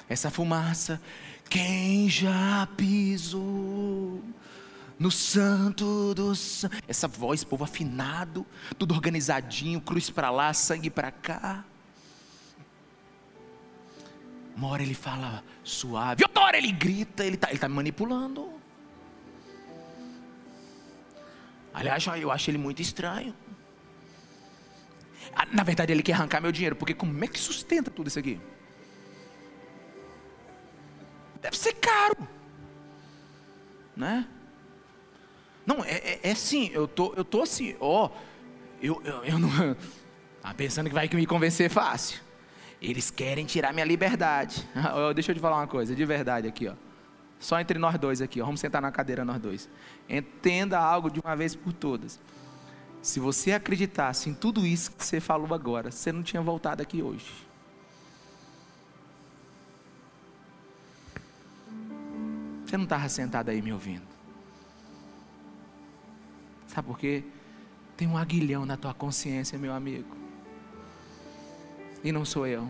essa 0.09 0.29
fumaça. 0.29 1.01
Quem 1.49 2.09
já 2.09 2.67
pisou 2.75 4.21
no 4.99 5.09
santo 5.09 6.13
do 6.13 6.35
santo? 6.35 6.75
Essa 6.87 7.07
voz, 7.07 7.45
povo 7.45 7.63
afinado, 7.63 8.45
tudo 8.77 8.93
organizadinho, 8.93 9.79
cruz 9.79 10.09
para 10.09 10.29
lá, 10.29 10.53
sangue 10.53 10.89
para 10.89 11.09
cá. 11.09 11.63
Uma 14.57 14.69
hora 14.69 14.83
ele 14.83 14.95
fala 14.95 15.43
suave, 15.63 16.23
outra 16.23 16.43
hora 16.43 16.57
ele 16.57 16.71
grita, 16.71 17.23
ele 17.23 17.35
está 17.35 17.49
ele 17.49 17.59
tá 17.59 17.69
me 17.69 17.75
manipulando. 17.75 18.51
Aliás, 21.73 22.05
eu 22.19 22.31
acho 22.31 22.49
ele 22.49 22.57
muito 22.57 22.81
estranho. 22.81 23.33
Ah, 25.39 25.45
na 25.51 25.61
verdade, 25.61 25.91
ele 25.91 26.01
quer 26.01 26.13
arrancar 26.13 26.41
meu 26.41 26.51
dinheiro, 26.51 26.75
porque 26.75 26.95
como 26.95 27.23
é 27.23 27.27
que 27.27 27.39
sustenta 27.39 27.91
tudo 27.91 28.07
isso 28.07 28.17
aqui? 28.17 28.41
Deve 31.39 31.55
ser 31.55 31.73
caro, 31.73 32.27
né? 33.95 34.27
Não, 35.63 35.83
é, 35.83 35.91
é, 35.91 36.19
é 36.23 36.31
assim, 36.31 36.71
eu 36.73 36.87
tô, 36.87 37.13
eu 37.13 37.23
tô 37.23 37.43
assim, 37.43 37.75
ó, 37.79 38.09
eu, 38.81 38.99
eu, 39.05 39.23
eu 39.25 39.37
não, 39.37 39.75
tá 40.41 40.51
pensando 40.55 40.87
que 40.87 40.95
vai 40.95 41.07
me 41.13 41.27
convencer 41.27 41.69
fácil. 41.69 42.19
Eles 42.81 43.11
querem 43.11 43.45
tirar 43.45 43.71
minha 43.73 43.85
liberdade. 43.85 44.67
Deixa 45.13 45.31
eu 45.31 45.35
te 45.35 45.41
falar 45.41 45.57
uma 45.57 45.67
coisa, 45.67 45.93
de 45.93 46.03
verdade 46.03 46.47
aqui, 46.47 46.67
ó. 46.67 46.73
Só 47.39 47.59
entre 47.59 47.77
nós 47.77 47.99
dois 47.99 48.23
aqui, 48.23 48.41
ó. 48.41 48.45
Vamos 48.45 48.59
sentar 48.59 48.81
na 48.81 48.91
cadeira 48.91 49.23
nós 49.23 49.39
dois. 49.39 49.69
Entenda 50.09 50.79
algo 50.79 51.11
de 51.11 51.19
uma 51.19 51.35
vez 51.35 51.55
por 51.55 51.73
todas. 51.73 52.19
Se 53.07 53.21
você 53.21 53.53
acreditasse 53.53 54.29
em 54.29 54.33
tudo 54.33 54.65
isso 54.65 54.91
que 54.91 55.05
você 55.05 55.21
falou 55.21 55.53
agora, 55.53 55.91
você 55.91 56.11
não 56.11 56.21
tinha 56.21 56.41
voltado 56.41 56.81
aqui 56.81 57.01
hoje. 57.01 57.31
Você 62.65 62.75
não 62.75 62.83
estava 62.83 63.07
sentado 63.07 63.47
aí 63.47 63.61
me 63.61 63.71
ouvindo. 63.71 64.05
Sabe 66.67 66.85
por 66.85 66.99
quê? 66.99 67.23
Tem 67.95 68.05
um 68.05 68.17
aguilhão 68.17 68.65
na 68.65 68.75
tua 68.75 68.93
consciência, 68.93 69.57
meu 69.57 69.73
amigo. 69.73 70.13
E 72.03 72.11
não 72.11 72.25
sou 72.25 72.45
eu. 72.45 72.69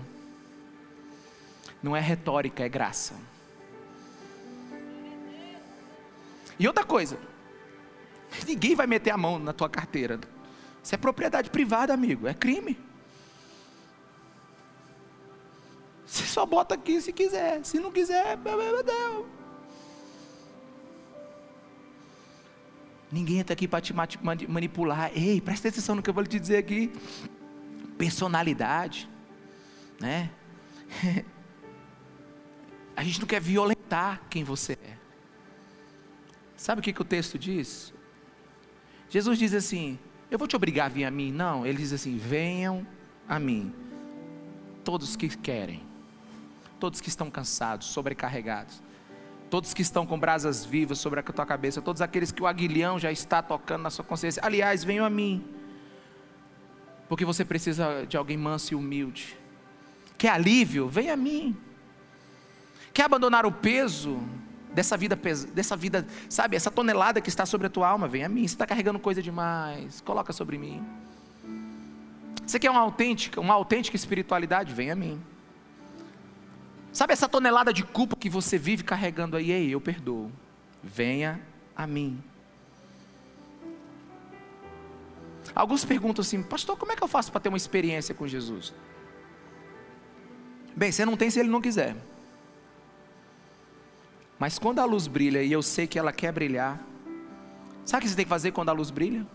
Não 1.81 1.95
é 1.95 1.99
retórica, 1.99 2.63
é 2.63 2.69
graça. 2.69 3.15
E 6.59 6.67
outra 6.67 6.83
coisa, 6.83 7.17
ninguém 8.47 8.75
vai 8.75 8.87
meter 8.87 9.11
a 9.11 9.17
mão 9.17 9.39
na 9.39 9.53
tua 9.53 9.69
carteira. 9.69 10.19
Isso 10.83 10.95
é 10.95 10.97
propriedade 10.97 11.49
privada, 11.49 11.93
amigo, 11.93 12.27
é 12.27 12.33
crime. 12.33 12.77
Você 16.05 16.23
só 16.23 16.45
bota 16.45 16.75
aqui 16.75 17.01
se 17.01 17.11
quiser, 17.11 17.65
se 17.65 17.79
não 17.79 17.91
quiser, 17.91 18.37
meu 18.37 18.83
Deus. 18.83 19.25
Ninguém 23.11 23.39
está 23.39 23.53
aqui 23.53 23.67
para 23.67 23.81
te 23.81 23.93
manipular. 24.47 25.11
Ei, 25.13 25.39
presta 25.39 25.69
atenção 25.69 25.95
no 25.95 26.01
que 26.01 26.09
eu 26.09 26.13
vou 26.13 26.25
te 26.25 26.39
dizer 26.39 26.57
aqui. 26.57 26.91
Personalidade, 27.97 29.09
né? 29.99 30.29
A 32.95 33.03
gente 33.03 33.19
não 33.19 33.27
quer 33.27 33.39
violentar 33.39 34.21
quem 34.29 34.43
você 34.43 34.73
é. 34.73 34.97
Sabe 36.55 36.79
o 36.79 36.83
que, 36.83 36.91
que 36.91 37.01
o 37.01 37.05
texto 37.05 37.37
diz? 37.37 37.93
Jesus 39.09 39.37
diz 39.37 39.53
assim: 39.53 39.97
Eu 40.29 40.37
vou 40.37 40.47
te 40.47 40.55
obrigar 40.55 40.87
a 40.87 40.89
vir 40.89 41.05
a 41.05 41.11
mim? 41.11 41.31
Não, 41.31 41.65
ele 41.65 41.77
diz 41.77 41.93
assim: 41.93 42.17
Venham 42.17 42.85
a 43.27 43.39
mim, 43.39 43.73
todos 44.83 45.15
que 45.15 45.29
querem, 45.29 45.81
todos 46.79 47.01
que 47.01 47.09
estão 47.09 47.29
cansados, 47.29 47.87
sobrecarregados, 47.87 48.81
todos 49.49 49.73
que 49.73 49.81
estão 49.81 50.05
com 50.05 50.19
brasas 50.19 50.65
vivas 50.65 50.99
sobre 50.99 51.19
a 51.19 51.23
tua 51.23 51.45
cabeça, 51.45 51.81
todos 51.81 52.01
aqueles 52.01 52.31
que 52.31 52.41
o 52.41 52.47
aguilhão 52.47 52.99
já 52.99 53.11
está 53.11 53.41
tocando 53.41 53.83
na 53.83 53.89
sua 53.89 54.03
consciência. 54.03 54.41
Aliás, 54.45 54.83
venham 54.83 55.05
a 55.05 55.09
mim, 55.09 55.45
porque 57.07 57.25
você 57.25 57.45
precisa 57.45 58.05
de 58.07 58.17
alguém 58.17 58.37
manso 58.37 58.73
e 58.73 58.75
humilde. 58.75 59.37
Quer 60.17 60.29
alívio? 60.29 60.89
Venha 60.89 61.13
a 61.13 61.17
mim. 61.17 61.55
Quer 62.93 63.03
abandonar 63.03 63.45
o 63.45 63.51
peso? 63.51 64.19
Dessa 64.73 64.95
vida, 64.97 65.15
dessa 65.53 65.75
vida, 65.75 66.05
sabe, 66.29 66.55
essa 66.55 66.69
tonelada 66.69 67.21
que 67.21 67.29
está 67.29 67.45
sobre 67.45 67.67
a 67.67 67.69
tua 67.69 67.87
alma, 67.87 68.07
vem 68.07 68.23
a 68.23 68.29
mim. 68.29 68.47
Você 68.47 68.55
está 68.55 68.65
carregando 68.65 68.99
coisa 68.99 69.21
demais, 69.21 70.01
coloca 70.01 70.31
sobre 70.33 70.57
mim. 70.57 70.85
Você 72.45 72.59
quer 72.59 72.69
uma 72.69 72.79
autêntica, 72.79 73.41
uma 73.41 73.53
autêntica 73.53 73.95
espiritualidade? 73.95 74.73
Vem 74.73 74.91
a 74.91 74.95
mim. 74.95 75.21
Sabe 76.93 77.13
essa 77.13 77.27
tonelada 77.27 77.73
de 77.73 77.83
culpa 77.83 78.15
que 78.15 78.29
você 78.29 78.57
vive 78.57 78.83
carregando 78.83 79.35
aí? 79.35 79.51
Ei, 79.51 79.69
eu 79.69 79.81
perdoo. 79.81 80.31
Venha 80.81 81.39
a 81.75 81.85
mim. 81.85 82.23
Alguns 85.53 85.83
perguntam 85.83 86.21
assim, 86.21 86.41
pastor, 86.41 86.77
como 86.77 86.91
é 86.91 86.95
que 86.95 87.03
eu 87.03 87.07
faço 87.07 87.31
para 87.31 87.41
ter 87.41 87.49
uma 87.49 87.57
experiência 87.57 88.15
com 88.15 88.27
Jesus? 88.27 88.73
Bem, 90.75 90.91
você 90.91 91.05
não 91.05 91.17
tem 91.17 91.29
se 91.29 91.39
ele 91.39 91.49
não 91.49 91.59
quiser. 91.59 91.95
Mas 94.39 94.59
quando 94.59 94.79
a 94.79 94.85
luz 94.85 95.07
brilha 95.07 95.41
e 95.41 95.51
eu 95.51 95.61
sei 95.61 95.87
que 95.87 95.97
ela 95.97 96.13
quer 96.13 96.31
brilhar, 96.31 96.79
sabe 97.85 98.01
o 98.01 98.03
que 98.03 98.09
você 98.09 98.15
tem 98.15 98.25
que 98.25 98.29
fazer 98.29 98.51
quando 98.51 98.69
a 98.69 98.73
luz 98.73 98.91
brilha? 98.91 99.25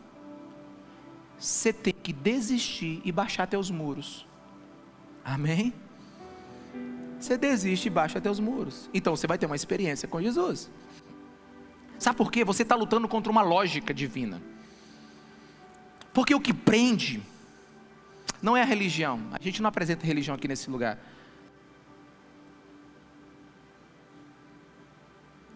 Você 1.39 1.73
tem 1.73 1.93
que 1.93 2.13
desistir 2.13 3.01
e 3.05 3.11
baixar 3.11 3.47
teus 3.47 3.71
muros. 3.71 4.27
Amém? 5.25 5.73
Você 7.19 7.37
desiste 7.37 7.87
e 7.87 7.91
baixa 7.91 8.21
teus 8.21 8.39
muros. 8.39 8.89
Então 8.95 9.17
você 9.17 9.27
vai 9.27 9.39
ter 9.39 9.47
uma 9.47 9.57
experiência 9.57 10.09
com 10.09 10.21
Jesus. 10.23 10.71
Sabe 11.99 12.17
por 12.17 12.31
quê? 12.31 12.45
Você 12.45 12.63
está 12.63 12.75
lutando 12.75 13.09
contra 13.09 13.31
uma 13.31 13.43
lógica 13.43 13.95
divina. 13.95 14.43
Porque 16.13 16.35
o 16.35 16.41
que 16.41 16.53
prende 16.53 17.23
não 18.41 18.57
é 18.57 18.63
a 18.63 18.65
religião. 18.65 19.21
A 19.33 19.43
gente 19.43 19.63
não 19.63 19.69
apresenta 19.69 20.07
religião 20.07 20.35
aqui 20.35 20.49
nesse 20.49 20.69
lugar. 20.69 20.99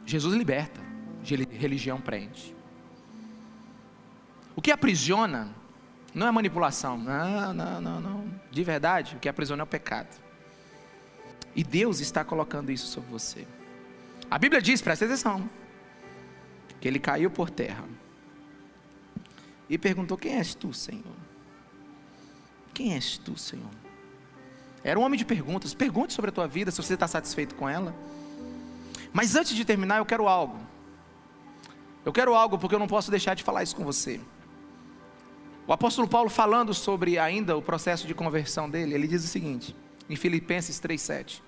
Jesus 0.07 0.34
liberta, 0.34 0.80
religião 1.22 2.00
prende. 2.00 2.54
O 4.54 4.62
que 4.62 4.70
aprisiona 4.70 5.52
não 6.14 6.26
é 6.26 6.30
manipulação, 6.30 6.96
não, 6.96 7.52
não, 7.52 7.80
não, 7.80 8.00
não. 8.00 8.40
De 8.50 8.64
verdade, 8.64 9.16
o 9.16 9.18
que 9.18 9.28
aprisiona 9.28 9.62
é 9.62 9.64
o 9.64 9.66
pecado. 9.66 10.16
E 11.54 11.62
Deus 11.62 12.00
está 12.00 12.24
colocando 12.24 12.70
isso 12.70 12.86
sobre 12.86 13.11
você. 13.11 13.46
A 14.30 14.38
Bíblia 14.38 14.62
diz, 14.62 14.80
presta 14.80 15.04
atenção, 15.04 15.48
que 16.80 16.88
ele 16.88 16.98
caiu 16.98 17.30
por 17.30 17.50
terra 17.50 17.84
e 19.68 19.76
perguntou: 19.76 20.16
Quem 20.16 20.36
és 20.36 20.54
tu, 20.54 20.72
Senhor? 20.72 21.16
Quem 22.72 22.94
és 22.94 23.18
tu, 23.18 23.36
Senhor? 23.36 23.70
Era 24.84 24.98
um 24.98 25.02
homem 25.02 25.18
de 25.18 25.24
perguntas. 25.24 25.74
Pergunte 25.74 26.12
sobre 26.12 26.30
a 26.30 26.32
tua 26.32 26.46
vida, 26.46 26.70
se 26.70 26.76
você 26.76 26.94
está 26.94 27.09
satisfeito 27.09 27.54
com 27.54 27.68
ela. 27.68 27.94
Mas 29.17 29.35
antes 29.35 29.57
de 29.57 29.64
terminar, 29.64 29.97
eu 29.97 30.05
quero 30.05 30.29
algo. 30.29 30.59
Eu 32.05 32.12
quero 32.12 32.35
algo 32.35 32.59
porque 32.59 32.75
eu 32.75 32.79
não 32.79 32.87
posso 32.87 33.11
deixar 33.11 33.33
de 33.33 33.43
falar 33.43 33.62
isso 33.62 33.75
com 33.75 33.83
você. 33.83 34.21
O 35.67 35.73
apóstolo 35.73 36.07
Paulo 36.07 36.29
falando 36.29 36.75
sobre 36.75 37.19
ainda 37.19 37.57
o 37.57 37.62
processo 37.62 38.07
de 38.07 38.14
conversão 38.14 38.69
dele, 38.69 38.93
ele 38.93 39.09
diz 39.09 39.25
o 39.25 39.27
seguinte, 39.27 39.75
em 40.07 40.17
Filipenses 40.17 40.79
3:7. 40.79 41.43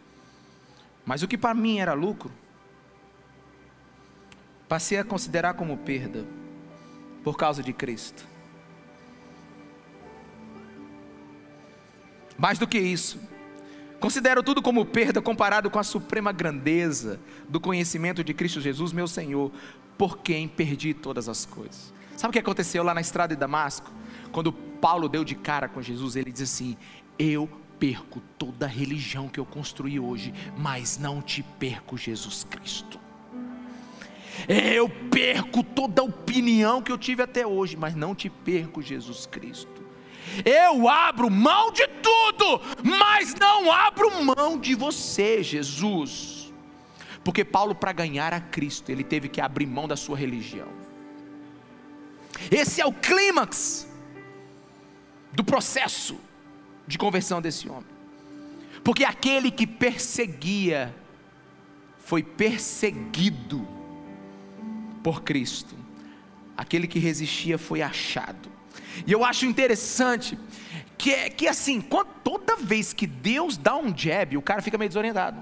Mas 1.05 1.23
o 1.23 1.29
que 1.29 1.37
para 1.37 1.53
mim 1.53 1.79
era 1.79 1.93
lucro, 1.93 2.33
passei 4.67 4.97
a 4.97 5.05
considerar 5.05 5.53
como 5.53 5.77
perda 5.77 6.27
por 7.23 7.37
causa 7.37 7.63
de 7.63 7.75
Cristo. 7.75 8.27
Mais 12.39 12.59
do 12.59 12.67
que 12.67 12.79
isso, 12.79 13.21
Considero 14.01 14.43
tudo 14.43 14.63
como 14.63 14.87
perda 14.87 15.21
comparado 15.21 15.69
com 15.71 15.79
a 15.79 15.83
suprema 15.83 16.31
grandeza 16.31 17.19
do 17.49 17.59
conhecimento 17.59 18.23
de 18.23 18.33
Cristo 18.33 18.61
Jesus, 18.61 18.93
meu 18.93 19.09
Senhor, 19.09 19.51
por 19.97 20.19
quem 20.19 20.47
perdi 20.47 20.95
todas 20.95 21.29
as 21.29 21.45
coisas. 21.45 21.93
Sabe 22.17 22.31
o 22.31 22.33
que 22.33 22.39
aconteceu 22.39 22.83
lá 22.83 22.95
na 22.95 23.01
estrada 23.01 23.35
de 23.35 23.41
Damasco? 23.41 23.91
Quando 24.31 24.53
Paulo 24.53 25.09
deu 25.09 25.25
de 25.25 25.35
cara 25.35 25.69
com 25.69 25.83
Jesus, 25.83 26.15
ele 26.15 26.31
diz 26.31 26.43
assim: 26.43 26.77
Eu 27.19 27.49
perco 27.79 28.21
toda 28.39 28.67
a 28.67 28.69
religião 28.69 29.29
que 29.29 29.41
eu 29.41 29.45
construí 29.45 29.99
hoje, 29.99 30.33
mas 30.57 30.99
não 30.99 31.21
te 31.21 31.43
perco 31.43 31.97
Jesus 31.97 32.45
Cristo. 32.49 33.01
Eu 34.49 34.89
perco 35.11 35.65
toda 35.65 36.03
a 36.03 36.05
opinião 36.05 36.81
que 36.81 36.93
eu 36.93 36.99
tive 36.99 37.23
até 37.23 37.45
hoje, 37.45 37.77
mas 37.77 37.97
não 37.97 38.15
te 38.15 38.31
perco 38.31 38.81
Jesus 38.81 39.27
Cristo. 39.27 39.79
Eu 40.45 40.89
abro 40.89 41.31
mão 41.31 41.73
de 41.73 41.87
tudo, 41.87 42.61
mão 44.37 44.59
de 44.59 44.75
você, 44.75 45.43
Jesus. 45.43 46.53
Porque 47.25 47.45
Paulo, 47.45 47.75
para 47.75 47.93
ganhar 47.93 48.33
a 48.33 48.41
Cristo, 48.41 48.91
ele 48.91 49.05
teve 49.05 49.29
que 49.29 49.41
abrir 49.41 49.67
mão 49.67 49.89
da 49.89 49.97
sua 49.97 50.17
religião. 50.17 50.69
Esse 52.51 52.81
é 52.81 52.87
o 52.87 52.93
clímax 52.93 53.89
do 55.33 55.45
processo 55.45 56.19
de 56.87 56.97
conversão 56.97 57.41
desse 57.41 57.69
homem. 57.69 57.99
Porque 58.85 59.05
aquele 59.05 59.51
que 59.51 59.67
perseguia 59.67 60.95
foi 61.99 62.23
perseguido 62.23 63.67
por 65.03 65.23
Cristo. 65.23 65.75
Aquele 66.57 66.87
que 66.87 66.99
resistia 66.99 67.59
foi 67.59 67.83
achado. 67.83 68.51
E 69.07 69.13
eu 69.13 69.25
acho 69.25 69.47
interessante 69.47 70.39
que, 70.99 71.31
que 71.31 71.47
assim, 71.47 71.81
toda 71.81 72.57
vez 72.57 72.93
que 72.93 73.07
Deus 73.07 73.57
dá 73.57 73.77
um 73.77 73.97
jab, 73.97 74.37
o 74.37 74.43
cara 74.43 74.61
fica 74.61 74.77
meio 74.77 74.89
desorientado. 74.89 75.41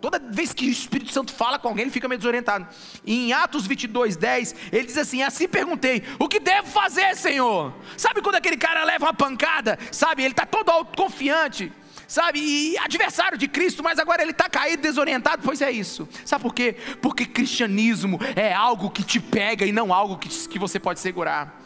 Toda 0.00 0.18
vez 0.18 0.54
que 0.54 0.66
o 0.66 0.70
Espírito 0.70 1.12
Santo 1.12 1.30
fala 1.32 1.58
com 1.58 1.68
alguém, 1.68 1.82
ele 1.82 1.90
fica 1.90 2.08
meio 2.08 2.18
desorientado. 2.18 2.66
E 3.04 3.26
em 3.26 3.32
Atos 3.34 3.66
22, 3.66 4.16
10, 4.16 4.54
ele 4.72 4.86
diz 4.86 4.96
assim: 4.96 5.22
Assim 5.22 5.46
perguntei, 5.46 6.02
o 6.18 6.26
que 6.26 6.40
devo 6.40 6.68
fazer, 6.68 7.14
Senhor? 7.16 7.74
Sabe 7.98 8.22
quando 8.22 8.36
aquele 8.36 8.56
cara 8.56 8.82
leva 8.84 9.04
uma 9.04 9.12
pancada? 9.12 9.78
Sabe, 9.92 10.22
ele 10.22 10.32
está 10.32 10.46
todo 10.46 10.70
autoconfiante 10.70 11.70
sabe, 12.10 12.40
e 12.40 12.76
adversário 12.76 13.38
de 13.38 13.46
Cristo, 13.46 13.84
mas 13.84 13.96
agora 14.00 14.20
ele 14.20 14.32
está 14.32 14.48
caído, 14.48 14.82
desorientado. 14.82 15.42
Pois 15.44 15.62
é 15.62 15.70
isso. 15.70 16.08
Sabe 16.24 16.42
por 16.42 16.52
quê? 16.52 16.76
Porque 17.00 17.24
cristianismo 17.24 18.18
é 18.34 18.52
algo 18.52 18.90
que 18.90 19.04
te 19.04 19.20
pega 19.20 19.64
e 19.64 19.70
não 19.70 19.94
algo 19.94 20.18
que, 20.18 20.28
que 20.48 20.58
você 20.58 20.80
pode 20.80 20.98
segurar. 20.98 21.62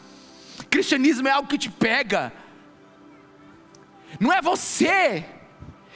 Cristianismo 0.69 1.27
é 1.27 1.31
algo 1.31 1.49
que 1.49 1.57
te 1.57 1.71
pega. 1.71 2.31
Não 4.19 4.31
é 4.31 4.41
você 4.41 5.25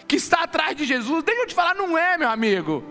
que 0.07 0.15
está 0.15 0.43
atrás 0.43 0.75
de 0.75 0.85
Jesus. 0.85 1.23
Deixa 1.23 1.41
eu 1.41 1.47
te 1.47 1.55
falar, 1.55 1.75
não 1.75 1.97
é, 1.97 2.17
meu 2.17 2.29
amigo. 2.29 2.83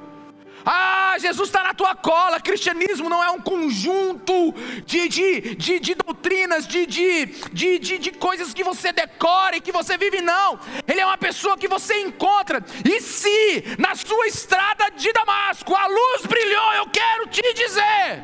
Ah, 0.64 1.16
Jesus 1.18 1.48
está 1.48 1.62
na 1.62 1.72
tua 1.74 1.94
cola. 1.94 2.40
Cristianismo 2.40 3.08
não 3.08 3.22
é 3.22 3.30
um 3.30 3.40
conjunto 3.40 4.54
de, 4.84 5.08
de, 5.08 5.54
de, 5.54 5.80
de 5.80 5.94
doutrinas, 5.94 6.66
de, 6.66 6.86
de, 6.86 7.26
de, 7.52 7.78
de, 7.78 7.98
de 7.98 8.12
coisas 8.12 8.52
que 8.52 8.62
você 8.62 8.92
decora 8.92 9.56
e 9.56 9.60
que 9.60 9.72
você 9.72 9.96
vive, 9.96 10.20
não. 10.20 10.58
Ele 10.86 11.00
é 11.00 11.06
uma 11.06 11.18
pessoa 11.18 11.56
que 11.56 11.68
você 11.68 12.02
encontra. 12.02 12.64
E 12.84 13.00
se 13.00 13.76
na 13.78 13.94
sua 13.94 14.26
estrada 14.26 14.90
de 14.90 15.12
Damasco 15.12 15.74
a 15.74 15.86
luz 15.86 16.26
brilhou, 16.26 16.72
eu 16.74 16.86
quero 16.88 17.26
te 17.28 17.54
dizer: 17.54 18.22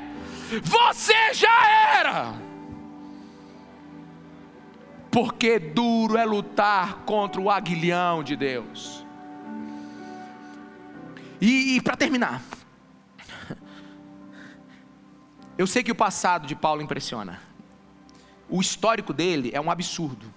você 0.63 1.33
já 1.33 1.67
era 1.99 2.44
porque 5.15 5.61
duro 5.61 6.17
é 6.17 6.25
lutar 6.25 7.05
contra 7.05 7.41
o 7.41 7.49
aguilhão 7.49 8.25
de 8.25 8.35
Deus. 8.35 9.07
E, 11.41 11.77
e 11.77 11.81
para 11.81 11.97
terminar, 11.97 12.43
eu 15.57 15.69
sei 15.69 15.85
que 15.85 15.93
o 15.93 15.95
passado 15.95 16.49
de 16.49 16.57
Paulo 16.57 16.83
impressiona. 16.83 17.41
O 18.49 18.61
histórico 18.61 19.13
dele 19.13 19.53
é 19.55 19.61
um 19.61 19.71
absurdo, 19.71 20.35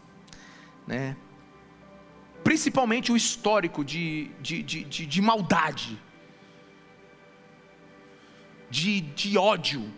né? 0.86 1.18
Principalmente 2.44 3.12
o 3.12 3.18
histórico 3.18 3.84
de, 3.84 4.30
de, 4.40 4.62
de, 4.62 4.84
de, 4.84 5.06
de 5.08 5.22
maldade, 5.24 6.00
de, 8.70 9.02
de 9.02 9.40
ódio. 9.40 9.92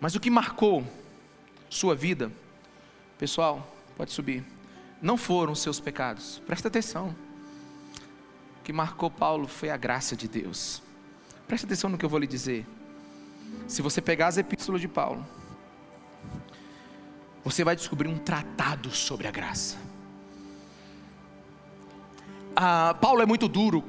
Mas 0.00 0.16
o 0.16 0.20
que 0.20 0.30
marcou 0.30 0.84
sua 1.70 1.94
vida 1.94 2.32
Pessoal, 3.24 3.66
pode 3.96 4.12
subir. 4.12 4.44
Não 5.00 5.16
foram 5.16 5.54
seus 5.54 5.80
pecados. 5.80 6.42
Presta 6.46 6.68
atenção. 6.68 7.16
O 8.60 8.62
que 8.62 8.70
marcou 8.70 9.10
Paulo 9.10 9.48
foi 9.48 9.70
a 9.70 9.78
graça 9.78 10.14
de 10.14 10.28
Deus. 10.28 10.82
Presta 11.48 11.66
atenção 11.66 11.88
no 11.88 11.96
que 11.96 12.04
eu 12.04 12.08
vou 12.10 12.18
lhe 12.18 12.26
dizer. 12.26 12.66
Se 13.66 13.80
você 13.80 14.02
pegar 14.02 14.26
as 14.26 14.36
epístolas 14.36 14.82
de 14.82 14.88
Paulo, 14.88 15.26
você 17.42 17.64
vai 17.64 17.74
descobrir 17.74 18.08
um 18.08 18.18
tratado 18.18 18.90
sobre 18.90 19.26
a 19.26 19.30
graça. 19.30 19.78
Ah, 22.54 22.94
Paulo 23.00 23.22
é 23.22 23.26
muito 23.26 23.48
duro 23.48 23.82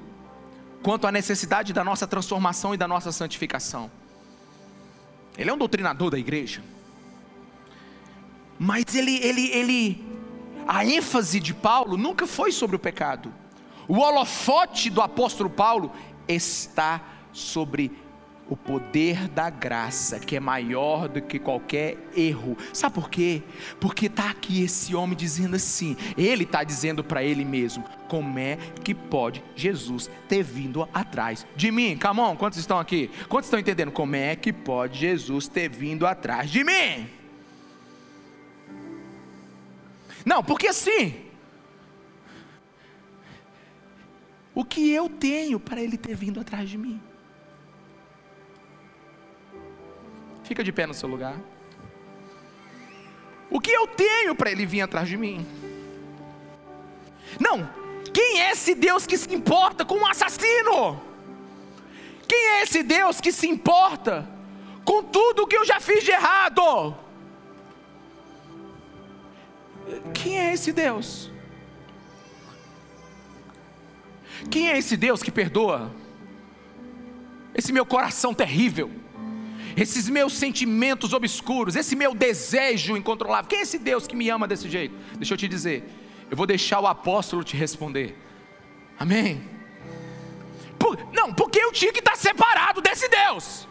quanto 0.82 1.08
à 1.08 1.12
necessidade 1.12 1.74
da 1.74 1.84
nossa 1.84 2.08
transformação 2.08 2.74
e 2.74 2.78
da 2.78 2.88
nossa 2.88 3.12
santificação. 3.12 3.92
Ele 5.38 5.50
é 5.50 5.54
um 5.54 5.58
doutrinador 5.58 6.10
da 6.10 6.18
igreja. 6.18 6.64
Mas 8.58 8.96
ele, 8.96 9.18
ele, 9.18 9.48
ele, 9.52 10.06
a 10.68 10.86
ênfase 10.86 11.40
de 11.40 11.54
Paulo 11.54 11.98
nunca 11.98 12.26
foi 12.26 12.52
sobre 12.52 12.76
o 12.76 12.80
pecado. 12.80 13.34
O 13.88 14.00
holofote 14.00 14.90
do 14.90 15.02
apóstolo 15.02 15.50
Paulo 15.50 15.92
está 16.28 17.02
sobre 17.32 17.92
o 18.50 18.56
poder 18.56 19.28
da 19.30 19.50
graça, 19.50 20.20
que 20.20 20.36
é 20.36 20.40
maior 20.40 21.08
do 21.08 21.22
que 21.22 21.40
qualquer 21.40 21.98
erro. 22.16 22.56
Sabe 22.74 22.96
por 22.96 23.10
quê? 23.10 23.42
Porque 23.80 24.06
está 24.06 24.30
aqui 24.30 24.64
esse 24.64 24.96
homem 24.96 25.18
dizendo 25.18 25.56
assim, 25.56 25.98
ele 26.18 26.44
está 26.44 26.64
dizendo 26.64 27.04
para 27.04 27.24
ele 27.24 27.44
mesmo: 27.44 27.84
como 28.08 28.38
é 28.38 28.58
que 28.84 28.94
pode 28.94 29.44
Jesus 29.56 30.10
ter 30.28 30.44
vindo 30.44 30.88
atrás 30.94 31.46
de 31.56 31.72
mim? 31.72 31.98
Come 31.98 32.22
on, 32.22 32.36
quantos 32.36 32.60
estão 32.60 32.80
aqui? 32.80 33.10
Quantos 33.28 33.48
estão 33.48 33.60
entendendo? 33.60 33.92
Como 33.92 34.16
é 34.16 34.36
que 34.36 34.54
pode 34.54 35.00
Jesus 35.00 35.48
ter 35.48 35.70
vindo 35.70 36.06
atrás 36.06 36.50
de 36.50 36.64
mim? 36.64 37.08
Não, 40.26 40.44
porque 40.44 40.68
assim, 40.68 41.24
o 44.56 44.66
que 44.66 44.92
eu 44.92 45.08
tenho 45.08 45.60
para 45.60 45.80
ele 45.80 45.98
ter 45.98 46.16
vindo 46.16 46.40
atrás 46.40 46.68
de 46.68 46.78
mim? 46.78 47.00
Fica 50.44 50.64
de 50.64 50.72
pé 50.72 50.88
no 50.88 50.94
seu 50.94 51.08
lugar. 51.08 51.40
O 53.50 53.60
que 53.60 53.72
eu 53.72 53.86
tenho 53.88 54.36
para 54.36 54.52
ele 54.52 54.66
vir 54.66 54.82
atrás 54.82 55.08
de 55.08 55.16
mim? 55.16 55.46
Não, 57.40 57.70
quem 58.12 58.42
é 58.42 58.52
esse 58.52 58.74
Deus 58.74 59.06
que 59.06 59.18
se 59.18 59.34
importa 59.34 59.86
com 59.86 59.96
um 59.96 60.08
assassino? 60.08 61.02
Quem 62.28 62.48
é 62.54 62.64
esse 62.64 62.82
Deus 62.82 63.22
que 63.22 63.32
se 63.32 63.48
importa 63.48 64.28
com 64.84 65.04
tudo 65.04 65.46
que 65.46 65.58
eu 65.58 65.66
já 65.66 65.80
fiz 65.80 66.04
de 66.04 66.12
errado? 66.12 67.05
Quem 70.14 70.40
é 70.40 70.54
esse 70.54 70.72
Deus? 70.72 71.32
Quem 74.50 74.70
é 74.70 74.78
esse 74.78 74.98
Deus 74.98 75.22
que 75.22 75.32
perdoa? 75.32 75.94
Esse 77.54 77.72
meu 77.72 77.86
coração 77.86 78.34
terrível, 78.34 78.92
esses 79.78 80.10
meus 80.10 80.34
sentimentos 80.34 81.14
obscuros, 81.14 81.76
esse 81.76 81.96
meu 81.96 82.14
desejo 82.14 82.98
incontrolável. 82.98 83.48
Quem 83.48 83.60
é 83.60 83.62
esse 83.62 83.80
Deus 83.80 84.08
que 84.08 84.16
me 84.16 84.30
ama 84.30 84.48
desse 84.48 84.70
jeito? 84.70 84.96
Deixa 85.18 85.34
eu 85.34 85.38
te 85.38 85.48
dizer, 85.48 85.84
eu 86.30 86.36
vou 86.36 86.46
deixar 86.46 86.80
o 86.80 86.88
apóstolo 86.88 87.44
te 87.44 87.56
responder. 87.56 88.18
Amém? 89.00 89.42
Por, 90.78 90.98
não, 91.14 91.34
porque 91.34 91.60
eu 91.60 91.72
tinha 91.72 91.94
que 91.94 92.00
estar 92.00 92.18
separado 92.18 92.82
desse 92.82 93.08
Deus. 93.08 93.68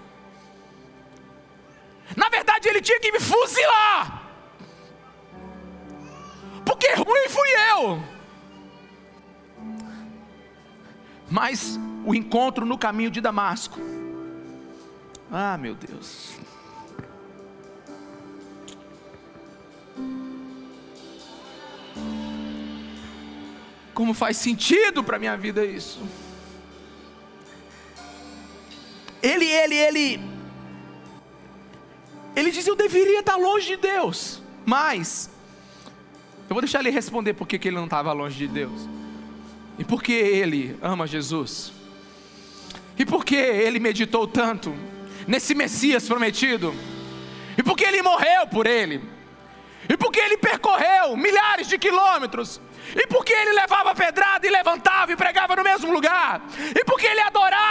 Na 2.16 2.28
verdade, 2.28 2.68
ele 2.68 2.80
tinha 2.80 3.00
que 3.00 3.12
me 3.12 3.20
fuzilar 3.20 4.23
porque 6.64 6.92
ruim 6.94 7.28
fui 7.28 7.48
eu. 7.70 8.02
Mas 11.30 11.78
o 12.04 12.14
encontro 12.14 12.64
no 12.66 12.78
caminho 12.78 13.10
de 13.10 13.20
Damasco. 13.20 13.78
Ah, 15.30 15.56
meu 15.58 15.74
Deus. 15.74 16.34
Como 23.92 24.12
faz 24.12 24.36
sentido 24.36 25.02
para 25.04 25.18
minha 25.18 25.36
vida 25.36 25.64
isso? 25.64 26.00
Ele, 29.22 29.46
ele, 29.46 29.74
ele, 29.74 30.20
ele 32.36 32.50
diz: 32.50 32.66
Eu 32.66 32.76
deveria 32.76 33.20
estar 33.20 33.36
longe 33.36 33.68
de 33.68 33.76
Deus, 33.76 34.42
mas 34.66 35.30
Eu 36.48 36.54
vou 36.54 36.60
deixar 36.60 36.80
ele 36.80 36.90
responder 36.90 37.34
por 37.34 37.46
que 37.46 37.56
ele 37.68 37.76
não 37.76 37.84
estava 37.84 38.12
longe 38.12 38.36
de 38.36 38.48
Deus. 38.48 38.88
E 39.78 39.84
por 39.84 40.02
que 40.02 40.12
ele 40.12 40.78
ama 40.82 41.06
Jesus. 41.06 41.72
E 42.98 43.04
por 43.04 43.24
que 43.24 43.34
ele 43.34 43.80
meditou 43.80 44.26
tanto 44.26 44.74
nesse 45.26 45.54
Messias 45.54 46.06
prometido. 46.06 46.74
E 47.56 47.62
por 47.62 47.76
que 47.76 47.84
ele 47.84 48.02
morreu 48.02 48.46
por 48.46 48.66
ele. 48.66 49.02
E 49.88 49.96
por 49.96 50.10
que 50.10 50.20
ele 50.20 50.36
percorreu 50.36 51.16
milhares 51.16 51.68
de 51.68 51.78
quilômetros 51.78 52.60
e 52.94 53.06
porque 53.06 53.32
ele 53.32 53.52
levava 53.52 53.94
pedrada 53.94 54.46
e 54.46 54.50
levantava 54.50 55.12
e 55.12 55.16
pregava 55.16 55.56
no 55.56 55.62
mesmo 55.62 55.92
lugar? 55.92 56.42
E 56.74 56.84
porque 56.84 57.06
ele 57.06 57.20
adorava 57.20 57.63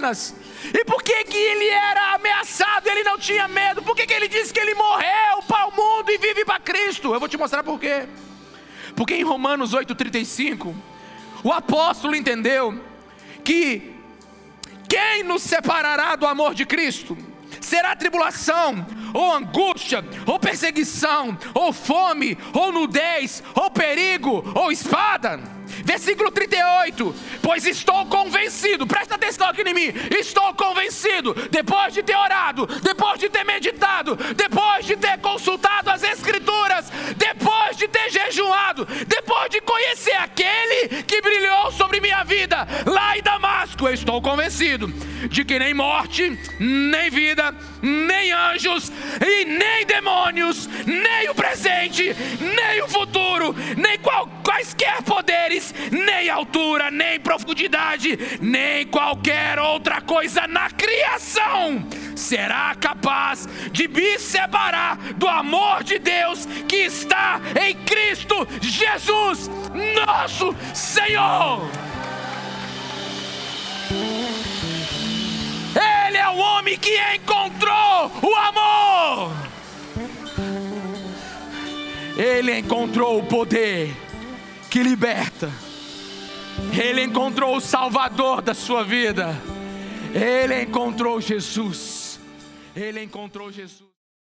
pernas? 0.00 0.34
E 0.72 0.84
por 0.84 1.02
que, 1.02 1.24
que 1.24 1.36
ele 1.36 1.68
era 1.68 2.14
ameaçado 2.14 2.88
ele 2.88 3.04
não 3.04 3.18
tinha 3.18 3.46
medo? 3.46 3.82
Por 3.82 3.94
que, 3.94 4.06
que 4.06 4.14
ele 4.14 4.28
disse 4.28 4.52
que 4.52 4.58
ele 4.58 4.74
morreu 4.74 5.42
para 5.46 5.66
o 5.66 5.70
mundo 5.70 6.10
e 6.10 6.18
vive 6.18 6.44
para 6.44 6.58
Cristo? 6.58 7.12
Eu 7.12 7.20
vou 7.20 7.28
te 7.28 7.36
mostrar 7.36 7.62
por 7.62 7.78
quê. 7.78 8.06
Porque 8.96 9.14
em 9.14 9.22
Romanos 9.22 9.74
8,35, 9.74 10.74
o 11.44 11.52
apóstolo 11.52 12.16
entendeu 12.16 12.82
que 13.44 13.94
quem 14.88 15.22
nos 15.22 15.42
separará 15.42 16.16
do 16.16 16.26
amor 16.26 16.54
de 16.54 16.64
Cristo? 16.64 17.16
será 17.60 17.94
tribulação, 17.94 18.86
ou 19.12 19.34
angústia, 19.34 20.02
ou 20.24 20.38
perseguição, 20.38 21.36
ou 21.52 21.72
fome, 21.72 22.38
ou 22.54 22.72
nudez, 22.72 23.42
ou 23.54 23.70
perigo, 23.70 24.42
ou 24.54 24.72
espada. 24.72 25.40
Versículo 25.84 26.30
38: 26.30 27.14
Pois 27.42 27.66
estou 27.66 28.06
convencido, 28.06 28.86
presta 28.86 29.14
atenção 29.14 29.48
aqui 29.48 29.62
em 29.62 29.74
mim. 29.74 29.92
Estou 30.18 30.54
convencido, 30.54 31.34
depois 31.50 31.94
de 31.94 32.02
ter 32.02 32.16
orado, 32.16 32.66
depois 32.82 33.18
de 33.18 33.28
ter 33.28 33.44
meditado, 33.44 34.16
depois 34.34 34.86
de 34.86 34.96
ter 34.96 35.18
consultado 35.18 35.90
as 35.90 36.02
Escrituras, 36.02 36.90
depois 37.16 37.76
de 37.76 37.88
ter 37.88 38.10
jejuado, 38.10 38.86
depois 39.06 39.50
de 39.50 39.60
conhecer 39.60 40.14
aquele 40.14 41.02
que 41.02 41.20
brilhou 41.20 41.72
sobre 41.72 42.00
minha 42.00 42.24
vida 42.24 42.66
lá 42.86 43.16
em 43.16 43.22
Damasco, 43.22 43.86
eu 43.86 43.94
estou 43.94 44.20
convencido 44.20 44.88
de 45.28 45.44
que 45.44 45.58
nem 45.58 45.74
morte, 45.74 46.38
nem 46.58 47.10
vida, 47.10 47.54
nem 47.82 48.32
anjos 48.32 48.90
e 49.20 49.44
nem 49.44 49.86
demônios, 49.86 50.66
nem 50.86 51.28
o 51.28 51.34
presente, 51.34 52.14
nem 52.40 52.82
o 52.82 52.88
futuro, 52.88 53.54
nem 53.76 53.98
qual, 53.98 54.28
quaisquer 54.42 55.02
poderes, 55.02 55.59
nem 55.90 56.28
altura, 56.28 56.90
nem 56.90 57.20
profundidade, 57.20 58.18
nem 58.40 58.86
qualquer 58.86 59.58
outra 59.58 60.00
coisa 60.00 60.46
na 60.46 60.70
criação 60.70 61.86
será 62.16 62.74
capaz 62.74 63.48
de 63.72 63.88
me 63.88 64.18
separar 64.18 64.96
do 65.14 65.26
amor 65.26 65.82
de 65.82 65.98
Deus 65.98 66.46
que 66.68 66.76
está 66.76 67.40
em 67.60 67.74
Cristo 67.84 68.46
Jesus, 68.60 69.50
nosso 70.06 70.54
Senhor. 70.74 71.60
Ele 76.06 76.18
é 76.18 76.28
o 76.28 76.36
homem 76.36 76.76
que 76.76 76.96
encontrou 77.14 78.10
o 78.22 78.36
amor. 78.36 79.32
Ele 82.16 82.58
encontrou 82.58 83.18
o 83.18 83.22
poder 83.22 83.94
que 84.70 84.82
liberta. 84.82 85.50
Ele 86.72 87.02
encontrou 87.02 87.56
o 87.56 87.60
Salvador 87.60 88.40
da 88.40 88.54
sua 88.54 88.84
vida. 88.84 89.36
Ele 90.14 90.62
encontrou 90.62 91.20
Jesus. 91.20 92.20
Ele 92.74 93.02
encontrou 93.02 93.50
Jesus. 93.50 93.89